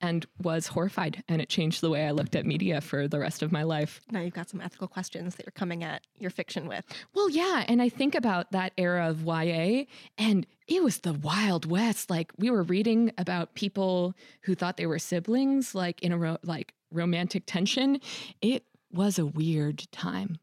and 0.01 0.25
was 0.41 0.67
horrified. 0.67 1.23
And 1.27 1.41
it 1.41 1.49
changed 1.49 1.81
the 1.81 1.89
way 1.89 2.07
I 2.07 2.11
looked 2.11 2.35
at 2.35 2.45
media 2.45 2.81
for 2.81 3.07
the 3.07 3.19
rest 3.19 3.43
of 3.43 3.51
my 3.51 3.63
life. 3.63 4.01
Now 4.09 4.21
you've 4.21 4.33
got 4.33 4.49
some 4.49 4.61
ethical 4.61 4.87
questions 4.87 5.35
that 5.35 5.45
you're 5.45 5.51
coming 5.51 5.83
at 5.83 6.01
your 6.17 6.31
fiction 6.31 6.67
with. 6.67 6.85
Well, 7.13 7.29
yeah. 7.29 7.65
And 7.67 7.81
I 7.81 7.89
think 7.89 8.15
about 8.15 8.51
that 8.51 8.71
era 8.77 9.09
of 9.09 9.23
YA, 9.23 9.83
and 10.17 10.47
it 10.67 10.83
was 10.83 10.99
the 10.99 11.13
Wild 11.13 11.69
West. 11.69 12.09
Like, 12.09 12.31
we 12.37 12.49
were 12.49 12.63
reading 12.63 13.11
about 13.17 13.53
people 13.53 14.15
who 14.41 14.55
thought 14.55 14.77
they 14.77 14.87
were 14.87 14.99
siblings, 14.99 15.75
like 15.75 16.01
in 16.01 16.11
a 16.11 16.17
ro- 16.17 16.37
like 16.43 16.73
romantic 16.95 17.43
tension. 17.45 17.99
It 18.41 18.63
was 18.91 19.19
a 19.19 19.25
weird 19.25 19.85
time. 19.91 20.37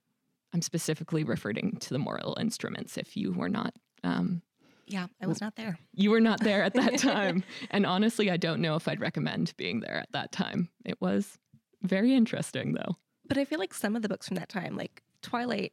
I'm 0.54 0.62
specifically 0.62 1.24
referring 1.24 1.78
to 1.80 1.90
the 1.90 1.98
Mortal 1.98 2.36
Instruments 2.38 2.96
if 2.98 3.16
you 3.16 3.32
were 3.32 3.48
not. 3.48 3.74
Um, 4.04 4.42
Yeah, 4.86 5.06
I 5.22 5.26
was 5.26 5.40
not 5.40 5.56
there. 5.56 5.78
you 5.94 6.10
were 6.10 6.20
not 6.20 6.40
there 6.40 6.62
at 6.62 6.74
that 6.74 6.98
time. 6.98 7.42
and 7.70 7.86
honestly, 7.86 8.30
I 8.30 8.36
don't 8.36 8.60
know 8.60 8.76
if 8.76 8.86
I'd 8.86 9.00
recommend 9.00 9.54
being 9.56 9.80
there 9.80 9.96
at 9.96 10.12
that 10.12 10.30
time. 10.32 10.68
It 10.84 11.00
was 11.00 11.38
very 11.82 12.14
interesting, 12.14 12.74
though. 12.74 12.96
But 13.26 13.38
I 13.38 13.44
feel 13.46 13.58
like 13.58 13.72
some 13.72 13.96
of 13.96 14.02
the 14.02 14.08
books 14.08 14.28
from 14.28 14.34
that 14.36 14.50
time, 14.50 14.76
like 14.76 15.02
Twilight, 15.22 15.72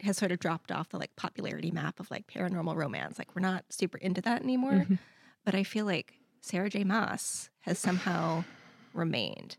has 0.00 0.16
sort 0.16 0.32
of 0.32 0.38
dropped 0.40 0.72
off 0.72 0.88
the 0.88 0.98
like 0.98 1.14
popularity 1.16 1.70
map 1.70 2.00
of 2.00 2.10
like 2.10 2.26
paranormal 2.26 2.74
romance. 2.74 3.18
Like 3.18 3.34
we're 3.36 3.42
not 3.42 3.64
super 3.70 3.98
into 3.98 4.20
that 4.22 4.42
anymore. 4.42 4.86
But 5.44 5.54
I 5.54 5.62
feel 5.64 5.84
like 5.84 6.14
Sarah 6.40 6.70
J. 6.70 6.82
Maas 6.84 7.50
has 7.60 7.78
somehow 7.78 8.44
remained. 8.94 9.56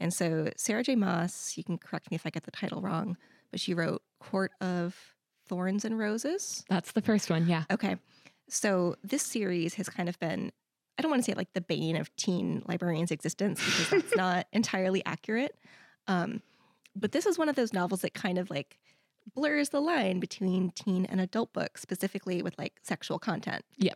And 0.00 0.12
so 0.12 0.50
Sarah 0.56 0.82
J. 0.82 0.96
Maas, 0.96 1.54
you 1.56 1.64
can 1.64 1.78
correct 1.78 2.10
me 2.10 2.14
if 2.14 2.26
I 2.26 2.30
get 2.30 2.44
the 2.44 2.50
title 2.50 2.80
wrong, 2.80 3.16
but 3.50 3.60
she 3.60 3.74
wrote 3.74 4.02
Court 4.20 4.52
of 4.60 5.14
Thorns 5.48 5.84
and 5.84 5.98
Roses. 5.98 6.64
That's 6.68 6.92
the 6.92 7.02
first 7.02 7.30
one. 7.30 7.48
Yeah. 7.48 7.64
Okay. 7.70 7.96
So 8.48 8.96
this 9.02 9.22
series 9.22 9.74
has 9.74 9.88
kind 9.88 10.08
of 10.08 10.18
been, 10.18 10.52
I 10.98 11.02
don't 11.02 11.10
want 11.10 11.24
to 11.24 11.30
say 11.30 11.34
like 11.34 11.52
the 11.52 11.60
bane 11.60 11.96
of 11.96 12.14
teen 12.16 12.62
librarians' 12.66 13.10
existence 13.10 13.64
because 13.64 13.90
that's 13.90 14.16
not 14.16 14.46
entirely 14.52 15.04
accurate. 15.04 15.56
Um, 16.06 16.42
but 16.94 17.12
this 17.12 17.26
is 17.26 17.38
one 17.38 17.48
of 17.48 17.56
those 17.56 17.72
novels 17.72 18.00
that 18.02 18.14
kind 18.14 18.38
of 18.38 18.50
like 18.50 18.78
blurs 19.34 19.68
the 19.68 19.80
line 19.80 20.20
between 20.20 20.70
teen 20.70 21.04
and 21.04 21.20
adult 21.20 21.52
books, 21.52 21.82
specifically 21.82 22.42
with 22.42 22.58
like 22.58 22.74
sexual 22.82 23.18
content. 23.18 23.64
Yeah. 23.76 23.94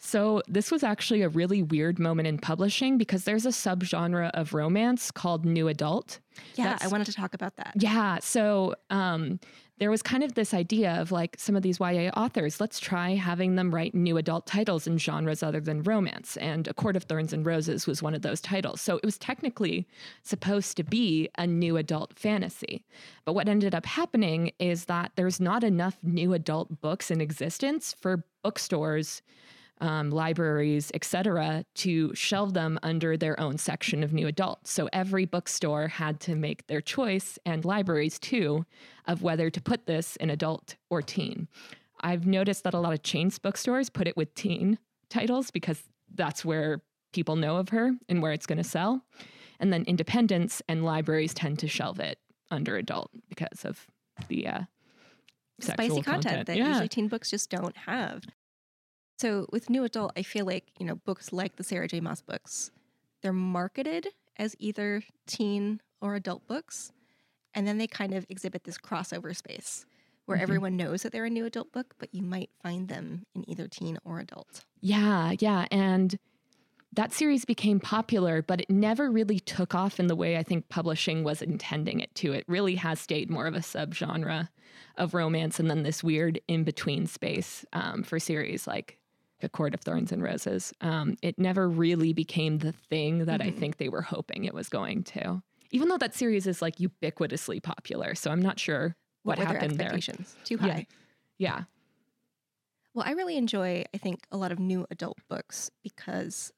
So 0.00 0.42
this 0.46 0.70
was 0.70 0.82
actually 0.82 1.22
a 1.22 1.28
really 1.28 1.62
weird 1.62 1.98
moment 1.98 2.28
in 2.28 2.38
publishing 2.38 2.98
because 2.98 3.24
there's 3.24 3.44
a 3.44 3.50
subgenre 3.50 4.30
of 4.30 4.54
romance 4.54 5.10
called 5.10 5.44
new 5.44 5.68
adult. 5.68 6.20
Yeah, 6.54 6.64
That's- 6.64 6.84
I 6.84 6.88
wanted 6.88 7.06
to 7.06 7.12
talk 7.12 7.34
about 7.34 7.56
that. 7.56 7.72
Yeah. 7.76 8.18
So 8.20 8.76
um, 8.90 9.40
there 9.78 9.90
was 9.90 10.02
kind 10.02 10.22
of 10.22 10.34
this 10.34 10.54
idea 10.54 10.92
of 11.00 11.10
like 11.10 11.36
some 11.38 11.56
of 11.56 11.62
these 11.62 11.80
YA 11.80 12.10
authors, 12.16 12.60
let's 12.60 12.78
try 12.78 13.14
having 13.14 13.56
them 13.56 13.74
write 13.74 13.94
new 13.94 14.16
adult 14.16 14.46
titles 14.46 14.86
in 14.86 14.98
genres 14.98 15.42
other 15.42 15.60
than 15.60 15.82
romance. 15.82 16.36
And 16.36 16.68
A 16.68 16.74
Court 16.74 16.96
of 16.96 17.04
Thorns 17.04 17.32
and 17.32 17.44
Roses 17.44 17.86
was 17.86 18.02
one 18.02 18.14
of 18.14 18.22
those 18.22 18.40
titles. 18.40 18.80
So 18.80 18.96
it 18.96 19.04
was 19.04 19.18
technically 19.18 19.86
supposed 20.22 20.76
to 20.76 20.84
be 20.84 21.28
a 21.38 21.46
new 21.46 21.76
adult 21.76 22.14
fantasy. 22.14 22.84
But 23.24 23.34
what 23.34 23.48
ended 23.48 23.74
up 23.74 23.86
happening 23.86 24.52
is 24.58 24.84
that 24.84 25.12
there's 25.16 25.40
not 25.40 25.64
enough 25.64 25.98
new 26.02 26.34
adult 26.34 26.80
books 26.80 27.10
in 27.10 27.20
existence 27.20 27.94
for 28.00 28.24
bookstores 28.42 29.22
um, 29.80 30.10
libraries, 30.10 30.90
et 30.94 31.04
cetera, 31.04 31.64
to 31.76 32.14
shelve 32.14 32.54
them 32.54 32.78
under 32.82 33.16
their 33.16 33.38
own 33.38 33.58
section 33.58 34.02
of 34.02 34.12
new 34.12 34.26
adult. 34.26 34.66
So 34.66 34.88
every 34.92 35.24
bookstore 35.24 35.88
had 35.88 36.20
to 36.20 36.34
make 36.34 36.66
their 36.66 36.80
choice, 36.80 37.38
and 37.46 37.64
libraries 37.64 38.18
too, 38.18 38.66
of 39.06 39.22
whether 39.22 39.50
to 39.50 39.60
put 39.60 39.86
this 39.86 40.16
in 40.16 40.30
adult 40.30 40.76
or 40.90 41.02
teen. 41.02 41.48
I've 42.00 42.26
noticed 42.26 42.64
that 42.64 42.74
a 42.74 42.80
lot 42.80 42.92
of 42.92 43.02
chains 43.02 43.38
bookstores 43.38 43.90
put 43.90 44.06
it 44.06 44.16
with 44.16 44.34
teen 44.34 44.78
titles 45.10 45.50
because 45.50 45.82
that's 46.14 46.44
where 46.44 46.82
people 47.12 47.36
know 47.36 47.56
of 47.56 47.70
her 47.70 47.92
and 48.08 48.22
where 48.22 48.32
it's 48.32 48.46
going 48.46 48.58
to 48.58 48.64
sell. 48.64 49.02
And 49.60 49.72
then 49.72 49.84
independents 49.84 50.62
and 50.68 50.84
libraries 50.84 51.34
tend 51.34 51.58
to 51.60 51.68
shelve 51.68 51.98
it 51.98 52.18
under 52.50 52.76
adult 52.76 53.10
because 53.28 53.64
of 53.64 53.86
the 54.28 54.46
uh, 54.46 54.60
spicy 55.60 56.02
content, 56.02 56.46
that 56.46 56.56
yeah. 56.56 56.68
usually 56.68 56.88
teen 56.88 57.08
books 57.08 57.30
just 57.30 57.50
don't 57.50 57.76
have. 57.76 58.24
So 59.18 59.46
with 59.52 59.68
new 59.68 59.84
adult, 59.84 60.12
I 60.16 60.22
feel 60.22 60.46
like 60.46 60.66
you 60.78 60.86
know 60.86 60.94
books 60.96 61.32
like 61.32 61.56
the 61.56 61.64
Sarah 61.64 61.88
J. 61.88 62.00
Maas 62.00 62.22
books, 62.22 62.70
they're 63.22 63.32
marketed 63.32 64.08
as 64.36 64.54
either 64.58 65.02
teen 65.26 65.80
or 66.00 66.14
adult 66.14 66.46
books, 66.46 66.92
and 67.54 67.66
then 67.66 67.78
they 67.78 67.86
kind 67.88 68.14
of 68.14 68.26
exhibit 68.28 68.64
this 68.64 68.78
crossover 68.78 69.34
space 69.36 69.84
where 70.26 70.38
Mhm. 70.38 70.42
everyone 70.42 70.76
knows 70.76 71.02
that 71.02 71.12
they're 71.12 71.24
a 71.24 71.30
new 71.30 71.46
adult 71.46 71.72
book, 71.72 71.94
but 71.98 72.14
you 72.14 72.22
might 72.22 72.50
find 72.62 72.88
them 72.88 73.24
in 73.34 73.48
either 73.50 73.66
teen 73.66 73.98
or 74.04 74.20
adult. 74.20 74.64
Yeah, 74.80 75.34
yeah. 75.40 75.66
And 75.70 76.18
that 76.92 77.12
series 77.12 77.44
became 77.44 77.80
popular, 77.80 78.42
but 78.42 78.60
it 78.60 78.70
never 78.70 79.10
really 79.10 79.40
took 79.40 79.74
off 79.74 79.98
in 79.98 80.06
the 80.06 80.16
way 80.16 80.36
I 80.36 80.42
think 80.42 80.68
publishing 80.68 81.24
was 81.24 81.42
intending 81.42 82.00
it 82.00 82.14
to. 82.16 82.32
It 82.32 82.44
really 82.46 82.76
has 82.76 83.00
stayed 83.00 83.30
more 83.30 83.46
of 83.46 83.54
a 83.54 83.60
subgenre 83.60 84.48
of 84.96 85.14
romance 85.14 85.58
and 85.58 85.70
then 85.70 85.82
this 85.82 86.04
weird 86.04 86.40
in 86.48 86.62
between 86.64 87.06
space 87.06 87.64
um, 87.72 88.02
for 88.02 88.18
series 88.20 88.66
like 88.66 88.98
A 89.42 89.48
Court 89.48 89.74
of 89.74 89.80
Thorns 89.80 90.12
and 90.12 90.22
Roses. 90.22 90.72
Um, 90.80 91.16
it 91.22 91.38
never 91.38 91.68
really 91.68 92.12
became 92.12 92.58
the 92.58 92.72
thing 92.72 93.24
that 93.26 93.40
I 93.40 93.50
Mhm. 93.50 93.58
think 93.58 93.76
they 93.76 93.88
were 93.88 94.02
hoping 94.02 94.44
it 94.44 94.54
was 94.54 94.68
going 94.68 95.04
to. 95.04 95.42
Even 95.70 95.88
though 95.88 95.98
that 95.98 96.14
series 96.14 96.46
is 96.46 96.62
like 96.62 96.76
ubiquitously 96.76 97.62
popular. 97.62 98.14
So 98.14 98.30
I'm 98.30 98.42
not 98.42 98.58
sure 98.58 98.96
what, 99.22 99.38
were 99.38 99.44
their 99.46 99.54
happened 99.58 99.78
there. 99.78 99.92
Too 100.44 100.56
Yeah. 100.56 100.74
high. 100.74 100.86
Yeah. 101.38 101.64
Well, 102.94 103.06
I 103.06 103.12
really 103.12 103.36
enjoy, 103.36 103.84
I 103.94 103.98
think, 103.98 104.26
a 104.32 104.36
lot 104.36 104.50
of 104.50 104.58
new 104.58 104.86
adult 104.90 105.18
books 105.28 105.70
because 105.82 106.52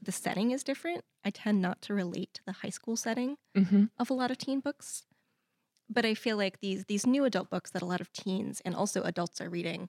the 0.00 0.12
setting 0.12 0.50
is 0.50 0.64
different. 0.64 1.04
I 1.24 1.30
tend 1.30 1.60
not 1.62 1.82
to 1.82 1.94
relate 1.94 2.34
to 2.34 2.42
the 2.44 2.52
high 2.52 2.70
school 2.70 2.96
setting 2.96 3.36
hmm 3.56 3.84
of 3.98 4.10
a 4.10 4.14
lot 4.14 4.30
of 4.30 4.38
teen 4.38 4.60
books. 4.60 5.06
But 5.90 6.06
I 6.06 6.14
feel 6.14 6.36
like 6.36 6.60
these 6.60 6.86
these 6.86 7.06
new 7.06 7.24
adult 7.24 7.50
books 7.50 7.70
that 7.72 7.82
a 7.82 7.86
lot 7.86 8.00
of 8.00 8.12
teens 8.12 8.62
and 8.64 8.74
also 8.74 9.02
adults 9.02 9.40
are 9.40 9.50
reading, 9.50 9.88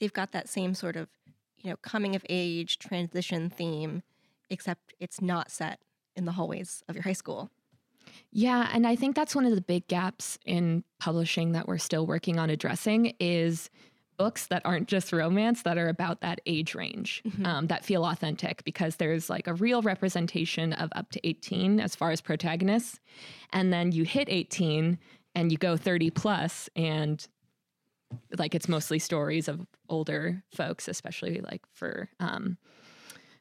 they've 0.00 0.12
got 0.12 0.32
that 0.32 0.48
same 0.48 0.74
sort 0.74 0.96
of, 0.96 1.08
you 1.62 1.70
know, 1.70 1.76
coming 1.76 2.14
of 2.16 2.24
age 2.28 2.78
transition 2.78 3.50
theme, 3.50 4.02
except 4.48 4.94
it's 4.98 5.20
not 5.20 5.50
set 5.50 5.80
in 6.16 6.24
the 6.24 6.32
hallways 6.32 6.82
of 6.88 6.94
your 6.96 7.02
high 7.04 7.12
school. 7.12 7.50
Yeah, 8.32 8.68
and 8.72 8.86
I 8.86 8.96
think 8.96 9.14
that's 9.14 9.34
one 9.34 9.44
of 9.44 9.54
the 9.54 9.60
big 9.60 9.86
gaps 9.88 10.38
in 10.44 10.84
publishing 10.98 11.52
that 11.52 11.68
we're 11.68 11.78
still 11.78 12.06
working 12.06 12.38
on 12.38 12.50
addressing 12.50 13.14
is 13.20 13.70
books 14.16 14.46
that 14.48 14.62
aren't 14.66 14.86
just 14.88 15.12
romance 15.12 15.62
that 15.62 15.78
are 15.78 15.88
about 15.88 16.20
that 16.20 16.40
age 16.44 16.74
range 16.74 17.22
Mhm. 17.26 17.46
um, 17.46 17.66
that 17.68 17.84
feel 17.86 18.04
authentic 18.04 18.62
because 18.64 18.96
there's 18.96 19.30
like 19.30 19.46
a 19.46 19.54
real 19.54 19.80
representation 19.80 20.74
of 20.74 20.90
up 20.94 21.10
to 21.12 21.26
18 21.26 21.80
as 21.80 21.96
far 21.96 22.10
as 22.10 22.20
protagonists 22.20 23.00
and 23.50 23.72
then 23.72 23.92
you 23.92 24.04
hit 24.04 24.28
18 24.28 24.98
and 25.34 25.50
you 25.50 25.56
go 25.56 25.74
30 25.74 26.10
plus 26.10 26.68
and 26.76 27.28
like 28.38 28.54
it's 28.54 28.68
mostly 28.68 28.98
stories 28.98 29.48
of 29.48 29.66
older 29.88 30.42
folks 30.54 30.88
especially 30.88 31.40
like 31.40 31.62
for 31.72 32.08
um, 32.20 32.56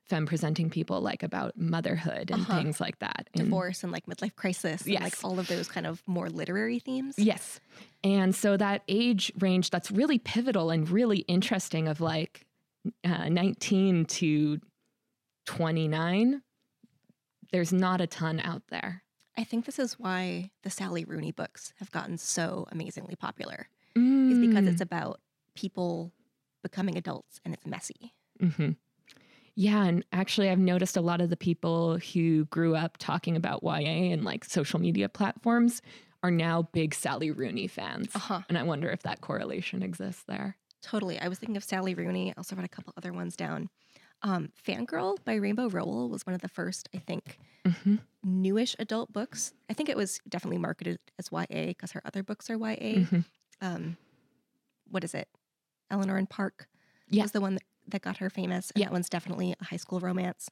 femme 0.05 0.25
presenting 0.25 0.69
people 0.69 1.01
like 1.01 1.21
about 1.23 1.55
motherhood 1.57 2.31
and 2.31 2.41
Uh-huh. 2.41 2.57
things 2.57 2.79
like 2.81 2.97
that 2.99 3.29
Divorce 3.33 3.83
and 3.83 3.91
like 3.91 4.05
midlife 4.07 4.35
crisis 4.35 4.85
and 4.85 4.99
like 5.01 5.23
all 5.23 5.39
of 5.39 5.47
those 5.47 5.67
kind 5.67 5.85
of 5.85 6.01
more 6.07 6.29
literary 6.29 6.79
themes. 6.79 7.15
Yes. 7.17 7.59
And 8.03 8.33
so 8.35 8.57
that 8.57 8.81
age 8.87 9.31
range 9.39 9.69
that's 9.69 9.91
really 9.91 10.17
pivotal 10.17 10.71
and 10.71 10.89
really 10.89 11.19
interesting 11.27 11.87
of 11.87 12.01
like 12.01 12.45
uh, 13.03 13.29
19 13.29 14.05
to 14.05 14.59
29, 15.45 16.41
there's 17.51 17.73
not 17.73 18.01
a 18.01 18.07
ton 18.07 18.39
out 18.39 18.63
there. 18.69 19.03
I 19.37 19.43
think 19.43 19.65
this 19.65 19.79
is 19.79 19.97
why 19.99 20.51
the 20.63 20.69
Sally 20.69 21.05
Rooney 21.05 21.31
books 21.31 21.73
have 21.79 21.91
gotten 21.91 22.17
so 22.17 22.67
amazingly 22.71 23.15
popular. 23.15 23.67
Mm. 24.39 24.49
Because 24.49 24.67
it's 24.67 24.81
about 24.81 25.19
people 25.55 26.11
becoming 26.63 26.97
adults 26.97 27.39
and 27.45 27.53
it's 27.53 27.65
messy. 27.65 28.13
hmm 28.39 28.71
Yeah, 29.55 29.83
and 29.85 30.05
actually, 30.11 30.49
I've 30.49 30.59
noticed 30.59 30.95
a 30.97 31.01
lot 31.01 31.21
of 31.21 31.29
the 31.29 31.37
people 31.37 31.97
who 31.97 32.45
grew 32.45 32.75
up 32.75 32.97
talking 32.97 33.35
about 33.35 33.61
YA 33.63 34.11
and 34.13 34.23
like 34.23 34.45
social 34.45 34.79
media 34.79 35.09
platforms 35.09 35.81
are 36.23 36.31
now 36.31 36.63
big 36.73 36.93
Sally 36.93 37.31
Rooney 37.31 37.67
fans. 37.67 38.09
Uh-huh. 38.15 38.41
And 38.49 38.57
I 38.57 38.63
wonder 38.63 38.89
if 38.89 39.03
that 39.03 39.21
correlation 39.21 39.81
exists 39.83 40.23
there. 40.27 40.57
Totally. 40.81 41.19
I 41.19 41.27
was 41.27 41.39
thinking 41.39 41.57
of 41.57 41.63
Sally 41.63 41.93
Rooney. 41.93 42.31
I 42.31 42.33
also 42.37 42.55
wrote 42.55 42.65
a 42.65 42.69
couple 42.69 42.93
other 42.97 43.11
ones 43.13 43.35
down. 43.35 43.69
Um, 44.21 44.49
Fangirl 44.67 45.17
by 45.23 45.35
Rainbow 45.35 45.69
Rowell 45.69 46.09
was 46.09 46.25
one 46.25 46.33
of 46.33 46.41
the 46.41 46.49
first, 46.49 46.89
I 46.93 46.97
think, 46.99 47.37
hmm 47.65 47.95
newish 48.21 48.75
adult 48.79 49.13
books. 49.13 49.53
I 49.69 49.73
think 49.73 49.87
it 49.87 49.95
was 49.95 50.19
definitely 50.27 50.57
marketed 50.57 50.99
as 51.17 51.29
YA 51.31 51.67
because 51.67 51.93
her 51.93 52.01
other 52.03 52.21
books 52.21 52.49
are 52.49 52.57
YA. 52.57 53.05
Mhm. 53.05 53.23
Um, 53.61 53.95
what 54.89 55.03
is 55.03 55.13
it? 55.13 55.27
Eleanor 55.89 56.17
and 56.17 56.29
Park 56.29 56.67
Yeah. 57.09 57.23
was 57.23 57.31
the 57.31 57.41
one 57.41 57.55
that, 57.55 57.63
that 57.87 58.01
got 58.01 58.17
her 58.17 58.29
famous. 58.29 58.71
And 58.71 58.81
Yeah. 58.81 58.87
that 58.87 58.93
one's 58.93 59.09
definitely 59.09 59.55
a 59.59 59.63
high 59.63 59.77
school 59.77 59.99
romance. 59.99 60.49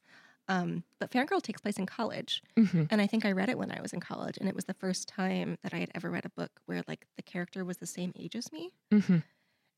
Um, 0.48 0.82
but 0.98 1.10
Fangirl 1.10 1.42
takes 1.42 1.60
place 1.60 1.78
in 1.78 1.86
college. 1.86 2.42
hmm 2.56 2.84
And 2.90 3.00
I 3.00 3.06
think 3.06 3.24
I 3.24 3.32
read 3.32 3.50
it 3.50 3.58
when 3.58 3.70
I 3.70 3.80
was 3.82 3.92
in 3.92 4.00
college. 4.00 4.38
And 4.38 4.48
it 4.48 4.54
was 4.54 4.64
the 4.64 4.74
first 4.74 5.06
time 5.08 5.58
that 5.62 5.74
I 5.74 5.78
had 5.78 5.90
ever 5.94 6.10
read 6.10 6.24
a 6.24 6.30
book 6.30 6.60
where 6.66 6.82
like 6.88 7.06
the 7.16 7.22
character 7.22 7.64
was 7.64 7.76
the 7.76 7.86
same 7.86 8.12
age 8.16 8.34
as 8.34 8.50
me. 8.52 8.72
hmm 8.90 9.18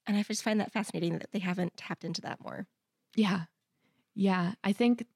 And 0.07 0.17
I 0.17 0.23
just 0.23 0.43
find 0.43 0.61
that 0.61 0.73
fascinating 0.73 1.19
that 1.19 1.33
they 1.33 1.41
haven't 1.41 1.77
tapped 1.77 2.05
into 2.05 2.21
that 2.23 2.41
more. 2.41 2.67
Yeah. 3.17 3.45
Yeah. 4.15 4.55
I 4.65 4.73
think, 4.73 5.07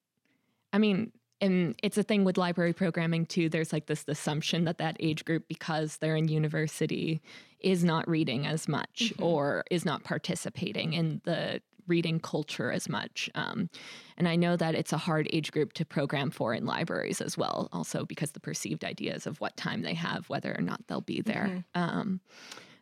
I 0.73 0.79
mean, 0.79 1.13
and 1.41 1.75
it's 1.83 1.99
a 1.99 2.03
thing 2.03 2.25
with 2.25 2.39
library 2.39 2.73
programming 2.73 3.27
too. 3.27 3.49
There's 3.49 3.73
like 3.73 3.87
this 3.87 4.05
assumption 4.09 4.65
that 4.65 4.79
that 4.79 4.97
age 5.01 5.25
group, 5.25 5.47
because 5.49 5.99
they're 5.99 6.17
in 6.17 6.29
university, 6.29 7.23
is 7.65 7.83
not 7.83 8.07
reading 8.09 8.47
as 8.47 8.69
much 8.69 9.13
Mhm. 9.17 9.25
or 9.25 9.65
is 9.71 9.85
not 9.85 10.05
participating 10.05 10.93
in 10.93 11.21
the 11.25 11.63
reading 11.87 12.19
culture 12.21 12.71
as 12.71 12.89
much. 12.89 13.29
Um, 13.35 13.69
and 14.17 14.27
I 14.29 14.37
know 14.37 14.57
that 14.57 14.75
it's 14.75 14.93
a 14.93 14.99
hard 14.99 15.29
age 15.33 15.51
group 15.53 15.73
to 15.75 15.85
program 15.85 16.31
for 16.31 16.55
in 16.55 16.65
libraries 16.65 17.21
as 17.21 17.37
well, 17.37 17.69
also 17.73 18.05
because 18.07 18.33
the 18.33 18.41
perceived 18.41 18.85
ideas 18.85 19.27
of 19.27 19.41
what 19.41 19.57
time 19.57 19.83
they 19.83 19.95
have, 19.95 20.29
whether 20.31 20.55
or 20.57 20.63
not 20.63 20.87
they'll 20.87 21.01
be 21.03 21.21
there. 21.21 21.65
Um, 21.75 22.21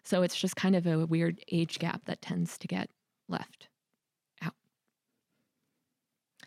so 0.05 0.23
it's 0.23 0.37
just 0.39 0.55
kind 0.57 0.77
of 0.77 0.87
a 0.87 1.07
weird 1.07 1.41
age 1.51 1.79
gap 1.79 2.05
that 2.05 2.23
tends 2.23 2.59
to 2.59 2.69
get 2.69 2.91
left. 3.29 3.69
Out. 4.41 4.55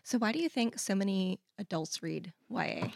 So 0.02 0.18
why 0.18 0.32
do 0.32 0.38
you 0.38 0.48
think 0.48 0.78
so 0.78 0.94
many 0.94 1.40
adults 1.58 2.02
read 2.02 2.32
YA? 2.50 2.90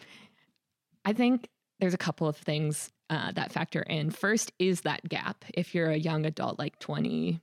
I 1.05 1.13
think 1.13 1.49
there's 1.81 1.95
a 1.95 1.99
couple 1.99 2.29
of 2.29 2.37
things 2.37 2.91
uh, 3.11 3.33
that 3.33 3.53
factor 3.53 3.83
in. 3.83 4.11
First 4.11 4.53
is 4.59 4.83
that 4.83 5.07
gap. 5.09 5.45
If 5.53 5.75
you're 5.75 5.91
a 5.91 5.97
young 5.97 6.25
adult, 6.25 6.59
like 6.59 6.79
20, 6.79 7.41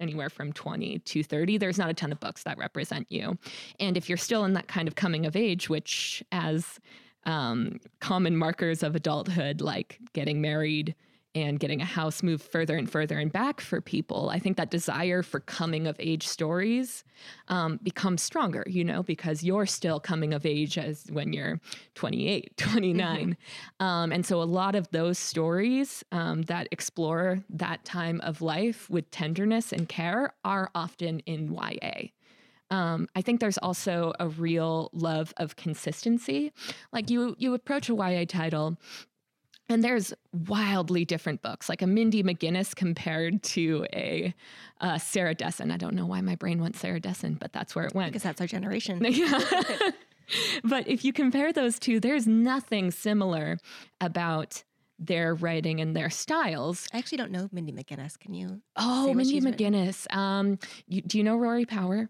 anywhere 0.00 0.28
from 0.28 0.52
20 0.52 0.98
to 0.98 1.22
30, 1.22 1.56
there's 1.58 1.78
not 1.78 1.88
a 1.88 1.94
ton 1.94 2.12
of 2.12 2.20
books 2.20 2.42
that 2.42 2.58
represent 2.58 3.06
you. 3.10 3.38
And 3.78 3.96
if 3.96 4.08
you're 4.08 4.18
still 4.18 4.44
in 4.44 4.54
that 4.54 4.66
kind 4.66 4.88
of 4.88 4.96
coming 4.96 5.24
of 5.24 5.36
age, 5.36 5.70
which 5.70 6.22
as 6.32 6.80
um, 7.26 7.78
common 8.00 8.36
markers 8.36 8.82
of 8.82 8.96
adulthood, 8.96 9.60
like 9.60 10.00
getting 10.12 10.40
married 10.40 10.94
and 11.34 11.58
getting 11.58 11.80
a 11.80 11.84
house, 11.84 12.22
move 12.22 12.40
further 12.40 12.76
and 12.76 12.88
further 12.90 13.18
and 13.18 13.32
back 13.32 13.60
for 13.60 13.80
people, 13.80 14.30
I 14.30 14.38
think 14.38 14.56
that 14.56 14.70
desire 14.70 15.22
for 15.22 15.40
coming 15.40 15.86
of 15.86 15.96
age 15.98 16.28
stories 16.28 17.04
um, 17.48 17.80
becomes 17.82 18.22
stronger, 18.22 18.64
you 18.66 18.84
know, 18.84 19.02
because 19.02 19.42
you're 19.42 19.66
still 19.66 19.98
coming 19.98 20.32
of 20.32 20.46
age 20.46 20.78
as 20.78 21.06
when 21.10 21.32
you're 21.32 21.60
28, 21.96 22.56
29. 22.56 23.36
Um, 23.80 24.12
and 24.12 24.24
so 24.24 24.40
a 24.40 24.44
lot 24.44 24.74
of 24.74 24.88
those 24.90 25.18
stories 25.18 26.04
um, 26.12 26.42
that 26.42 26.68
explore 26.70 27.42
that 27.50 27.84
time 27.84 28.20
of 28.20 28.40
life 28.40 28.88
with 28.88 29.10
tenderness 29.10 29.72
and 29.72 29.88
care 29.88 30.32
are 30.44 30.70
often 30.74 31.18
in 31.20 31.52
YA. 31.52 32.08
Um, 32.70 33.08
I 33.14 33.22
think 33.22 33.40
there's 33.40 33.58
also 33.58 34.12
a 34.18 34.28
real 34.28 34.90
love 34.92 35.34
of 35.36 35.56
consistency. 35.56 36.52
Like 36.92 37.10
you, 37.10 37.36
you 37.38 37.54
approach 37.54 37.88
a 37.88 37.94
YA 37.94 38.24
title, 38.26 38.78
and 39.68 39.82
there's 39.82 40.12
wildly 40.32 41.04
different 41.04 41.42
books, 41.42 41.68
like 41.68 41.82
a 41.82 41.86
Mindy 41.86 42.22
McGinnis 42.22 42.74
compared 42.74 43.42
to 43.44 43.86
a 43.92 44.34
uh, 44.80 44.98
Sarah 44.98 45.34
Dessen. 45.34 45.70
I 45.70 45.76
don't 45.76 45.94
know 45.94 46.06
why 46.06 46.20
my 46.20 46.34
brain 46.34 46.60
went 46.60 46.76
Sarah 46.76 47.00
Dessen, 47.00 47.34
but 47.34 47.52
that's 47.52 47.74
where 47.74 47.84
it 47.84 47.94
went. 47.94 48.12
Because 48.12 48.22
that's 48.22 48.40
our 48.40 48.46
generation. 48.46 49.04
Yeah. 49.14 49.90
but 50.64 50.88
if 50.88 51.04
you 51.04 51.12
compare 51.12 51.52
those 51.52 51.78
two, 51.78 52.00
there's 52.00 52.26
nothing 52.26 52.90
similar 52.90 53.58
about 54.00 54.64
their 54.98 55.34
writing 55.34 55.80
and 55.80 55.94
their 55.94 56.08
styles. 56.08 56.86
I 56.94 56.98
actually 56.98 57.18
don't 57.18 57.30
know 57.30 57.48
Mindy 57.52 57.72
McGinnis. 57.72 58.18
Can 58.18 58.32
you? 58.32 58.62
Oh, 58.76 59.12
Mindy. 59.12 59.40
McGinnis. 59.40 60.12
Um, 60.14 60.58
you, 60.86 61.02
do 61.02 61.18
you 61.18 61.24
know 61.24 61.36
Rory 61.36 61.66
Power? 61.66 62.08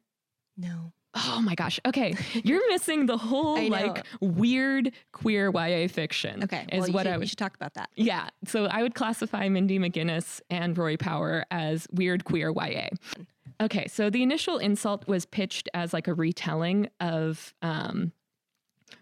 No. 0.57 0.93
Oh 1.15 1.41
my 1.43 1.55
gosh. 1.55 1.79
Okay. 1.87 2.17
You're 2.45 2.67
missing 2.71 3.07
the 3.07 3.17
whole 3.17 3.69
like 3.69 4.05
weird 4.21 4.93
queer 5.13 5.51
YA 5.51 5.89
fiction. 5.89 6.45
Okay. 6.45 6.67
Is 6.73 6.83
well, 6.83 6.93
what 6.93 7.03
should, 7.05 7.13
I 7.13 7.17
we 7.17 7.21
would 7.21 7.29
should 7.29 7.39
talk 7.39 7.55
about 7.55 7.75
that. 7.75 7.91
Yeah. 7.97 8.29
So 8.47 8.67
I 8.67 8.83
would 8.83 8.95
classify 8.95 9.49
Mindy 9.49 9.79
McGinnis 9.79 10.41
and 10.51 10.77
Rory 10.77 10.97
Power 10.97 11.45
as 11.51 11.87
weird 11.93 12.25
queer 12.25 12.51
YA. 12.51 12.89
Okay. 13.61 13.87
So 13.87 14.11
the 14.11 14.23
initial 14.23 14.59
insult 14.59 15.07
was 15.07 15.25
pitched 15.25 15.69
as 15.75 15.93
like 15.93 16.09
a 16.09 16.15
retelling 16.15 16.89
of 17.01 17.55
um, 17.63 18.13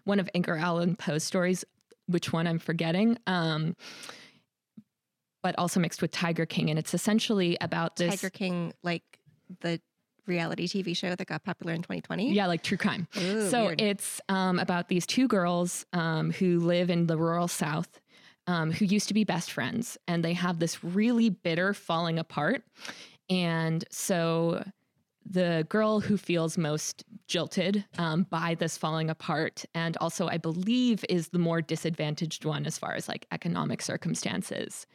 one 0.03 0.19
of 0.19 0.29
Edgar 0.35 0.57
Allan 0.57 0.95
Poe's 0.95 1.23
stories, 1.23 1.65
which 2.07 2.31
one 2.31 2.45
I'm 2.47 2.59
forgetting. 2.59 3.17
Um, 3.25 3.75
but 5.41 5.55
also 5.57 5.79
mixed 5.79 6.01
with 6.01 6.11
Tiger 6.11 6.45
King. 6.45 6.69
And 6.69 6.79
it's 6.79 6.93
essentially 6.93 7.57
about 7.59 7.97
this. 7.97 8.21
Tiger 8.21 8.29
King, 8.29 8.73
like 8.81 9.03
the 9.59 9.81
reality 10.25 10.67
TV 10.67 10.95
show 10.95 11.15
that 11.15 11.27
got 11.27 11.43
popular 11.43 11.73
in 11.73 11.81
2020. 11.81 12.33
Yeah, 12.33 12.47
like 12.47 12.63
true 12.63 12.77
crime. 12.77 13.07
Ooh, 13.17 13.49
so 13.49 13.65
weird. 13.65 13.81
it's 13.81 14.21
um, 14.29 14.59
about 14.59 14.87
these 14.87 15.05
two 15.05 15.27
girls 15.27 15.85
um, 15.93 16.31
who 16.31 16.59
live 16.59 16.89
in 16.89 17.07
the 17.07 17.17
rural 17.17 17.47
South. 17.47 17.99
Um, 18.45 18.73
who 18.73 18.83
used 18.83 19.07
to 19.07 19.13
be 19.13 19.23
best 19.23 19.53
friends, 19.53 19.97
and 20.05 20.21
they 20.21 20.33
have 20.33 20.59
this 20.59 20.83
really 20.83 21.29
bitter 21.29 21.73
falling 21.73 22.19
apart. 22.19 22.65
And 23.29 23.85
so 23.89 24.65
the 25.25 25.65
girl 25.69 25.99
who 25.99 26.17
feels 26.17 26.57
most 26.57 27.03
jilted 27.27 27.85
um, 27.97 28.23
by 28.29 28.55
this 28.55 28.77
falling 28.77 29.09
apart, 29.09 29.65
and 29.73 29.95
also 29.97 30.27
I 30.27 30.37
believe 30.37 31.05
is 31.09 31.29
the 31.29 31.39
more 31.39 31.61
disadvantaged 31.61 32.45
one 32.45 32.65
as 32.65 32.77
far 32.77 32.93
as 32.93 33.07
like 33.07 33.25
economic 33.31 33.81
circumstances, 33.81 34.85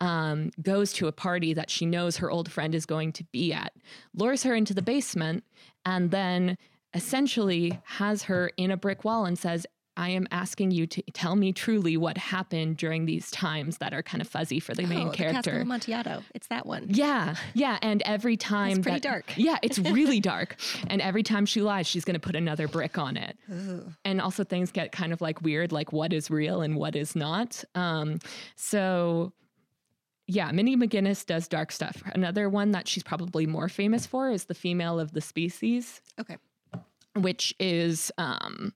um, 0.00 0.50
goes 0.62 0.92
to 0.94 1.06
a 1.06 1.12
party 1.12 1.54
that 1.54 1.70
she 1.70 1.86
knows 1.86 2.18
her 2.18 2.30
old 2.30 2.50
friend 2.50 2.74
is 2.74 2.86
going 2.86 3.12
to 3.14 3.24
be 3.32 3.52
at, 3.52 3.72
lures 4.14 4.42
her 4.44 4.54
into 4.54 4.74
the 4.74 4.82
basement, 4.82 5.44
and 5.84 6.10
then 6.10 6.56
essentially 6.94 7.80
has 7.84 8.24
her 8.24 8.50
in 8.56 8.70
a 8.70 8.76
brick 8.76 9.04
wall 9.04 9.24
and 9.24 9.38
says, 9.38 9.66
I 9.98 10.10
am 10.10 10.28
asking 10.30 10.70
you 10.70 10.86
to 10.86 11.02
tell 11.12 11.34
me 11.34 11.52
truly 11.52 11.96
what 11.96 12.16
happened 12.16 12.76
during 12.76 13.04
these 13.04 13.32
times 13.32 13.78
that 13.78 13.92
are 13.92 14.02
kind 14.02 14.22
of 14.22 14.28
fuzzy 14.28 14.60
for 14.60 14.72
the 14.72 14.86
main 14.86 15.08
oh, 15.08 15.10
character. 15.10 15.50
The 15.50 15.60
Amontillado. 15.62 16.22
It's 16.36 16.46
that 16.46 16.66
one. 16.66 16.86
Yeah, 16.88 17.34
yeah, 17.52 17.78
and 17.82 18.00
every 18.02 18.36
time 18.36 18.70
It's 18.70 18.78
pretty 18.78 19.00
that- 19.00 19.02
dark. 19.02 19.32
Yeah, 19.36 19.56
it's 19.60 19.78
really 19.80 20.20
dark, 20.20 20.56
and 20.86 21.02
every 21.02 21.24
time 21.24 21.46
she 21.46 21.62
lies, 21.62 21.88
she's 21.88 22.04
going 22.04 22.14
to 22.14 22.20
put 22.20 22.36
another 22.36 22.68
brick 22.68 22.96
on 22.96 23.16
it. 23.16 23.36
Ooh. 23.52 23.92
And 24.04 24.20
also 24.20 24.44
things 24.44 24.70
get 24.70 24.92
kind 24.92 25.12
of 25.12 25.20
like 25.20 25.42
weird, 25.42 25.72
like 25.72 25.92
what 25.92 26.12
is 26.12 26.30
real 26.30 26.62
and 26.62 26.76
what 26.76 26.94
is 26.94 27.16
not. 27.16 27.64
Um, 27.74 28.20
so. 28.54 29.32
Yeah, 30.30 30.52
Mindy 30.52 30.76
McGinnis 30.76 31.24
does 31.24 31.48
dark 31.48 31.72
stuff. 31.72 32.02
Another 32.14 32.48
one 32.50 32.72
that 32.72 32.86
she's 32.86 33.02
probably 33.02 33.46
more 33.46 33.68
famous 33.70 34.04
for 34.06 34.30
is 34.30 34.44
The 34.44 34.54
Female 34.54 35.00
of 35.00 35.12
the 35.12 35.22
Species 35.22 36.02
Okay. 36.20 36.36
which 37.16 37.54
is 37.58 38.12
um, 38.18 38.72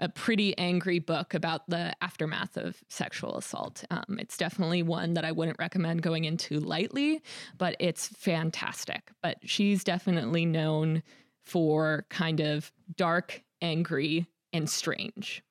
a 0.00 0.08
pretty 0.08 0.56
angry 0.58 0.98
book 0.98 1.34
about 1.34 1.68
the 1.68 1.92
aftermath 2.00 2.56
of 2.56 2.82
sexual 2.88 3.36
assault. 3.36 3.84
Um, 3.90 4.16
it's 4.18 4.36
definitely 4.38 4.82
one 4.82 5.12
that 5.14 5.24
I 5.26 5.30
wouldn't 5.30 5.58
recommend 5.58 6.00
going 6.02 6.24
into 6.24 6.58
lightly, 6.58 7.22
but 7.58 7.76
it's 7.78 8.08
fantastic. 8.08 9.10
But 9.22 9.36
she's 9.44 9.84
definitely 9.84 10.46
known 10.46 11.02
for 11.44 12.06
kind 12.08 12.40
of 12.40 12.72
dark, 12.96 13.44
angry, 13.60 14.26
and 14.54 14.68
strange. 14.70 15.42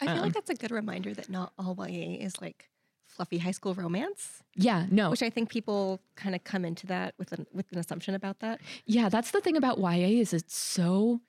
I 0.00 0.06
feel 0.06 0.16
Um, 0.16 0.20
like 0.22 0.34
that's 0.34 0.50
a 0.50 0.54
good 0.54 0.72
reminder 0.72 1.14
that 1.14 1.30
not 1.30 1.52
all 1.58 1.76
YA 1.78 2.18
is 2.20 2.40
like 2.42 2.68
fluffy 3.16 3.38
high 3.38 3.50
school 3.50 3.74
romance, 3.74 4.42
Yeah, 4.54 4.86
no, 4.90 5.10
which 5.10 5.22
I 5.22 5.30
think 5.30 5.48
people 5.48 6.00
kind 6.16 6.34
of 6.34 6.44
come 6.44 6.64
into 6.64 6.86
that 6.88 7.14
with 7.18 7.32
an 7.32 7.46
with 7.52 7.70
an 7.72 7.78
assumption 7.78 8.14
about 8.14 8.40
that. 8.40 8.60
Yeah, 8.84 9.08
that's 9.08 9.30
the 9.30 9.40
thing 9.40 9.56
about 9.56 9.78
YA 9.78 10.20
is 10.20 10.32
it's 10.32 10.56
so 10.56 11.20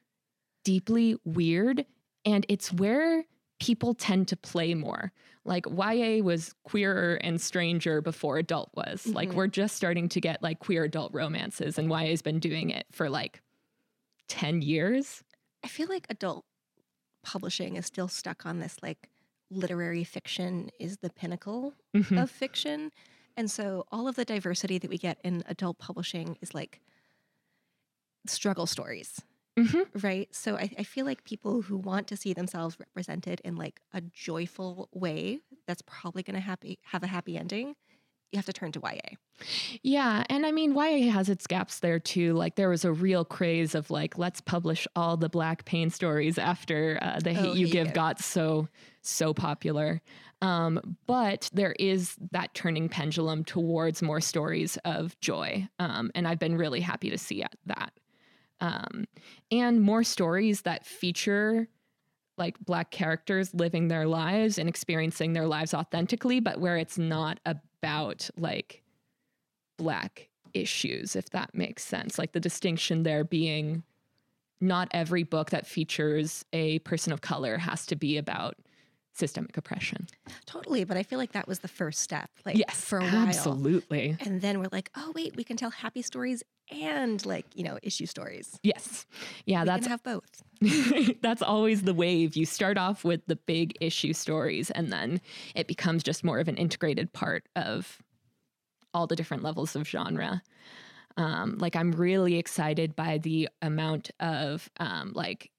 deeply 0.64 1.18
weird 1.24 1.86
and 2.26 2.46
it's 2.50 2.74
where 2.74 3.24
people 3.60 3.94
tend 3.94 4.28
to 4.28 4.38
play 4.38 4.74
more. 4.76 5.12
Like 5.46 5.66
YA 5.66 6.22
was 6.22 6.54
queerer 6.64 7.16
and 7.22 7.40
stranger 7.40 8.02
before 8.02 8.38
adult 8.38 8.70
was. 8.76 9.08
Like 9.08 9.30
Mhm. 9.30 9.34
we're 9.36 9.48
just 9.48 9.76
starting 9.78 10.10
to 10.10 10.20
get 10.22 10.44
like 10.44 10.60
queer 10.60 10.84
adult 10.84 11.14
romances 11.14 11.80
and 11.80 11.90
YA's 11.90 12.22
been 12.22 12.40
doing 12.40 12.70
it 12.70 12.86
for 12.92 13.10
like 13.10 13.42
10 14.28 14.62
years. 14.62 15.24
I 15.64 15.70
feel 15.70 15.88
like 15.88 16.06
adult 16.10 16.46
publishing 17.24 17.78
is 17.78 17.86
still 17.86 18.08
stuck 18.10 18.46
on 18.46 18.60
this 18.60 18.78
like 18.84 19.10
literary 19.50 20.04
fiction 20.04 20.70
is 20.80 20.98
the 20.98 21.10
pinnacle 21.10 21.74
Mhm. 21.94 22.24
of 22.24 22.30
fiction. 22.32 22.92
And 23.36 23.50
so 23.52 23.86
all 23.92 24.08
of 24.08 24.16
the 24.16 24.26
diversity 24.26 24.78
that 24.80 24.90
we 24.90 24.98
get 24.98 25.20
in 25.24 25.44
adult 25.48 25.78
publishing 25.78 26.38
is 26.42 26.54
like 26.54 26.82
struggle 28.26 28.66
stories, 28.68 29.22
Mhm. 29.58 29.84
right? 30.04 30.34
So 30.36 30.56
I, 30.58 30.72
I 30.80 30.84
feel 30.84 31.06
like 31.06 31.24
people 31.24 31.64
who 31.64 31.78
want 31.78 32.08
to 32.10 32.18
see 32.18 32.34
themselves 32.34 32.80
represented 32.80 33.42
in 33.44 33.56
like 33.56 33.82
a 33.94 34.02
joyful 34.02 34.90
way 34.94 35.42
that's 35.68 35.84
probably 35.84 36.24
going 36.24 36.36
to 36.36 36.42
happy 36.42 36.80
have 36.84 37.04
a 37.04 37.08
happy 37.08 37.38
ending. 37.38 37.76
You 38.32 38.38
have 38.38 38.46
to 38.46 38.54
turn 38.54 38.72
to 38.74 38.82
YA. 38.84 39.16
Yeah, 39.84 40.24
and 40.30 40.46
I 40.46 40.52
mean 40.52 40.76
YA 40.76 41.12
has 41.12 41.30
its 41.30 41.48
gaps 41.48 41.80
there 41.80 42.00
too. 42.00 42.34
Like 42.34 42.56
there 42.56 42.70
was 42.70 42.84
a 42.84 42.92
real 42.92 43.24
craze 43.24 43.74
of 43.76 43.90
like 43.90 44.18
let's 44.18 44.42
publish 44.42 44.86
all 44.96 45.16
the 45.16 45.30
Black 45.30 45.64
Pain 45.66 45.90
stories 45.90 46.38
after 46.38 47.00
uh, 47.02 47.20
the 47.20 47.34
Hate 47.34 47.50
Oh, 47.52 47.54
You 47.54 47.68
Give 47.68 47.88
Give. 47.88 47.94
got 47.94 48.20
so 48.20 48.68
so 49.02 49.34
popular. 49.34 50.02
Um, 50.42 50.98
but 51.08 51.50
there 51.54 51.74
is 51.80 52.16
that 52.32 52.54
turning 52.54 52.90
pendulum 52.90 53.44
towards 53.46 54.02
more 54.02 54.22
stories 54.22 54.78
of 54.86 55.20
joy, 55.20 55.68
um, 55.80 56.12
and 56.14 56.28
I've 56.28 56.40
been 56.40 56.58
really 56.58 56.82
happy 56.82 57.10
to 57.10 57.18
see 57.18 57.44
that. 57.66 57.94
Um, 58.60 59.06
and 59.52 59.82
more 59.82 60.04
stories 60.04 60.62
that 60.62 60.86
feature 60.86 61.68
like 62.38 62.60
black 62.60 62.92
characters 62.92 63.54
living 63.54 63.88
their 63.88 64.06
lives 64.06 64.58
and 64.58 64.70
experiencing 64.70 65.34
their 65.34 65.48
lives 65.48 65.74
authentically, 65.74 66.40
but 66.40 66.60
where 66.60 66.78
it's 66.78 66.98
not 66.98 67.40
about 67.46 68.30
like 68.38 68.84
black 69.78 70.30
issues, 70.54 71.16
if 71.16 71.30
that 71.32 71.54
makes 71.54 71.84
sense. 71.84 72.18
Like 72.20 72.34
the 72.34 72.40
distinction 72.40 73.04
there 73.04 73.24
being 73.24 73.84
not 74.60 74.88
every 74.92 75.24
book 75.24 75.52
that 75.52 75.68
features 75.68 76.44
a 76.54 76.80
person 76.80 77.14
of 77.14 77.22
color 77.22 77.58
has 77.58 77.86
to 77.88 77.96
be 77.96 78.18
about 78.18 78.56
systemic 79.14 79.58
oppression. 79.58 80.08
Totally, 80.46 80.84
but 80.84 80.98
I 80.98 81.04
feel 81.04 81.20
like 81.20 81.32
that 81.32 81.48
was 81.48 81.60
the 81.60 81.68
first 81.68 82.00
step. 82.00 82.30
Like 82.46 82.58
yes, 82.58 82.82
for 82.82 83.00
a 83.00 83.04
while. 83.04 83.28
absolutely. 83.28 84.16
And 84.20 84.42
then 84.42 84.60
we're 84.60 84.70
like, 84.72 84.92
oh 84.96 85.12
wait, 85.16 85.36
we 85.36 85.44
can 85.44 85.58
tell 85.58 85.72
happy 85.72 86.02
stories 86.02 86.44
and 86.72 87.26
like, 87.26 87.46
you 87.56 87.64
know, 87.64 87.78
issue 87.82 88.06
stories. 88.06 88.60
Yes. 88.64 89.06
Yeah, 89.46 89.62
we 89.62 89.66
that's 89.68 89.84
can 89.84 89.92
have 89.92 90.04
both. 90.04 90.44
that's 91.22 91.42
always 91.42 91.84
the 91.84 91.94
wave. 91.94 92.36
You 92.36 92.46
start 92.46 92.78
off 92.78 93.04
with 93.04 93.22
the 93.28 93.36
big 93.36 93.78
issue 93.80 94.14
stories 94.14 94.72
and 94.72 94.92
then 94.92 95.22
it 95.56 95.68
becomes 95.68 96.04
just 96.04 96.24
more 96.24 96.40
of 96.40 96.48
an 96.48 96.58
integrated 96.58 97.14
part 97.14 97.48
of 97.56 98.00
all 98.94 99.08
the 99.08 99.16
different 99.16 99.44
levels 99.44 99.76
of 99.76 99.88
genre. 99.88 100.42
Um, 101.18 101.58
like 101.58 101.76
I'm 101.76 101.92
really 101.92 102.38
excited 102.38 102.96
by 102.96 103.18
the 103.18 103.50
amount 103.62 104.12
of 104.20 104.70
um, 104.80 105.14
like 105.16 105.52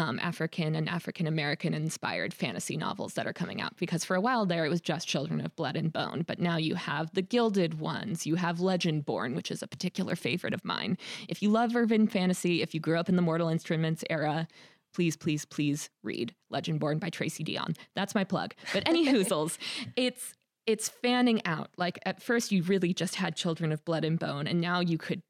um, 0.00 0.18
African 0.20 0.74
and 0.74 0.88
African 0.88 1.26
American 1.26 1.74
inspired 1.74 2.34
fantasy 2.34 2.76
novels 2.76 3.14
that 3.14 3.26
are 3.26 3.32
coming 3.32 3.60
out 3.60 3.76
because 3.76 4.04
for 4.04 4.16
a 4.16 4.20
while 4.20 4.46
there 4.46 4.64
it 4.64 4.70
was 4.70 4.80
just 4.80 5.06
Children 5.06 5.44
of 5.44 5.54
Blood 5.54 5.76
and 5.76 5.92
Bone, 5.92 6.24
but 6.26 6.40
now 6.40 6.56
you 6.56 6.74
have 6.74 7.12
the 7.12 7.22
Gilded 7.22 7.78
ones, 7.78 8.26
you 8.26 8.36
have 8.36 8.58
Legendborn, 8.58 9.34
which 9.36 9.50
is 9.50 9.62
a 9.62 9.68
particular 9.68 10.16
favorite 10.16 10.54
of 10.54 10.64
mine. 10.64 10.96
If 11.28 11.42
you 11.42 11.50
love 11.50 11.76
urban 11.76 12.08
fantasy, 12.08 12.62
if 12.62 12.74
you 12.74 12.80
grew 12.80 12.98
up 12.98 13.08
in 13.08 13.16
the 13.16 13.22
Mortal 13.22 13.48
Instruments 13.48 14.02
era, 14.10 14.48
please, 14.94 15.16
please, 15.16 15.44
please 15.44 15.90
read 16.02 16.34
Legendborn 16.52 16.98
by 16.98 17.10
Tracy 17.10 17.44
Deonn. 17.44 17.76
That's 17.94 18.14
my 18.14 18.24
plug. 18.24 18.54
But 18.72 18.82
any 18.86 19.06
hoozles, 19.12 19.58
it's 19.96 20.34
it's 20.66 20.88
fanning 20.88 21.44
out. 21.46 21.70
Like 21.76 21.98
at 22.06 22.22
first 22.22 22.52
you 22.52 22.62
really 22.62 22.94
just 22.94 23.16
had 23.16 23.36
Children 23.36 23.72
of 23.72 23.84
Blood 23.84 24.04
and 24.04 24.18
Bone, 24.18 24.46
and 24.46 24.60
now 24.60 24.80
you 24.80 24.98
could 24.98 25.22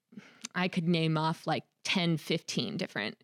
I 0.54 0.68
could 0.68 0.88
name 0.88 1.16
off 1.16 1.46
like 1.46 1.64
10, 1.84 2.16
15 2.16 2.76
different 2.76 3.16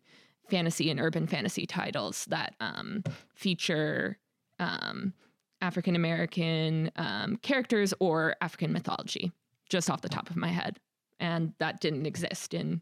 fantasy 0.49 0.89
and 0.89 0.99
urban 0.99 1.27
fantasy 1.27 1.65
titles 1.65 2.25
that 2.25 2.55
um, 2.59 3.03
feature 3.35 4.17
um, 4.59 5.13
African 5.61 5.95
American 5.95 6.91
um, 6.95 7.37
characters 7.37 7.93
or 7.99 8.35
African 8.41 8.71
mythology, 8.71 9.31
just 9.69 9.89
off 9.89 10.01
the 10.01 10.09
top 10.09 10.29
of 10.29 10.35
my 10.35 10.49
head. 10.49 10.79
And 11.19 11.53
that 11.59 11.79
didn't 11.81 12.05
exist 12.05 12.53
in 12.53 12.81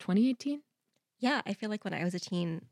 2018. 0.00 0.62
Yeah, 1.18 1.42
I 1.46 1.54
feel 1.54 1.70
like 1.70 1.84
when 1.84 1.94
I 1.94 2.04
was 2.04 2.14
a 2.14 2.20
teen, 2.20 2.62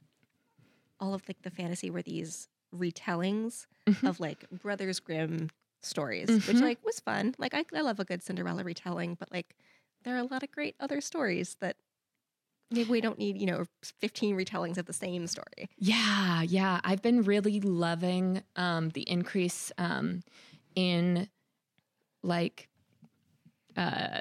all 1.00 1.14
of 1.14 1.22
like 1.28 1.42
the 1.42 1.50
fantasy 1.50 1.90
were 1.90 2.02
these 2.02 2.48
retellings 2.74 3.66
Mhm. 3.86 4.08
of 4.08 4.20
like 4.20 4.48
Brothers 4.50 5.00
Grimm 5.00 5.50
stories, 5.82 6.28
which 6.28 6.56
Mhm. 6.56 6.62
like 6.62 6.84
was 6.84 7.00
fun. 7.00 7.34
Like 7.38 7.54
I, 7.54 7.64
I 7.74 7.80
love 7.82 8.00
a 8.00 8.04
good 8.04 8.22
Cinderella 8.22 8.64
retelling, 8.64 9.14
but 9.14 9.30
like 9.32 9.54
there 10.02 10.14
are 10.14 10.18
a 10.18 10.24
lot 10.24 10.42
of 10.42 10.50
great 10.50 10.74
other 10.80 11.00
stories 11.00 11.56
that 11.60 11.76
maybe 12.74 12.90
we 12.90 13.00
don't 13.00 13.18
need, 13.18 13.40
you 13.40 13.46
know, 13.46 13.64
15 14.00 14.36
retellings 14.36 14.78
of 14.78 14.86
the 14.86 14.92
same 14.92 15.26
story. 15.26 15.68
Yeah, 15.78 16.42
yeah. 16.42 16.80
I've 16.84 17.02
been 17.02 17.22
really 17.22 17.60
loving 17.60 18.42
um, 18.56 18.90
the 18.90 19.02
increase 19.02 19.72
um, 19.78 20.22
in 20.74 21.28
like 22.22 22.68
uh, 23.76 24.20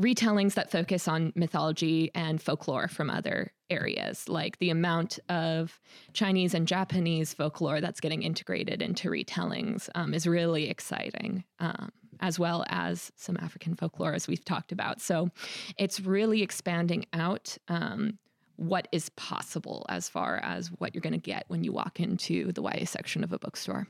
retellings 0.00 0.54
that 0.54 0.70
focus 0.70 1.06
on 1.06 1.32
mythology 1.36 2.10
and 2.14 2.40
folklore 2.40 2.88
from 2.88 3.10
other 3.10 3.52
areas. 3.68 4.28
Like 4.28 4.58
the 4.58 4.70
amount 4.70 5.18
of 5.28 5.78
Chinese 6.12 6.54
and 6.54 6.66
Japanese 6.66 7.34
folklore 7.34 7.80
that's 7.80 8.00
getting 8.00 8.22
integrated 8.22 8.82
into 8.82 9.10
retellings 9.10 9.88
um, 9.94 10.14
is 10.14 10.26
really 10.26 10.68
exciting, 10.68 11.44
um, 11.58 11.90
as 12.20 12.38
well 12.38 12.64
as 12.68 13.10
some 13.16 13.36
African 13.40 13.74
folklore, 13.74 14.14
as 14.14 14.28
we've 14.28 14.44
talked 14.44 14.72
about. 14.72 15.00
So 15.00 15.30
it's 15.76 16.00
really 16.00 16.42
expanding 16.42 17.06
out. 17.12 17.56
Um, 17.68 18.18
what 18.56 18.88
is 18.92 19.08
possible 19.10 19.86
as 19.88 20.06
far 20.06 20.38
as 20.42 20.68
what 20.68 20.94
you're 20.94 21.00
going 21.00 21.14
to 21.14 21.18
get 21.18 21.44
when 21.48 21.64
you 21.64 21.72
walk 21.72 21.98
into 21.98 22.52
the 22.52 22.62
YA 22.62 22.84
section 22.84 23.24
of 23.24 23.32
a 23.32 23.38
bookstore. 23.38 23.88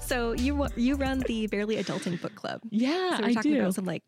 So 0.00 0.32
you 0.32 0.66
you 0.76 0.96
run 0.96 1.20
the 1.20 1.46
Barely 1.48 1.76
Adulting 1.76 2.20
Book 2.20 2.34
Club. 2.34 2.60
Yeah, 2.70 3.18
So 3.18 3.22
we're 3.24 3.34
talking 3.34 3.58
about 3.58 3.74
some 3.74 3.84
like 3.84 4.04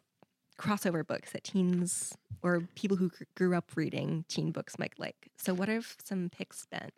crossover 0.59 1.07
books 1.07 1.33
that 1.33 1.45
teens 1.45 2.15
or 2.43 2.63
people 2.75 2.97
who 2.97 3.11
grew 3.35 3.55
up 3.55 3.73
reading 3.77 4.25
teen 4.29 4.51
books 4.51 4.79
might 4.79 4.95
like. 4.99 5.31
So 5.37 5.53
what 5.53 5.69
have 5.69 5.97
some 6.03 6.31
picks 6.31 6.67
been 6.67 6.91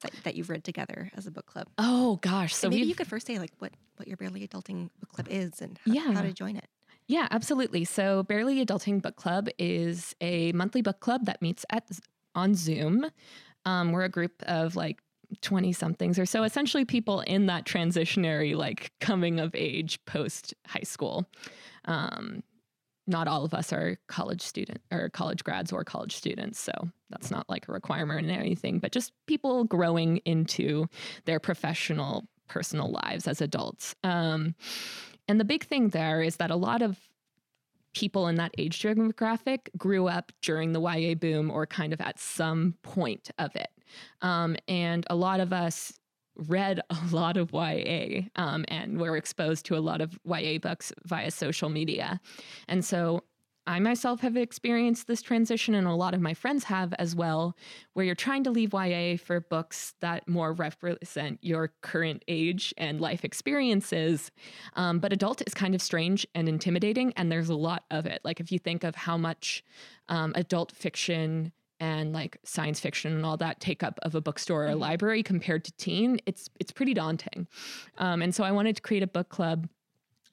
that, 0.00 0.12
that 0.24 0.34
you've 0.34 0.50
read 0.50 0.64
together 0.64 1.10
as 1.16 1.26
a 1.26 1.30
book 1.30 1.46
club? 1.46 1.66
oh 1.78 2.16
gosh, 2.22 2.54
so 2.54 2.66
So 2.66 2.70
maybe 2.70 2.86
you 2.86 2.94
could 2.94 3.06
first 3.06 3.26
say 3.26 3.38
like 3.38 3.52
what 3.58 3.72
what 3.96 4.08
your 4.08 4.16
Barely 4.16 4.46
Adulting 4.46 4.88
Book 4.98 5.10
Club 5.12 5.26
is 5.30 5.60
and 5.60 5.78
how, 5.84 5.92
Yeah. 5.92 6.12
how 6.12 6.22
to 6.22 6.32
join 6.32 6.56
it. 6.56 6.66
Yeah, 7.06 7.26
absolutely. 7.30 7.84
So, 7.84 8.22
Barely 8.22 8.64
Adulting 8.64 9.02
Book 9.02 9.16
Club 9.16 9.48
is 9.58 10.14
a 10.20 10.52
monthly 10.52 10.80
book 10.80 11.00
club 11.00 11.26
that 11.26 11.42
meets 11.42 11.66
at 11.70 11.88
on 12.34 12.54
Zoom. 12.54 13.04
Um, 13.66 13.90
we're 13.92 14.04
a 14.04 14.08
group 14.08 14.42
of 14.44 14.76
like 14.76 15.00
20 15.42 15.72
somethings 15.72 16.18
or 16.18 16.24
so, 16.26 16.44
essentially 16.44 16.84
people 16.84 17.20
in 17.22 17.46
that 17.46 17.64
transitionary, 17.66 18.56
like 18.56 18.92
coming 19.00 19.38
of 19.40 19.54
age 19.54 19.98
post 20.06 20.54
high 20.66 20.82
school. 20.84 21.26
Um, 21.86 22.42
not 23.10 23.28
all 23.28 23.44
of 23.44 23.52
us 23.52 23.72
are 23.72 23.98
college 24.06 24.40
student 24.40 24.80
or 24.90 25.08
college 25.10 25.44
grads 25.44 25.72
or 25.72 25.84
college 25.84 26.16
students, 26.16 26.58
so 26.58 26.72
that's 27.10 27.30
not 27.30 27.48
like 27.48 27.68
a 27.68 27.72
requirement 27.72 28.28
or 28.30 28.32
anything, 28.32 28.78
but 28.78 28.92
just 28.92 29.12
people 29.26 29.64
growing 29.64 30.18
into 30.18 30.86
their 31.24 31.40
professional, 31.40 32.26
personal 32.48 32.90
lives 32.90 33.28
as 33.28 33.40
adults. 33.40 33.94
Um, 34.04 34.54
and 35.28 35.38
the 35.38 35.44
big 35.44 35.64
thing 35.64 35.88
there 35.88 36.22
is 36.22 36.36
that 36.36 36.50
a 36.50 36.56
lot 36.56 36.82
of 36.82 36.98
people 37.94 38.28
in 38.28 38.36
that 38.36 38.52
age 38.56 38.80
demographic 38.80 39.68
grew 39.76 40.06
up 40.08 40.32
during 40.42 40.72
the 40.72 40.80
YA 40.80 41.14
boom 41.14 41.50
or 41.50 41.66
kind 41.66 41.92
of 41.92 42.00
at 42.00 42.18
some 42.18 42.74
point 42.82 43.30
of 43.38 43.54
it. 43.56 43.68
Um, 44.22 44.56
and 44.68 45.04
a 45.10 45.16
lot 45.16 45.40
of 45.40 45.52
us 45.52 45.92
read 46.36 46.80
a 46.90 46.96
lot 47.10 47.36
of 47.36 47.52
YA 47.52 48.22
um, 48.36 48.64
and 48.68 49.00
were 49.00 49.16
exposed 49.16 49.66
to 49.66 49.76
a 49.76 49.80
lot 49.80 50.00
of 50.00 50.18
YA 50.24 50.58
books 50.58 50.92
via 51.04 51.30
social 51.30 51.68
media. 51.68 52.20
And 52.68 52.84
so 52.84 53.22
I 53.66 53.78
myself 53.78 54.20
have 54.22 54.36
experienced 54.36 55.06
this 55.06 55.22
transition, 55.22 55.74
and 55.74 55.86
a 55.86 55.92
lot 55.92 56.14
of 56.14 56.20
my 56.20 56.34
friends 56.34 56.64
have 56.64 56.92
as 56.98 57.14
well, 57.14 57.56
where 57.92 58.04
you're 58.04 58.14
trying 58.14 58.42
to 58.44 58.50
leave 58.50 58.72
YA 58.72 59.16
for 59.16 59.40
books 59.40 59.94
that 60.00 60.26
more 60.26 60.52
represent 60.52 61.38
your 61.42 61.72
current 61.82 62.24
age 62.26 62.74
and 62.78 63.00
life 63.00 63.24
experiences. 63.24 64.32
Um, 64.74 64.98
but 64.98 65.12
adult 65.12 65.42
is 65.46 65.54
kind 65.54 65.74
of 65.74 65.82
strange 65.82 66.26
and 66.34 66.48
intimidating, 66.48 67.12
and 67.16 67.30
there's 67.30 67.50
a 67.50 67.54
lot 67.54 67.84
of 67.90 68.06
it. 68.06 68.20
Like, 68.24 68.40
if 68.40 68.50
you 68.50 68.58
think 68.58 68.82
of 68.82 68.96
how 68.96 69.16
much 69.16 69.62
um, 70.08 70.32
adult 70.34 70.72
fiction 70.72 71.52
and 71.80 72.12
like 72.12 72.38
science 72.44 72.78
fiction 72.78 73.12
and 73.12 73.24
all 73.24 73.36
that 73.38 73.58
take 73.60 73.82
up 73.82 73.98
of 74.02 74.14
a 74.14 74.20
bookstore 74.20 74.64
or 74.64 74.68
a 74.68 74.76
library 74.76 75.22
compared 75.22 75.64
to 75.64 75.72
teen, 75.72 76.20
it's 76.26 76.48
it's 76.60 76.70
pretty 76.70 76.94
daunting. 76.94 77.46
Um, 77.98 78.22
and 78.22 78.34
so 78.34 78.44
I 78.44 78.52
wanted 78.52 78.76
to 78.76 78.82
create 78.82 79.02
a 79.02 79.08
book 79.08 79.30
club 79.30 79.68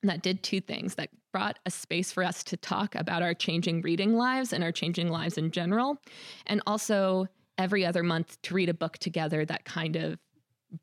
that 0.04 0.22
did 0.22 0.43
two 0.43 0.62
things 0.62 0.95
that 0.95 1.10
brought 1.32 1.60
a 1.66 1.72
space 1.72 2.12
for 2.12 2.24
us 2.24 2.43
to 2.43 2.58
talk 2.58 2.95
about 2.95 3.24
our 3.24 3.34
changing 3.34 3.82
reading 3.82 4.16
lives 4.16 4.54
and 4.54 4.64
our 4.64 4.72
changing 4.72 5.10
lives 5.10 5.38
in 5.38 5.52
general 5.52 5.98
and 6.45 6.62
also 6.68 7.28
every 7.58 7.86
other 7.86 8.04
month 8.04 8.39
to 8.43 8.54
read 8.54 8.70
a 8.70 8.74
book 8.74 8.98
together 9.00 9.43
that 9.45 9.66
kind 9.66 9.95
of 9.95 10.20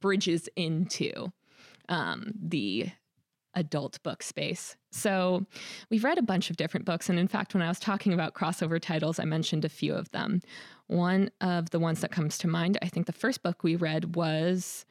bridges 0.01 0.49
into 0.57 1.33
um, 1.89 2.33
the 2.41 2.89
adult 3.55 4.03
book 4.03 4.23
space 4.23 4.77
so 4.93 5.45
we've 5.91 6.05
read 6.05 6.19
a 6.19 6.23
bunch 6.23 6.51
of 6.51 6.57
different 6.57 6.85
books 6.87 7.09
and 7.09 7.19
in 7.19 7.29
fact 7.29 7.55
when 7.55 7.63
i 7.63 7.69
was 7.69 7.79
talking 7.79 8.13
about 8.13 8.35
crossover 8.35 8.81
titles 8.81 9.19
i 9.19 9.25
mentioned 9.25 9.65
a 9.65 9.69
few 9.69 9.95
of 9.95 10.11
them 10.11 10.41
one 10.89 11.31
of 11.41 11.71
the 11.71 11.79
ones 11.79 12.01
that 12.01 12.11
comes 12.11 12.37
to 12.39 12.49
mind 12.49 12.77
i 12.83 12.89
think 12.89 13.07
the 13.07 13.13
first 13.13 13.43
book 13.43 13.63
we 13.63 13.77
read 13.77 14.17
was 14.17 14.85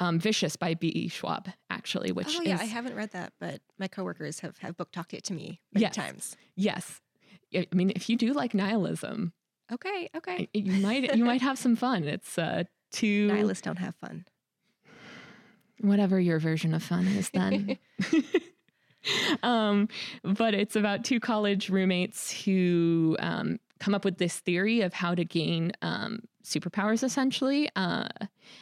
um, 0.00 0.18
Vicious 0.18 0.56
by 0.56 0.74
V.E. 0.74 1.06
Schwab, 1.06 1.48
actually, 1.70 2.10
which 2.10 2.36
oh 2.36 2.42
yeah, 2.42 2.56
is 2.56 2.60
I 2.60 2.64
haven't 2.64 2.96
read 2.96 3.12
that, 3.12 3.32
but 3.38 3.60
my 3.78 3.86
coworkers 3.86 4.40
have 4.40 4.58
have 4.58 4.76
book 4.76 4.90
talked 4.90 5.14
it 5.14 5.22
to 5.24 5.32
me 5.32 5.60
many 5.72 5.82
Yes. 5.84 5.94
times. 5.94 6.36
yes. 6.56 7.00
I 7.54 7.68
I 7.72 7.74
mean, 7.76 7.92
if 7.94 8.08
you 8.10 8.16
do 8.16 8.32
like 8.32 8.54
nihilism, 8.54 9.32
Okay, 9.72 10.10
okay. 10.16 10.48
you 10.52 10.72
might 10.82 11.14
you 11.16 11.24
might 11.24 11.42
have 11.42 11.58
some 11.60 11.76
fun. 11.76 12.02
It's 12.04 12.36
uh, 12.36 12.64
two 12.92 13.28
Nihilists 13.28 13.62
don't 13.62 13.78
have 13.78 13.94
fun. 13.94 14.24
Whatever 15.80 16.20
your 16.20 16.38
version 16.38 16.74
of 16.74 16.82
fun 16.82 17.06
is 17.06 17.30
then. 17.30 17.78
um, 19.42 19.88
but 20.22 20.54
it's 20.54 20.76
about 20.76 21.04
two 21.04 21.20
college 21.20 21.70
roommates 21.70 22.30
who 22.44 23.16
um, 23.20 23.58
come 23.80 23.94
up 23.94 24.04
with 24.04 24.18
this 24.18 24.40
theory 24.40 24.80
of 24.80 24.92
how 24.92 25.14
to 25.14 25.24
gain 25.24 25.72
um, 25.82 26.20
superpowers, 26.44 27.02
essentially, 27.02 27.68
uh, 27.76 28.08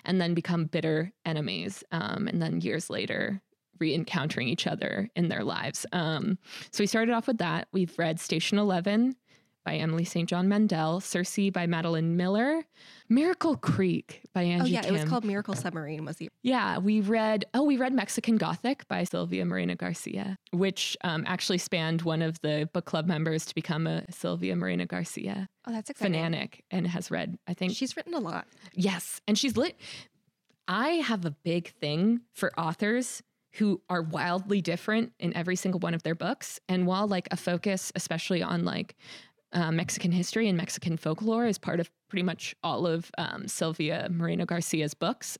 and 0.05 0.21
then 0.21 0.35
become 0.35 0.67
bitter 0.67 1.13
enemies. 1.25 1.85
Um, 1.93 2.29
and 2.29 2.41
then 2.41 2.61
years 2.61 2.91
later, 2.91 3.41
re-encountering 3.79 4.49
each 4.49 4.67
other 4.67 5.09
in 5.17 5.29
their 5.29 5.43
lives. 5.43 5.85
Um, 5.93 6.39
so 6.71 6.83
we 6.83 6.87
started 6.87 7.13
off 7.13 7.27
with 7.27 7.39
that. 7.39 7.69
We've 7.73 7.97
read 7.99 8.21
Station 8.21 8.59
Eleven 8.59 9.17
by 9.65 9.75
Emily 9.77 10.05
St. 10.05 10.29
John 10.29 10.49
Mandel, 10.49 11.01
Circe 11.01 11.51
by 11.53 11.67
Madeline 11.67 12.17
Miller, 12.17 12.65
Miracle 13.09 13.57
Creek 13.57 14.23
by 14.35 14.43
Angie 14.43 14.63
oh 14.63 14.67
yeah, 14.67 14.83
Kim. 14.83 14.95
it 14.95 15.01
was 15.01 15.09
called 15.09 15.25
Miracle 15.25 15.55
Submarine. 15.55 16.05
was 16.05 16.21
it? 16.21 16.31
Yeah, 16.43 16.79
we 16.79 17.01
read, 17.01 17.45
oh, 17.55 17.63
we 17.63 17.77
read 17.77 17.93
Mexican 17.93 18.37
Gothic 18.37 18.87
by 18.89 19.05
Silvia 19.05 19.45
Moreno 19.45 19.75
Garcia, 19.75 20.39
which 20.53 20.97
um, 21.05 21.25
actually 21.27 21.59
spanned 21.59 22.03
one 22.03 22.23
of 22.23 22.41
the 22.41 22.69
book 22.73 22.85
club 22.85 23.07
members 23.07 23.45
to 23.47 23.55
become 23.55 23.87
a 23.87 24.05
Silvia 24.11 24.57
Moreno 24.57 24.85
Garcia 24.87 25.49
oh 25.67 25.73
that's 25.73 25.91
exciting. 25.91 26.15
fanatic 26.15 26.65
and 26.71 26.87
has 26.87 27.11
read, 27.11 27.39
I 27.47 27.55
think, 27.55 27.75
She's 27.75 27.97
written 27.97 28.15
a 28.15 28.21
lot. 28.21 28.47
yes. 28.75 29.21
And 29.29 29.39
she's 29.39 29.57
lit. 29.57 29.77
I 30.69 30.89
have 30.89 31.25
a 31.25 31.31
big 31.31 31.69
thing 31.75 32.21
for 32.35 32.53
authors 32.59 33.23
who 33.57 33.83
are 33.91 34.01
wildly 34.01 34.63
different 34.63 35.13
in 35.19 35.37
every 35.37 35.57
single 35.57 35.79
one 35.79 35.93
of 35.93 36.03
their 36.03 36.15
books. 36.15 36.59
And 36.69 36.87
while 36.87 37.07
like 37.07 37.29
a 37.31 37.37
focus, 37.37 37.93
especially 37.95 38.43
on 38.43 38.65
like 38.65 38.97
uh, 39.53 39.71
Mexican 39.71 40.13
history 40.13 40.49
and 40.49 40.57
Mexican 40.57 40.97
folklore 40.97 41.47
is 41.47 41.59
part 41.59 41.81
of 41.81 41.91
pretty 42.09 42.23
much 42.23 42.55
all 42.63 42.87
of 42.87 43.11
um, 43.19 43.49
Silvia 43.49 44.09
Moreno 44.11 44.45
Garcia's 44.45 44.95
books. 44.95 45.39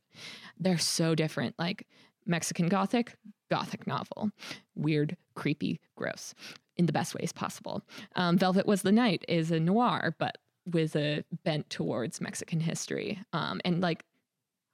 They're 0.59 0.79
so 0.79 1.15
different. 1.15 1.55
Like 1.59 1.87
Mexican 2.27 2.69
Gothic, 2.69 3.17
Gothic 3.51 3.87
novel, 3.87 4.31
weird, 4.75 5.17
creepy, 5.35 5.81
gross, 5.97 6.35
in 6.77 6.87
the 6.87 6.93
best 6.93 7.15
ways 7.15 7.33
possible. 7.33 7.83
Um, 8.17 8.39
Velvet 8.39 8.67
Was 8.67 8.83
the 8.83 8.93
Night 8.93 9.25
is 9.29 9.51
a 9.51 9.61
noir, 9.61 10.15
but 10.19 10.39
with 10.65 10.95
a 10.97 11.25
bent 11.45 11.69
towards 11.71 12.21
Mexican 12.21 12.61
history. 12.61 13.19
Um, 13.33 13.61
and 13.65 13.81
like 13.81 14.05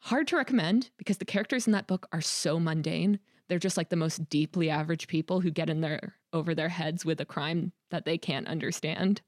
hard 0.01 0.29
to 0.29 0.37
recommend 0.37 0.91
because 0.99 1.19
the 1.19 1.25
characters 1.25 1.67
in 1.67 1.73
that 1.73 1.87
book 1.87 2.07
are 2.13 2.21
so 2.21 2.61
mundane. 2.61 3.19
They're 3.49 3.59
just 3.59 3.77
like 3.77 3.89
the 3.89 3.97
most 3.97 4.29
deeply 4.29 4.69
average 4.69 5.09
people 5.09 5.41
who 5.41 5.51
get 5.51 5.71
in 5.71 5.81
their 5.81 6.15
over 6.33 6.55
their 6.55 6.69
heads 6.69 7.05
with 7.05 7.21
a 7.21 7.25
crime 7.25 7.73
that 7.91 8.05
they 8.05 8.19
can't 8.19 8.47
understand. 8.47 9.23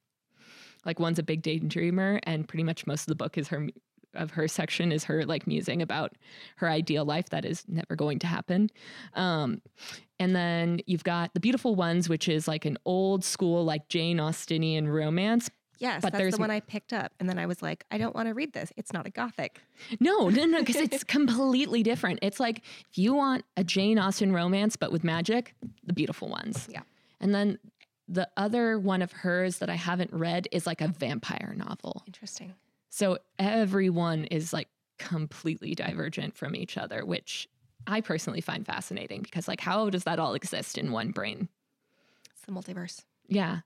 Like 0.85 0.99
one's 0.99 1.19
a 1.19 1.23
big 1.23 1.43
daydreamer, 1.43 2.21
and 2.25 2.47
pretty 2.49 2.65
much 2.65 2.87
most 2.87 3.03
of 3.03 3.07
the 3.07 3.15
book 3.15 3.37
is 3.39 3.49
her 3.49 3.69
of 4.15 4.33
her 4.33 4.49
section 4.49 4.91
is 4.91 5.05
her 5.05 5.25
like 5.25 5.47
musing 5.47 5.81
about 5.81 6.17
her 6.57 6.69
ideal 6.69 7.05
life 7.05 7.29
that 7.31 7.45
is 7.45 7.65
never 7.69 7.95
going 7.95 8.19
to 8.19 8.27
happen. 8.27 8.69
Um, 9.15 9.63
and 10.19 10.35
then 10.35 10.81
you've 10.87 11.05
got 11.05 11.33
the 11.33 11.39
beautiful 11.39 11.77
ones, 11.77 12.09
which 12.09 12.29
is 12.29 12.49
like 12.49 12.65
an 12.65 12.77
old 12.85 13.25
school 13.25 13.65
like 13.65 13.89
Jane 13.89 14.19
Austenian 14.19 14.89
romance, 14.89 15.49
Yes, 15.79 16.03
But 16.03 16.13
that's 16.13 16.21
there's- 16.21 16.35
the 16.35 16.41
one 16.41 16.51
I 16.51 16.61
picked 16.61 16.93
up, 16.93 17.13
and 17.19 17.27
then 17.27 17.39
I 17.39 17.47
was 17.47 17.63
like, 17.63 17.85
I 17.91 17.97
don't 17.97 18.15
want 18.15 18.29
to 18.29 18.35
read 18.35 18.53
this. 18.53 18.71
It's 18.77 18.93
not 18.93 19.07
a 19.07 19.11
gothic. 19.11 19.63
No, 19.99 20.29
no, 20.29 20.45
no, 20.45 20.59
because 20.59 20.77
it's 20.77 21.05
completely 21.19 21.83
different. 21.83 22.19
It's 22.21 22.39
like 22.39 22.59
if 22.91 22.99
you 22.99 23.15
want 23.15 23.47
a 23.57 23.65
Jane 23.65 23.99
Austen 23.99 24.31
romance, 24.33 24.77
but 24.77 24.93
with 24.93 25.05
magic, 25.05 25.55
the 25.85 25.95
beautiful 25.95 26.29
ones. 26.29 26.69
Yeah. 26.71 26.83
And 27.19 27.35
then 27.35 27.59
the 28.11 28.29
other 28.37 28.79
one 28.79 29.03
of 29.03 29.13
hers 29.13 29.59
that 29.59 29.71
I 29.71 29.77
haven't 29.77 30.13
read 30.13 30.49
is 30.51 30.67
like 30.67 30.81
a 30.81 30.89
vampire 30.89 31.55
novel. 31.57 32.03
Interesting. 32.07 32.55
So 32.91 33.19
everyone 33.39 34.25
is 34.25 34.53
like 34.53 34.69
completely 34.99 35.75
divergent 35.75 36.37
from 36.37 36.57
each 36.57 36.77
other, 36.77 37.05
which 37.05 37.49
I 37.87 38.01
personally 38.01 38.41
find 38.41 38.67
fascinating 38.67 39.23
because, 39.23 39.47
like, 39.47 39.61
how 39.61 39.89
does 39.91 40.05
that 40.05 40.19
all 40.19 40.35
exist 40.35 40.77
in 40.77 40.91
one 40.91 41.13
brain? 41.13 41.49
It's 42.33 42.43
the 42.43 42.53
multiverse. 42.53 43.05
Yeah. 43.29 43.61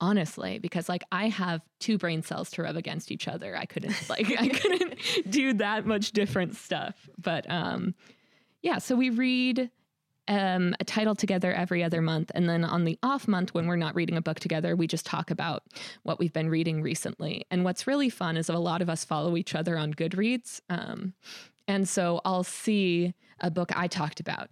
Honestly, 0.00 0.60
because 0.60 0.88
like 0.88 1.02
I 1.10 1.28
have 1.28 1.60
two 1.80 1.98
brain 1.98 2.22
cells 2.22 2.50
to 2.52 2.62
rub 2.62 2.76
against 2.76 3.10
each 3.10 3.26
other. 3.26 3.56
I 3.56 3.64
couldn't 3.66 3.96
like 4.08 4.32
I 4.38 4.48
couldn't 4.48 4.94
do 5.28 5.54
that 5.54 5.86
much 5.86 6.12
different 6.12 6.54
stuff. 6.54 7.08
But 7.18 7.50
um 7.50 7.94
yeah, 8.62 8.78
so 8.78 8.94
we 8.94 9.10
read 9.10 9.70
um, 10.28 10.74
a 10.80 10.84
title 10.84 11.14
together 11.14 11.52
every 11.52 11.82
other 11.82 12.00
month. 12.00 12.30
And 12.34 12.48
then 12.48 12.64
on 12.64 12.84
the 12.84 12.98
off 13.02 13.26
month, 13.26 13.54
when 13.54 13.66
we're 13.66 13.76
not 13.76 13.94
reading 13.94 14.16
a 14.16 14.22
book 14.22 14.40
together, 14.40 14.76
we 14.76 14.86
just 14.86 15.06
talk 15.06 15.30
about 15.30 15.64
what 16.02 16.18
we've 16.18 16.32
been 16.32 16.48
reading 16.48 16.82
recently. 16.82 17.46
And 17.50 17.64
what's 17.64 17.86
really 17.86 18.10
fun 18.10 18.36
is 18.36 18.48
a 18.48 18.58
lot 18.58 18.82
of 18.82 18.88
us 18.88 19.04
follow 19.04 19.36
each 19.36 19.54
other 19.54 19.76
on 19.76 19.94
Goodreads. 19.94 20.60
Um, 20.70 21.14
and 21.66 21.88
so 21.88 22.20
I'll 22.24 22.44
see 22.44 23.14
a 23.40 23.50
book 23.50 23.70
I 23.76 23.88
talked 23.88 24.20
about 24.20 24.50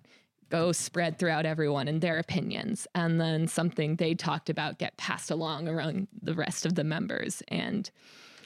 go 0.51 0.73
spread 0.73 1.17
throughout 1.19 1.47
everyone 1.47 1.87
and 1.87 2.01
their 2.01 2.19
opinions. 2.19 2.87
And 2.95 3.21
then 3.21 3.47
something 3.47 3.97
they 3.97 4.15
talked 4.15 4.51
about 4.51 4.79
get 4.79 4.97
passed 4.97 5.31
along 5.31 5.69
around 5.69 6.09
the 6.21 6.35
rest 6.35 6.67
of 6.67 6.75
the 6.75 6.85
members. 6.85 7.43
And 7.49 7.89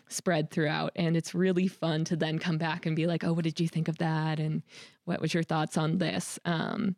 spread 0.08 0.50
throughout. 0.50 0.92
And 0.96 1.16
it's 1.16 1.34
really 1.34 1.68
fun 1.68 2.04
to 2.04 2.16
then 2.16 2.38
come 2.38 2.58
back 2.58 2.86
and 2.86 2.94
be 2.94 3.06
like, 3.06 3.24
oh, 3.24 3.32
what 3.32 3.44
did 3.44 3.60
you 3.60 3.68
think 3.68 3.88
of 3.88 3.98
that? 3.98 4.38
And 4.38 4.62
what 5.04 5.20
was 5.20 5.34
your 5.34 5.42
thoughts 5.42 5.76
on 5.76 5.98
this? 5.98 6.38
Um, 6.44 6.96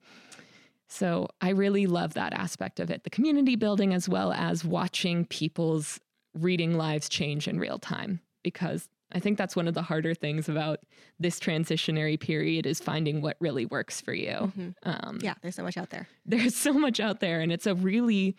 so 0.89 1.29
I 1.41 1.51
really 1.51 1.87
love 1.87 2.15
that 2.15 2.33
aspect 2.33 2.79
of 2.81 2.91
it 2.91 3.05
the 3.05 3.11
community 3.11 3.57
building, 3.57 3.93
as 3.93 4.09
well 4.09 4.33
as 4.33 4.65
watching 4.65 5.25
people's 5.25 6.01
reading 6.35 6.77
lives 6.77 7.09
change 7.09 7.49
in 7.49 7.59
real 7.59 7.79
time, 7.79 8.21
because 8.43 8.89
I 9.13 9.21
think 9.21 9.39
that's 9.39 9.57
one 9.57 9.69
of 9.69 9.75
the 9.75 9.83
harder 9.83 10.15
things 10.15 10.49
about 10.49 10.81
this 11.19 11.39
transitionary 11.39 12.19
period 12.19 12.67
is 12.67 12.81
finding 12.81 13.23
what 13.23 13.37
really 13.41 13.65
works 13.65 14.01
for 14.01 14.13
you. 14.13 14.31
Mm-hmm. 14.31 14.69
Um, 14.83 15.19
yeah, 15.23 15.35
there's 15.43 15.55
so 15.55 15.63
much 15.63 15.77
out 15.77 15.91
there. 15.91 16.09
There's 16.25 16.57
so 16.57 16.73
much 16.73 17.01
out 17.01 17.21
there, 17.21 17.41
and 17.41 17.53
it's 17.53 17.67
a 17.67 17.75
really 17.75 18.37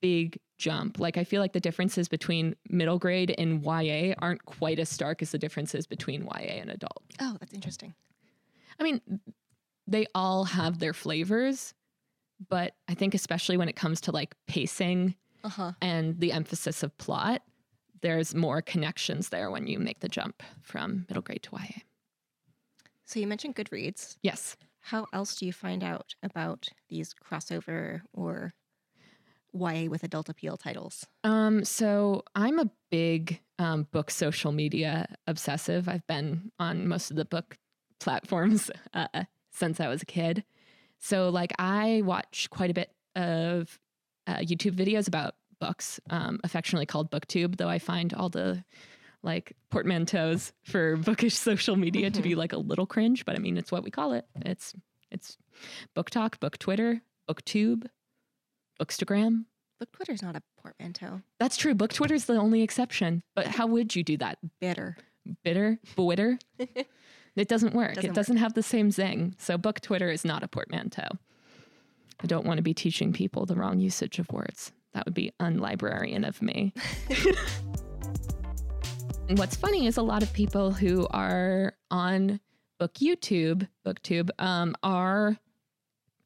big 0.00 0.38
jump. 0.58 0.98
Like 0.98 1.16
I 1.16 1.24
feel 1.24 1.40
like 1.40 1.52
the 1.52 1.60
differences 1.60 2.08
between 2.08 2.54
middle 2.68 2.98
grade 2.98 3.34
and 3.38 3.62
YA 3.64 4.14
aren't 4.18 4.44
quite 4.44 4.78
as 4.78 4.88
stark 4.88 5.22
as 5.22 5.30
the 5.30 5.38
differences 5.38 5.86
between 5.86 6.24
YA 6.24 6.60
and 6.60 6.70
adult. 6.70 7.02
Oh, 7.20 7.36
that's 7.40 7.54
interesting. 7.54 7.94
I 8.78 8.82
mean, 8.82 9.00
they 9.86 10.06
all 10.14 10.44
have 10.44 10.78
their 10.78 10.92
flavors, 10.92 11.74
but 12.48 12.74
I 12.88 12.94
think 12.94 13.14
especially 13.14 13.56
when 13.56 13.68
it 13.68 13.76
comes 13.76 14.00
to 14.02 14.12
like 14.12 14.34
pacing 14.46 15.14
uh-huh. 15.44 15.72
and 15.80 16.18
the 16.20 16.32
emphasis 16.32 16.82
of 16.82 16.96
plot, 16.98 17.42
there's 18.02 18.34
more 18.34 18.62
connections 18.62 19.30
there 19.30 19.50
when 19.50 19.66
you 19.66 19.78
make 19.78 20.00
the 20.00 20.08
jump 20.08 20.42
from 20.62 21.06
middle 21.08 21.22
grade 21.22 21.42
to 21.44 21.50
YA. 21.52 21.80
So 23.04 23.18
you 23.18 23.26
mentioned 23.26 23.56
Goodreads. 23.56 24.16
Yes. 24.22 24.56
How 24.80 25.06
else 25.12 25.34
do 25.36 25.46
you 25.46 25.52
find 25.52 25.82
out 25.82 26.14
about 26.22 26.68
these 26.88 27.14
crossover 27.14 28.02
or 28.12 28.52
YA 29.52 29.88
with 29.88 30.02
adult 30.04 30.28
appeal 30.28 30.56
titles? 30.56 31.06
Um, 31.24 31.64
so 31.64 32.24
I'm 32.34 32.58
a 32.58 32.70
big 32.90 33.40
um, 33.58 33.86
book 33.90 34.10
social 34.10 34.52
media 34.52 35.06
obsessive. 35.26 35.88
I've 35.88 36.06
been 36.06 36.52
on 36.58 36.88
most 36.88 37.10
of 37.10 37.16
the 37.16 37.24
book 37.24 37.56
platforms 38.00 38.70
uh, 38.94 39.24
since 39.50 39.80
I 39.80 39.88
was 39.88 40.02
a 40.02 40.06
kid. 40.06 40.44
So, 41.00 41.28
like, 41.28 41.52
I 41.58 42.02
watch 42.04 42.48
quite 42.50 42.70
a 42.70 42.74
bit 42.74 42.90
of 43.14 43.78
uh, 44.26 44.38
YouTube 44.38 44.74
videos 44.74 45.08
about 45.08 45.34
books, 45.60 46.00
um, 46.10 46.40
affectionately 46.44 46.86
called 46.86 47.10
BookTube, 47.10 47.56
though 47.56 47.68
I 47.68 47.78
find 47.78 48.14
all 48.14 48.28
the 48.28 48.64
like 49.22 49.56
portmanteaus 49.70 50.52
for 50.62 50.96
bookish 51.08 51.36
social 51.36 51.76
media 51.76 52.10
to 52.10 52.22
be 52.22 52.34
like 52.36 52.52
a 52.52 52.58
little 52.58 52.86
cringe, 52.86 53.24
but 53.24 53.36
I 53.36 53.38
mean, 53.38 53.56
it's 53.56 53.72
what 53.72 53.82
we 53.82 53.90
call 53.90 54.12
it. 54.12 54.26
It's 54.36 54.74
it's 55.10 55.36
book 55.94 56.10
talk, 56.10 56.38
book 56.40 56.58
Twitter, 56.58 57.00
booktube, 57.28 57.86
bookstagram. 58.80 59.44
Book 59.78 59.92
Twitter's 59.92 60.22
not 60.22 60.34
a 60.34 60.42
portmanteau. 60.60 61.22
That's 61.38 61.56
true. 61.56 61.74
Book 61.74 61.92
Twitter's 61.92 62.24
the 62.24 62.34
only 62.34 62.62
exception. 62.62 63.22
But 63.36 63.46
how 63.46 63.66
would 63.66 63.94
you 63.94 64.02
do 64.02 64.16
that? 64.16 64.38
Bitter. 64.60 64.96
Bitter? 65.44 65.78
Bitter? 65.96 66.38
it 66.58 67.48
doesn't 67.48 67.74
work. 67.74 67.94
Doesn't 67.94 68.10
it 68.10 68.14
doesn't 68.14 68.36
work. 68.36 68.42
have 68.42 68.54
the 68.54 68.62
same 68.62 68.90
zing. 68.90 69.36
So 69.38 69.56
book 69.56 69.80
Twitter 69.80 70.10
is 70.10 70.24
not 70.24 70.42
a 70.42 70.48
portmanteau. 70.48 71.08
I 72.20 72.26
don't 72.26 72.44
want 72.44 72.58
to 72.58 72.62
be 72.62 72.74
teaching 72.74 73.12
people 73.12 73.46
the 73.46 73.54
wrong 73.54 73.78
usage 73.78 74.18
of 74.18 74.30
words. 74.32 74.72
That 74.94 75.04
would 75.04 75.14
be 75.14 75.32
unlibrarian 75.40 76.26
of 76.26 76.42
me. 76.42 76.72
and 79.28 79.38
what's 79.38 79.54
funny 79.54 79.86
is 79.86 79.96
a 79.96 80.02
lot 80.02 80.24
of 80.24 80.32
people 80.32 80.72
who 80.72 81.06
are 81.10 81.74
on 81.90 82.40
book 82.80 82.94
YouTube, 82.94 83.68
booktube, 83.86 84.30
um, 84.40 84.74
are 84.82 85.36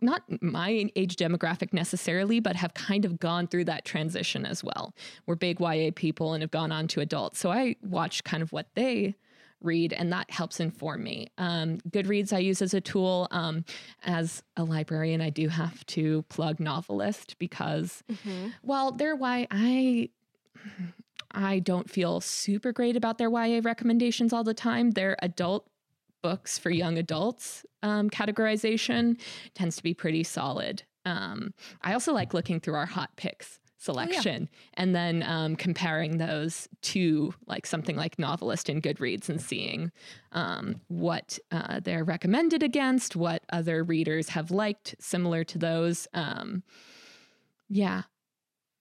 not 0.02 0.22
my 0.42 0.90
age 0.96 1.16
demographic 1.16 1.72
necessarily, 1.72 2.40
but 2.40 2.56
have 2.56 2.74
kind 2.74 3.04
of 3.04 3.18
gone 3.18 3.46
through 3.46 3.64
that 3.66 3.84
transition 3.84 4.44
as 4.44 4.62
well. 4.62 4.94
We're 5.26 5.36
big 5.36 5.60
YA 5.60 5.90
people 5.94 6.34
and 6.34 6.42
have 6.42 6.50
gone 6.50 6.72
on 6.72 6.88
to 6.88 7.00
adults. 7.00 7.38
So 7.38 7.50
I 7.50 7.76
watch 7.82 8.24
kind 8.24 8.42
of 8.42 8.52
what 8.52 8.66
they 8.74 9.14
read, 9.60 9.92
and 9.92 10.12
that 10.12 10.30
helps 10.30 10.60
inform 10.60 11.02
me. 11.04 11.28
Um, 11.38 11.78
Goodreads 11.88 12.32
I 12.32 12.38
use 12.38 12.62
as 12.62 12.74
a 12.74 12.80
tool. 12.80 13.28
Um, 13.30 13.64
as 14.04 14.42
a 14.56 14.64
librarian, 14.64 15.20
I 15.20 15.30
do 15.30 15.48
have 15.48 15.84
to 15.86 16.22
plug 16.28 16.60
Novelist 16.60 17.38
because, 17.38 18.02
mm-hmm. 18.10 18.48
well, 18.62 18.92
they're 18.92 19.16
why 19.16 19.46
I. 19.50 20.10
I 21.34 21.60
don't 21.60 21.88
feel 21.88 22.20
super 22.20 22.72
great 22.72 22.94
about 22.94 23.16
their 23.16 23.30
YA 23.30 23.62
recommendations 23.64 24.34
all 24.34 24.44
the 24.44 24.52
time. 24.52 24.90
Their 24.90 25.16
adult 25.22 25.66
books 26.22 26.58
for 26.58 26.70
young 26.70 26.98
adults 26.98 27.64
um, 27.82 28.08
categorization 28.10 29.18
tends 29.54 29.76
to 29.76 29.82
be 29.82 29.94
pretty 29.94 30.22
solid. 30.22 30.82
Um, 31.04 31.52
I 31.82 31.92
also 31.92 32.12
like 32.12 32.32
looking 32.32 32.60
through 32.60 32.74
our 32.74 32.86
hot 32.86 33.10
picks 33.16 33.58
selection 33.82 34.48
oh, 34.48 34.54
yeah. 34.54 34.74
and 34.74 34.94
then 34.94 35.24
um, 35.24 35.56
comparing 35.56 36.18
those 36.18 36.68
to 36.82 37.34
like 37.48 37.66
something 37.66 37.96
like 37.96 38.16
novelist 38.16 38.68
and 38.68 38.80
goodreads 38.80 39.28
and 39.28 39.40
seeing 39.40 39.90
um, 40.30 40.80
what 40.86 41.36
uh, 41.50 41.80
they're 41.80 42.04
recommended 42.04 42.62
against 42.62 43.16
what 43.16 43.42
other 43.52 43.82
readers 43.82 44.28
have 44.28 44.52
liked 44.52 44.94
similar 45.00 45.42
to 45.42 45.58
those 45.58 46.06
um, 46.14 46.62
yeah 47.68 48.02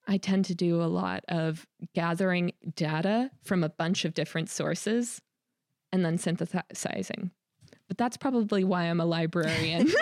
i 0.07 0.17
tend 0.17 0.45
to 0.45 0.53
do 0.53 0.79
a 0.79 0.85
lot 0.85 1.23
of 1.27 1.65
gathering 1.95 2.51
data 2.75 3.31
from 3.43 3.63
a 3.63 3.69
bunch 3.69 4.05
of 4.05 4.13
different 4.13 4.51
sources 4.51 5.19
and 5.91 6.05
then 6.05 6.17
synthesizing 6.17 7.31
but 7.87 7.97
that's 7.97 8.17
probably 8.17 8.63
why 8.63 8.83
i'm 8.83 8.99
a 8.99 9.05
librarian 9.05 9.87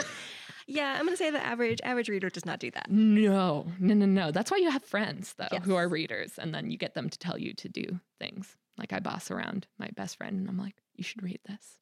Yeah, 0.72 0.94
I'm 0.94 1.06
going 1.06 1.14
to 1.14 1.18
say 1.18 1.32
the 1.32 1.44
average 1.44 1.80
average 1.84 2.10
reader 2.10 2.30
does 2.30 2.46
not 2.46 2.60
do 2.60 2.70
that. 2.70 2.92
No, 2.92 3.66
no, 3.80 3.96
no, 3.96 4.06
no. 4.06 4.32
That's 4.32 4.52
why 4.52 4.58
you 4.58 4.70
have 4.70 4.84
friends 4.84 5.34
though 5.34 5.48
yes. 5.52 5.66
who 5.66 5.74
are 5.74 5.88
readers, 5.88 6.38
and 6.38 6.54
then 6.54 6.70
you 6.70 6.78
get 6.78 6.94
them 6.94 7.10
to 7.10 7.18
tell 7.18 7.40
you 7.40 7.56
to 7.56 7.68
do 7.68 8.00
things. 8.20 8.56
Like 8.78 8.94
I 8.94 9.00
boss 9.00 9.32
around 9.32 9.66
my 9.80 9.90
best 9.96 10.18
friend, 10.18 10.40
and 10.40 10.48
I'm 10.48 10.60
like, 10.60 10.76
you 10.94 11.04
should 11.04 11.24
read 11.24 11.40
this. 11.48 11.80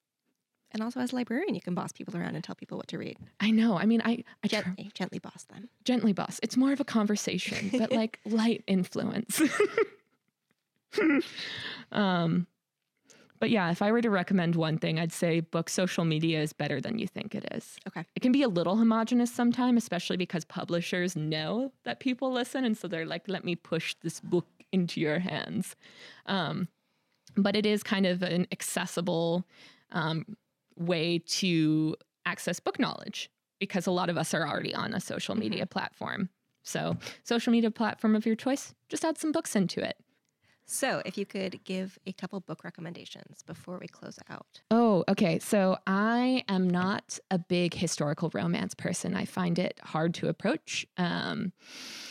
And 0.71 0.81
also, 0.81 1.01
as 1.01 1.11
a 1.11 1.15
librarian, 1.15 1.53
you 1.53 1.59
can 1.59 1.75
boss 1.75 1.91
people 1.91 2.15
around 2.15 2.35
and 2.35 2.43
tell 2.43 2.55
people 2.55 2.77
what 2.77 2.87
to 2.87 2.97
read. 2.97 3.17
I 3.41 3.51
know. 3.51 3.77
I 3.77 3.85
mean, 3.85 4.01
I, 4.05 4.23
I 4.43 4.47
gently, 4.47 4.85
tr- 4.85 4.89
gently 4.93 5.19
boss 5.19 5.43
them. 5.45 5.69
Gently 5.83 6.13
boss. 6.13 6.39
It's 6.41 6.55
more 6.55 6.71
of 6.71 6.79
a 6.79 6.85
conversation, 6.85 7.69
but 7.77 7.91
like 7.91 8.19
light 8.25 8.63
influence. 8.67 9.41
um, 11.91 12.47
but 13.39 13.49
yeah, 13.49 13.71
if 13.71 13.81
I 13.81 13.91
were 13.91 14.01
to 14.01 14.09
recommend 14.09 14.55
one 14.55 14.77
thing, 14.77 14.99
I'd 14.99 15.11
say 15.11 15.39
book 15.39 15.69
social 15.69 16.05
media 16.05 16.41
is 16.41 16.53
better 16.53 16.81
than 16.81 16.99
you 16.99 17.07
think 17.07 17.35
it 17.35 17.45
is. 17.51 17.77
Okay. 17.87 18.05
It 18.15 18.21
can 18.21 18.31
be 18.31 18.43
a 18.43 18.47
little 18.47 18.75
homogenous 18.77 19.31
sometimes, 19.31 19.81
especially 19.81 20.17
because 20.17 20.45
publishers 20.45 21.15
know 21.15 21.71
that 21.83 21.99
people 21.99 22.31
listen. 22.31 22.65
And 22.65 22.77
so 22.77 22.87
they're 22.87 23.05
like, 23.05 23.23
let 23.27 23.43
me 23.43 23.55
push 23.55 23.95
this 24.01 24.19
book 24.19 24.47
into 24.71 24.99
your 24.99 25.19
hands. 25.19 25.75
Um, 26.25 26.67
but 27.35 27.55
it 27.55 27.65
is 27.65 27.83
kind 27.83 28.05
of 28.05 28.23
an 28.23 28.47
accessible 28.51 29.45
um, 29.91 30.25
way 30.75 31.19
to 31.19 31.95
access 32.25 32.59
book 32.59 32.79
knowledge 32.79 33.29
because 33.59 33.87
a 33.87 33.91
lot 33.91 34.09
of 34.09 34.17
us 34.17 34.33
are 34.33 34.47
already 34.47 34.73
on 34.73 34.93
a 34.93 34.99
social 34.99 35.35
media 35.35 35.63
mm-hmm. 35.63 35.69
platform. 35.69 36.29
So, 36.63 36.97
social 37.23 37.51
media 37.51 37.71
platform 37.71 38.13
of 38.13 38.25
your 38.25 38.35
choice, 38.35 38.75
just 38.89 39.05
add 39.05 39.17
some 39.17 39.31
books 39.31 39.55
into 39.55 39.81
it. 39.81 39.97
So, 40.69 41.01
if 41.05 41.17
you 41.17 41.25
could 41.25 41.63
give 41.63 41.97
a 42.05 42.11
couple 42.11 42.41
book 42.41 42.65
recommendations 42.65 43.41
before 43.41 43.77
we 43.79 43.87
close 43.87 44.19
out. 44.29 44.59
Oh, 44.69 45.05
okay. 45.07 45.39
So, 45.39 45.77
I 45.87 46.43
am 46.49 46.69
not 46.69 47.17
a 47.31 47.39
big 47.39 47.73
historical 47.73 48.29
romance 48.33 48.73
person. 48.75 49.15
I 49.15 49.23
find 49.23 49.57
it 49.57 49.79
hard 49.81 50.13
to 50.15 50.27
approach. 50.27 50.85
Um, 50.97 51.53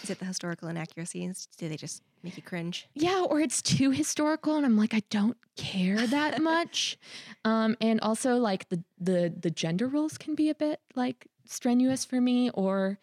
Is 0.03 0.09
it 0.09 0.21
the 0.21 0.25
historical 0.25 0.69
inaccuracies? 0.69 1.49
Do 1.59 1.69
they 1.69 1.77
just 1.77 2.03
make 2.23 2.39
you 2.39 2.43
cringe? 2.43 2.89
Yeah, 2.95 3.25
or 3.29 3.41
it's 3.41 3.61
too 3.61 3.91
historical, 3.91 4.57
and 4.57 4.65
I'm 4.65 4.79
like, 4.79 4.95
I 4.95 5.03
don't 5.11 5.37
care 5.59 6.07
that 6.07 6.41
much. 6.53 6.99
um, 7.45 7.77
and 7.83 8.01
also, 8.01 8.37
like 8.37 8.71
the 8.71 8.83
the 8.99 9.35
the 9.39 9.51
gender 9.51 9.87
roles 9.87 10.17
can 10.17 10.35
be 10.35 10.49
a 10.49 10.55
bit 10.55 10.81
like 10.95 11.27
strenuous 11.45 12.07
for 12.07 12.23
me, 12.23 12.49
or 12.55 12.99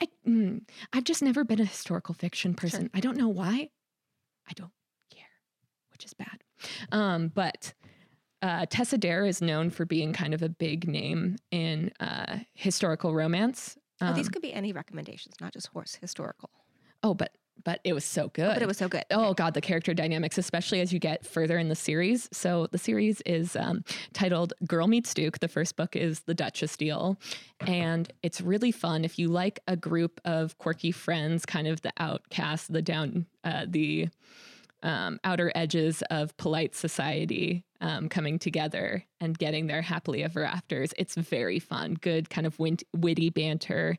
I 0.00 0.08
mm, 0.26 0.62
I've 0.92 1.04
just 1.04 1.22
never 1.22 1.44
been 1.44 1.60
a 1.60 1.64
historical 1.64 2.14
fiction 2.14 2.54
person. 2.54 2.82
Sure. 2.82 2.90
I 2.94 2.98
don't 2.98 3.16
know 3.16 3.28
why. 3.28 3.70
I 4.48 4.52
don't 4.54 4.72
care, 5.10 5.24
which 5.92 6.04
is 6.04 6.14
bad. 6.14 6.42
Um, 6.92 7.28
but 7.28 7.74
uh, 8.42 8.66
Tessa 8.68 8.98
Dare 8.98 9.26
is 9.26 9.42
known 9.42 9.70
for 9.70 9.84
being 9.84 10.12
kind 10.12 10.34
of 10.34 10.42
a 10.42 10.48
big 10.48 10.86
name 10.86 11.36
in 11.50 11.90
uh, 12.00 12.38
historical 12.54 13.14
romance. 13.14 13.76
Um, 14.00 14.10
oh, 14.10 14.12
these 14.12 14.26
um, 14.26 14.32
could 14.32 14.42
be 14.42 14.52
any 14.52 14.72
recommendations, 14.72 15.34
not 15.40 15.52
just 15.52 15.68
horse 15.68 15.96
historical. 16.00 16.50
Oh, 17.02 17.14
but 17.14 17.36
but 17.64 17.80
it 17.84 17.92
was 17.92 18.04
so 18.04 18.28
good. 18.28 18.50
Oh, 18.50 18.54
but 18.54 18.62
it 18.62 18.68
was 18.68 18.78
so 18.78 18.88
good. 18.88 19.04
Oh 19.10 19.34
god, 19.34 19.54
the 19.54 19.60
character 19.60 19.94
dynamics, 19.94 20.38
especially 20.38 20.80
as 20.80 20.92
you 20.92 20.98
get 20.98 21.26
further 21.26 21.58
in 21.58 21.68
the 21.68 21.74
series. 21.74 22.28
So 22.32 22.66
the 22.68 22.78
series 22.78 23.20
is 23.26 23.56
um, 23.56 23.84
titled 24.12 24.52
"Girl 24.66 24.86
Meets 24.86 25.14
Duke." 25.14 25.40
The 25.40 25.48
first 25.48 25.76
book 25.76 25.96
is 25.96 26.20
The 26.20 26.34
Duchess 26.34 26.76
Deal, 26.76 27.18
and 27.60 28.10
it's 28.22 28.40
really 28.40 28.72
fun 28.72 29.04
if 29.04 29.18
you 29.18 29.28
like 29.28 29.60
a 29.66 29.76
group 29.76 30.20
of 30.24 30.56
quirky 30.58 30.92
friends, 30.92 31.46
kind 31.46 31.66
of 31.66 31.82
the 31.82 31.92
outcasts, 31.98 32.68
the 32.68 32.82
down, 32.82 33.26
uh, 33.44 33.66
the 33.68 34.08
um, 34.86 35.18
outer 35.24 35.50
edges 35.54 36.02
of 36.10 36.34
polite 36.36 36.74
society 36.74 37.64
um, 37.80 38.08
coming 38.08 38.38
together 38.38 39.04
and 39.20 39.36
getting 39.36 39.66
their 39.66 39.82
happily 39.82 40.22
ever 40.22 40.44
afters. 40.44 40.94
It's 40.96 41.16
very 41.16 41.58
fun, 41.58 41.94
good 42.00 42.30
kind 42.30 42.46
of 42.46 42.58
wit- 42.58 42.84
witty 42.94 43.30
banter 43.30 43.98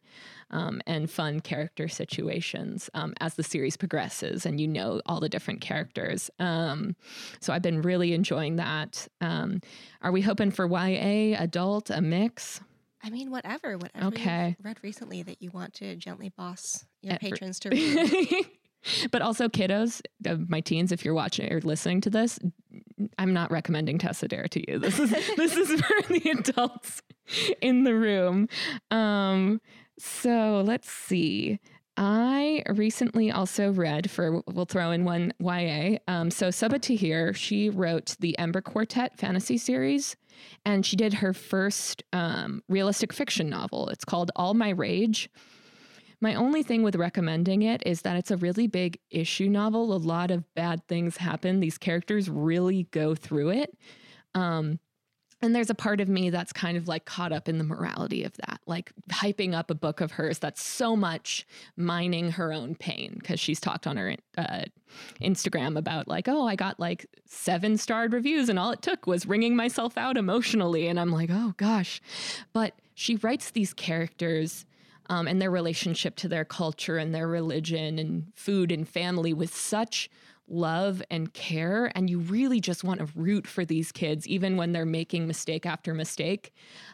um, 0.49 0.81
and 0.87 1.11
fun 1.11 1.41
character 1.41 1.87
situations 1.89 2.89
um, 2.93 3.13
as 3.19 3.33
the 3.35 3.43
series 3.43 3.75
progresses 3.75 4.45
and 4.45 4.61
you 4.61 4.67
know 4.67 5.01
all 5.05 5.19
the 5.19 5.29
different 5.29 5.59
characters. 5.61 6.31
Um, 6.39 6.95
so 7.41 7.51
I've 7.53 7.61
been 7.61 7.81
really 7.81 8.13
enjoying 8.13 8.55
that. 8.55 9.07
Um, 9.19 9.59
are 10.01 10.11
we 10.13 10.21
hoping 10.21 10.51
for 10.51 10.65
YA, 10.67 11.35
adult, 11.37 11.89
a 11.89 12.01
mix? 12.01 12.61
I 13.03 13.09
mean, 13.09 13.29
whatever, 13.29 13.77
whatever 13.77 14.07
Okay. 14.07 14.55
read 14.63 14.77
recently 14.81 15.21
that 15.23 15.41
you 15.41 15.51
want 15.51 15.73
to 15.75 15.95
gently 15.97 16.29
boss 16.29 16.85
your 17.01 17.17
patrons 17.17 17.59
to 17.59 17.69
read. 17.71 18.47
but 19.11 19.21
also 19.21 19.47
kiddos, 19.47 20.01
uh, 20.27 20.37
my 20.47 20.61
teens, 20.61 20.91
if 20.91 21.03
you're 21.03 21.13
watching 21.13 21.51
or 21.51 21.61
listening 21.61 22.01
to 22.01 22.09
this, 22.09 22.39
I'm 23.17 23.33
not 23.33 23.51
recommending 23.51 23.97
Tessa 23.97 24.27
Dare 24.27 24.47
to 24.47 24.71
you. 24.71 24.79
This 24.79 24.99
is 24.99 25.09
this 25.37 25.55
is 25.55 25.81
for 25.81 26.13
the 26.13 26.29
adults 26.31 27.01
in 27.61 27.83
the 27.83 27.95
room. 27.95 28.47
Um, 28.91 29.61
so 29.99 30.63
let's 30.65 30.89
see. 30.89 31.59
I 31.99 32.61
recently 32.69 33.31
also 33.31 33.71
read 33.71 34.11
for 34.11 34.43
we'll 34.47 34.65
throw 34.65 34.91
in 34.91 35.03
one 35.03 35.33
YA. 35.39 35.97
Um, 36.07 36.29
so 36.29 36.49
Sabaa 36.49 36.79
Tahir, 36.79 37.33
she 37.33 37.71
wrote 37.71 38.15
the 38.19 38.37
Ember 38.37 38.61
Quartet 38.61 39.17
fantasy 39.17 39.57
series, 39.57 40.15
and 40.63 40.85
she 40.85 40.95
did 40.95 41.15
her 41.15 41.33
first 41.33 42.03
um, 42.13 42.61
realistic 42.69 43.11
fiction 43.13 43.49
novel. 43.49 43.89
It's 43.89 44.05
called 44.05 44.29
All 44.35 44.53
My 44.53 44.69
Rage. 44.69 45.27
My 46.19 46.33
only 46.35 46.63
thing 46.63 46.83
with 46.83 46.95
recommending 46.95 47.61
it 47.61 47.83
is 47.85 48.01
that 48.01 48.17
it's 48.17 48.31
a 48.31 48.37
really 48.37 48.67
big 48.67 48.99
issue 49.11 49.49
novel. 49.49 49.93
A 49.93 49.97
lot 49.97 50.31
of 50.31 50.51
bad 50.55 50.87
things 50.87 51.17
happen. 51.17 51.59
These 51.59 51.77
characters 51.77 52.29
really 52.29 52.87
go 52.91 53.13
through 53.13 53.49
it. 53.49 53.77
Um, 54.33 54.79
and 55.41 55.55
there's 55.55 55.69
a 55.69 55.75
part 55.75 56.01
of 56.01 56.09
me 56.09 56.31
that's 56.31 56.51
kind 56.51 56.77
of 56.77 56.87
like 56.87 57.05
caught 57.05 57.31
up 57.31 57.47
in 57.47 57.59
the 57.59 57.63
morality 57.63 58.23
of 58.23 58.33
that, 58.37 58.59
like 58.65 58.91
hyping 59.11 59.53
up 59.53 59.69
a 59.69 59.75
book 59.75 60.01
of 60.01 60.13
hers 60.13 60.39
that's 60.39 60.63
so 60.63 60.95
much 60.95 61.45
mining 61.75 62.31
her 62.31 62.51
own 62.51 62.73
pain 62.73 63.17
because 63.19 63.39
she's 63.39 63.59
talked 63.59 63.85
on 63.85 63.97
her 63.97 64.15
uh, 64.35 64.63
Instagram 65.21 65.77
about 65.77 66.07
like, 66.07 66.27
oh, 66.27 66.47
I 66.47 66.55
got 66.55 66.79
like 66.79 67.05
seven 67.27 67.77
starred 67.77 68.13
reviews 68.13 68.49
and 68.49 68.57
all 68.57 68.71
it 68.71 68.81
took 68.81 69.05
was 69.05 69.27
wringing 69.27 69.55
myself 69.55 69.95
out 69.95 70.17
emotionally. 70.17 70.87
And 70.87 70.99
I'm 70.99 71.11
like, 71.11 71.29
oh 71.31 71.53
gosh. 71.57 72.01
But 72.51 72.73
she 72.95 73.17
writes 73.17 73.51
these 73.51 73.75
characters 73.75 74.65
um, 75.09 75.27
and 75.27 75.41
their 75.41 75.51
relationship 75.51 76.15
to 76.17 76.27
their 76.27 76.45
culture 76.45 76.97
and 76.97 77.13
their 77.13 77.27
religion 77.27 77.99
and 77.99 78.31
food 78.35 78.71
and 78.71 78.87
family 78.87 79.33
with 79.33 79.55
such 79.55 80.09
love 80.49 81.03
and 81.09 81.33
care. 81.33 81.91
And 81.95 82.09
you 82.09 82.19
really 82.19 82.59
just 82.59 82.83
want 82.83 82.99
to 82.99 83.07
root 83.15 83.47
for 83.47 83.65
these 83.65 83.91
kids, 83.91 84.27
even 84.27 84.57
when 84.57 84.71
they're 84.71 84.85
making 84.85 85.27
mistake 85.27 85.65
after 85.65 85.93
mistake. 85.93 86.53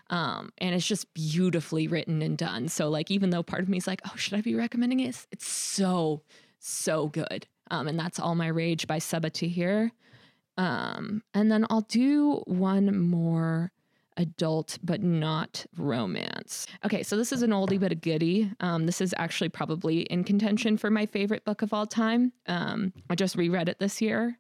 Um, 0.10 0.52
and 0.58 0.74
it's 0.74 0.88
just 0.88 1.14
beautifully 1.14 1.88
written 1.88 2.22
and 2.22 2.38
done. 2.38 2.68
So, 2.68 2.90
like, 2.90 3.12
even 3.12 3.30
though 3.30 3.44
part 3.44 3.62
of 3.62 3.70
me 3.70 3.78
is 3.78 3.88
like, 3.88 4.02
oh, 4.06 4.16
should 4.16 4.34
I 4.34 4.42
be 4.42 4.56
recommending 4.56 5.00
it? 5.00 5.28
It's, 5.32 5.48
so, 5.48 6.22
so 6.60 7.08
good. 7.08 7.48
Um, 7.72 7.88
and 7.88 8.00
that's 8.00 8.20
All 8.20 8.36
My 8.36 8.48
Rage 8.48 8.88
by 8.88 9.00
Sabaa 9.00 9.32
Tahir. 9.32 9.92
Um, 10.58 11.24
and 11.34 11.52
then 11.52 11.66
I'll 11.70 11.82
do 11.82 12.44
one 12.46 12.98
more 13.08 13.72
adult 14.18 14.78
but 14.84 15.02
not 15.02 15.66
romance. 15.78 16.68
Okay, 16.86 17.04
so 17.04 17.18
this 17.18 17.32
is 17.32 17.42
an 17.42 17.52
oldie 17.52 17.80
but 17.80 17.92
a 17.92 17.96
goodie. 17.96 18.52
Um, 18.60 18.86
this 18.86 19.02
is 19.02 19.14
actually 19.18 19.50
probably 19.50 20.02
in 20.02 20.24
contention 20.24 20.78
for 20.78 20.90
my 20.90 21.06
favorite 21.06 21.46
book 21.46 21.62
of 21.62 21.74
all 21.74 21.86
time. 21.86 22.34
Um, 22.48 22.94
I 23.10 23.16
just 23.16 23.36
reread 23.36 23.70
it 23.70 23.80
this 23.80 24.02
year, 24.02 24.38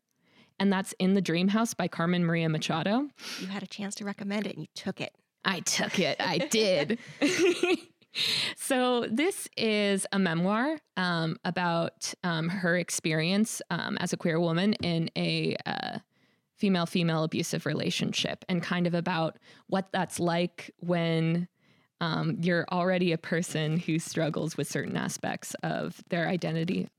and 0.60 0.72
that's 0.72 0.94
In 1.00 1.14
the 1.14 1.22
Dream 1.22 1.48
House 1.48 1.74
by 1.74 1.88
Carmen 1.88 2.26
Maria 2.26 2.50
Machado. 2.50 3.08
you 3.40 3.48
had 3.48 3.64
a 3.64 3.68
chance 3.68 3.96
to 3.96 4.06
recommend 4.06 4.48
it 4.48 4.56
and 4.56 4.62
you 4.62 4.70
took 4.76 5.02
it. 5.02 5.14
I 5.46 5.60
took 5.62 6.00
it. 6.00 6.18
I 6.20 6.38
did. 6.38 7.00
so 8.56 9.06
this 9.10 9.48
is 9.58 10.06
a 10.12 10.20
memoir 10.20 10.78
um, 10.98 11.38
about 11.44 12.14
um, 12.24 12.50
her 12.50 12.78
experience 12.78 13.62
um, 13.70 13.98
as 13.98 14.14
a 14.14 14.18
queer 14.18 14.40
woman 14.40 14.74
in 14.74 15.10
a 15.18 15.56
uh, 15.66 16.00
female 16.64 16.86
female 16.86 17.26
abusive 17.26 17.66
relationship, 17.66 18.46
and 18.48 18.64
kind 18.64 18.88
of 18.88 18.94
about 18.94 19.38
what 19.68 19.92
that's 19.92 20.18
like 20.18 20.72
when. 20.80 21.50
Um, 22.02 22.36
you're 22.42 22.66
already 22.70 23.14
a 23.14 23.18
person 23.18 23.78
who 23.78 23.98
struggles 23.98 24.58
with 24.58 24.68
certain 24.68 24.98
aspects 24.98 25.56
of 25.64 26.04
their 26.10 26.28
identity. 26.28 26.90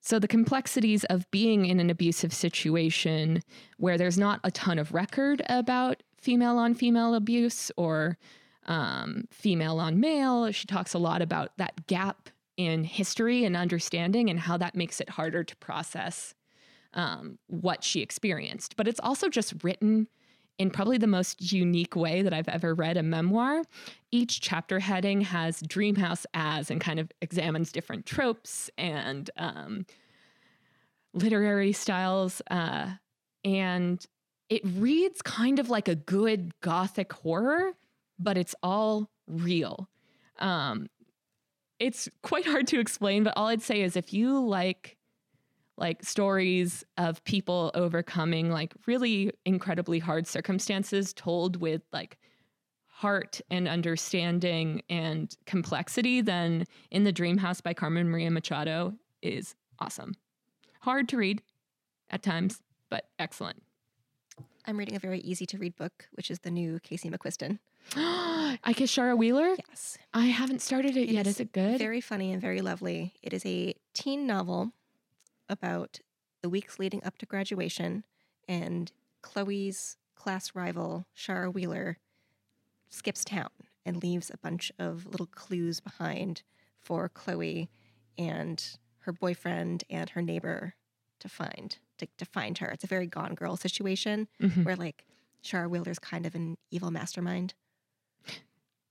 So, 0.00 0.18
the 0.18 0.26
complexities 0.26 1.04
of 1.04 1.30
being 1.30 1.66
in 1.66 1.78
an 1.78 1.90
abusive 1.90 2.32
situation 2.32 3.40
where 3.76 3.96
there's 3.96 4.18
not 4.18 4.40
a 4.42 4.50
ton 4.50 4.80
of 4.80 4.92
record 4.92 5.42
about 5.48 6.02
female 6.20 6.58
on 6.58 6.74
female 6.74 7.14
abuse 7.14 7.70
or 7.76 8.18
um, 8.66 9.24
female 9.30 9.78
on 9.78 10.00
male. 10.00 10.50
She 10.50 10.66
talks 10.66 10.92
a 10.92 10.98
lot 10.98 11.22
about 11.22 11.56
that 11.58 11.86
gap 11.86 12.28
in 12.56 12.82
history 12.82 13.44
and 13.44 13.56
understanding 13.56 14.28
and 14.28 14.40
how 14.40 14.56
that 14.56 14.74
makes 14.74 15.00
it 15.00 15.10
harder 15.10 15.44
to 15.44 15.56
process 15.56 16.34
um, 16.94 17.38
what 17.46 17.84
she 17.84 18.00
experienced. 18.00 18.76
But 18.76 18.88
it's 18.88 19.00
also 19.00 19.28
just 19.28 19.54
written 19.62 20.08
in 20.58 20.70
probably 20.70 20.98
the 20.98 21.06
most 21.06 21.52
unique 21.52 21.94
way 21.94 22.22
that 22.22 22.34
I've 22.34 22.48
ever 22.48 22.74
read 22.74 22.96
a 22.96 23.02
memoir. 23.02 23.62
Each 24.10 24.40
chapter 24.40 24.80
heading 24.80 25.20
has 25.20 25.62
Dreamhouse 25.62 26.26
as 26.34 26.70
and 26.70 26.80
kind 26.80 26.98
of 26.98 27.10
examines 27.22 27.70
different 27.70 28.06
tropes 28.06 28.68
and 28.76 29.30
um, 29.36 29.86
literary 31.14 31.72
styles. 31.72 32.42
Uh, 32.50 32.90
and 33.44 34.04
it 34.48 34.62
reads 34.64 35.22
kind 35.22 35.58
of 35.58 35.70
like 35.70 35.88
a 35.88 35.94
good 35.94 36.58
gothic 36.60 37.12
horror, 37.12 37.72
but 38.18 38.36
it's 38.36 38.54
all 38.62 39.10
real. 39.28 39.88
Um, 40.40 40.88
it's 41.78 42.08
quite 42.22 42.46
hard 42.46 42.66
to 42.68 42.80
explain, 42.80 43.22
but 43.22 43.34
all 43.36 43.46
I'd 43.46 43.62
say 43.62 43.82
is 43.82 43.96
if 43.96 44.12
you 44.12 44.44
like 44.44 44.97
like 45.78 46.04
stories 46.04 46.84
of 46.96 47.22
people 47.24 47.70
overcoming 47.74 48.50
like 48.50 48.74
really 48.86 49.32
incredibly 49.44 49.98
hard 49.98 50.26
circumstances 50.26 51.12
told 51.12 51.56
with 51.56 51.82
like 51.92 52.18
heart 52.86 53.40
and 53.48 53.68
understanding 53.68 54.82
and 54.90 55.36
complexity, 55.46 56.20
than 56.20 56.64
In 56.90 57.04
the 57.04 57.12
Dream 57.12 57.38
House 57.38 57.60
by 57.60 57.72
Carmen 57.72 58.10
Maria 58.10 58.30
Machado 58.30 58.94
is 59.22 59.54
awesome. 59.78 60.14
Hard 60.80 61.08
to 61.10 61.16
read 61.16 61.40
at 62.10 62.24
times, 62.24 62.60
but 62.90 63.04
excellent. 63.20 63.62
I'm 64.66 64.76
reading 64.76 64.96
a 64.96 64.98
very 64.98 65.20
easy 65.20 65.46
to 65.46 65.58
read 65.58 65.76
book, 65.76 66.08
which 66.12 66.28
is 66.30 66.40
the 66.40 66.50
new 66.50 66.80
Casey 66.80 67.08
McQuiston. 67.08 67.60
Shara 67.94 69.16
Wheeler? 69.16 69.54
Yes. 69.68 69.96
I 70.12 70.26
haven't 70.26 70.60
started 70.60 70.96
it, 70.96 71.08
It 71.08 71.10
yet. 71.10 71.26
is 71.28 71.34
Is 71.36 71.40
it 71.40 71.52
good? 71.52 71.78
Very 71.78 72.00
funny 72.00 72.32
and 72.32 72.40
very 72.42 72.60
lovely. 72.62 73.14
It 73.22 73.32
is 73.32 73.46
a 73.46 73.74
teen 73.94 74.26
novel 74.26 74.72
about 75.48 76.00
the 76.42 76.48
weeks 76.48 76.78
leading 76.78 77.02
up 77.04 77.18
to 77.18 77.26
graduation, 77.26 78.04
and 78.48 78.92
Chloe's 79.22 79.96
class 80.14 80.54
rival, 80.54 81.06
Shara 81.16 81.52
Wheeler, 81.52 81.98
skips 82.88 83.24
town 83.24 83.50
and 83.84 84.02
leaves 84.02 84.30
a 84.30 84.38
bunch 84.38 84.70
of 84.78 85.06
little 85.06 85.26
clues 85.26 85.80
behind 85.80 86.42
for 86.80 87.08
Chloe 87.08 87.68
and 88.16 88.78
her 89.00 89.12
boyfriend 89.12 89.84
and 89.90 90.10
her 90.10 90.22
neighbor 90.22 90.74
to 91.20 91.28
find 91.28 91.78
to, 91.98 92.06
to 92.16 92.24
find 92.24 92.58
her. 92.58 92.68
It's 92.68 92.84
a 92.84 92.88
very 92.88 93.06
gone 93.06 93.34
girl 93.34 93.56
situation 93.56 94.28
Mhm. 94.40 94.64
where 94.64 94.76
like 94.76 95.04
Shara 95.42 95.68
Wheeler's 95.68 95.98
kind 95.98 96.26
of 96.26 96.34
an 96.34 96.56
evil 96.70 96.90
mastermind. 96.90 97.54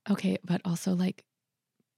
Okay, 0.10 0.38
but 0.44 0.62
also 0.66 0.94
like 0.94 1.24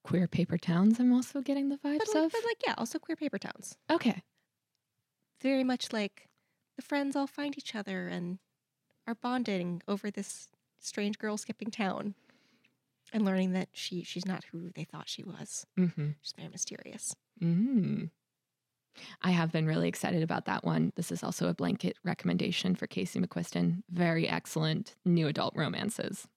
queer 0.04 0.28
paper 0.28 0.58
towns. 0.58 1.00
I'm 1.00 1.14
also 1.14 1.42
getting 1.42 1.70
the 1.70 1.78
vibes 1.78 2.00
But 2.00 2.08
like, 2.16 2.26
of. 2.26 2.32
but 2.32 2.44
like 2.46 2.58
yeah, 2.66 2.74
also 2.78 2.98
queer 3.00 3.16
paper 3.16 3.38
towns. 3.38 3.78
okay, 3.90 4.24
very 5.42 5.64
much 5.64 5.94
like 5.94 6.28
the 6.76 6.82
friends 6.82 7.16
all 7.16 7.28
find 7.28 7.58
each 7.58 7.76
other 7.76 8.08
and 8.08 8.40
are 9.08 9.16
bonding 9.16 9.82
over 9.88 10.12
this 10.12 10.48
strange 10.80 11.18
girl 11.18 11.38
skipping 11.38 11.72
town 11.72 12.16
and 13.12 13.26
learning 13.26 13.52
that 13.54 13.70
she 13.74 14.04
she's 14.04 14.26
not 14.26 14.46
who 14.52 14.70
they 14.76 14.84
thought 14.84 15.10
she 15.10 15.24
was. 15.24 15.66
mm-hmm. 15.78 16.10
She's 16.22 16.34
very 16.38 16.50
mysterious. 16.50 17.16
mm 17.42 18.10
I 19.22 19.32
have 19.32 19.52
been 19.52 19.66
really 19.66 19.88
excited 19.88 20.24
about 20.24 20.46
that 20.46 20.66
one. 20.66 20.92
This 20.96 21.12
is 21.12 21.24
also 21.24 21.48
a 21.48 21.54
blanket 21.54 21.96
recommendation 22.04 22.76
for 22.76 22.86
Casey 22.86 23.20
McQuiston. 23.20 23.84
Very 23.90 24.28
excellent 24.28 24.96
new 25.06 25.28
adult 25.28 25.56
romances. 25.56 26.28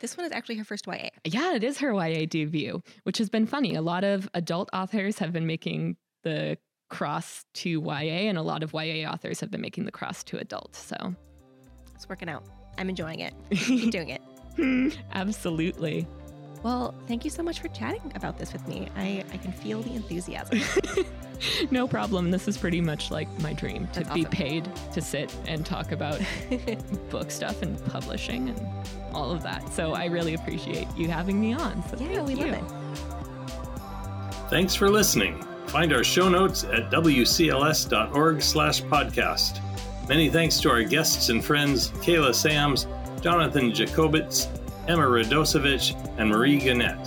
This 0.00 0.16
one 0.16 0.24
is 0.24 0.32
actually 0.32 0.56
her 0.56 0.64
first 0.64 0.86
YA. 0.86 1.08
Yeah, 1.24 1.54
it 1.54 1.64
is 1.64 1.78
her 1.78 1.92
YA 1.92 2.26
debut, 2.26 2.82
which 3.02 3.18
has 3.18 3.28
been 3.28 3.46
funny. 3.46 3.74
A 3.74 3.82
lot 3.82 4.04
of 4.04 4.28
adult 4.34 4.70
authors 4.72 5.18
have 5.18 5.32
been 5.32 5.46
making 5.46 5.96
the 6.22 6.56
cross 6.94 7.44
to 7.54 7.68
YA, 7.68 8.28
and 8.30 8.38
a 8.38 8.42
lot 8.42 8.62
of 8.62 8.72
YA 8.72 9.10
authors 9.10 9.40
have 9.40 9.50
been 9.50 9.60
making 9.60 9.84
the 9.84 9.90
cross 9.90 10.22
to 10.22 10.38
adult. 10.38 10.76
So, 10.76 11.12
It's 11.96 12.08
working 12.08 12.28
out. 12.28 12.44
I'm 12.78 12.88
enjoying 12.88 13.18
it. 13.18 13.34
Keep 13.50 13.90
doing 13.90 14.10
it. 14.10 14.96
absolutely. 15.12 16.06
Well, 16.62 16.94
thank 17.08 17.24
you 17.24 17.30
so 17.30 17.42
much 17.42 17.58
for 17.60 17.66
chatting 17.68 18.12
about 18.14 18.38
this 18.38 18.52
with 18.52 18.66
me. 18.68 18.88
I, 18.96 19.24
I 19.32 19.36
can 19.38 19.50
feel 19.50 19.82
the 19.82 19.92
enthusiasm. 19.92 20.60
no 21.72 21.88
problem. 21.88 22.30
This 22.30 22.46
is 22.46 22.56
pretty 22.56 22.80
much 22.80 23.10
like 23.10 23.28
my 23.40 23.52
dream 23.52 23.88
to 23.88 24.00
That's 24.00 24.14
be 24.14 24.20
awesome. 24.20 24.30
paid 24.30 24.70
to 24.92 25.00
sit 25.02 25.34
and 25.48 25.66
talk 25.66 25.90
about 25.90 26.20
book 27.10 27.32
stuff 27.32 27.60
and 27.60 27.84
publishing 27.86 28.50
and 28.50 28.66
all 29.12 29.32
of 29.32 29.42
that. 29.42 29.68
So 29.72 29.94
I 29.94 30.04
really 30.06 30.34
appreciate 30.34 30.86
you 30.96 31.08
having 31.08 31.40
me 31.40 31.54
on. 31.54 31.82
So 31.88 31.96
yeah, 31.98 32.24
thank 32.24 32.28
we 32.28 32.34
you. 32.34 32.52
love 32.52 32.62
it. 32.62 32.64
Thanks 34.48 34.76
for 34.76 34.88
listening. 34.88 35.44
Find 35.66 35.92
our 35.92 36.04
show 36.04 36.28
notes 36.28 36.64
at 36.64 36.90
wcls.org 36.90 38.42
slash 38.42 38.82
podcast. 38.82 39.60
Many 40.08 40.28
thanks 40.28 40.60
to 40.60 40.70
our 40.70 40.82
guests 40.82 41.30
and 41.30 41.44
friends, 41.44 41.90
Kayla 41.90 42.34
Sams, 42.34 42.86
Jonathan 43.20 43.72
Jacobitz, 43.72 44.48
Emma 44.86 45.02
Radosevich, 45.02 45.94
and 46.18 46.28
Marie 46.28 46.58
Gannett. 46.58 46.98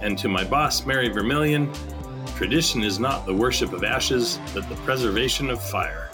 And 0.00 0.16
to 0.18 0.28
my 0.28 0.44
boss, 0.44 0.86
Mary 0.86 1.08
Vermillion, 1.08 1.72
tradition 2.36 2.82
is 2.82 2.98
not 3.00 3.26
the 3.26 3.34
worship 3.34 3.72
of 3.72 3.82
ashes, 3.82 4.38
but 4.54 4.68
the 4.68 4.76
preservation 4.76 5.50
of 5.50 5.62
fire. 5.62 6.10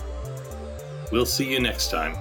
We'll 1.10 1.26
see 1.26 1.52
you 1.52 1.60
next 1.60 1.90
time. 1.90 2.16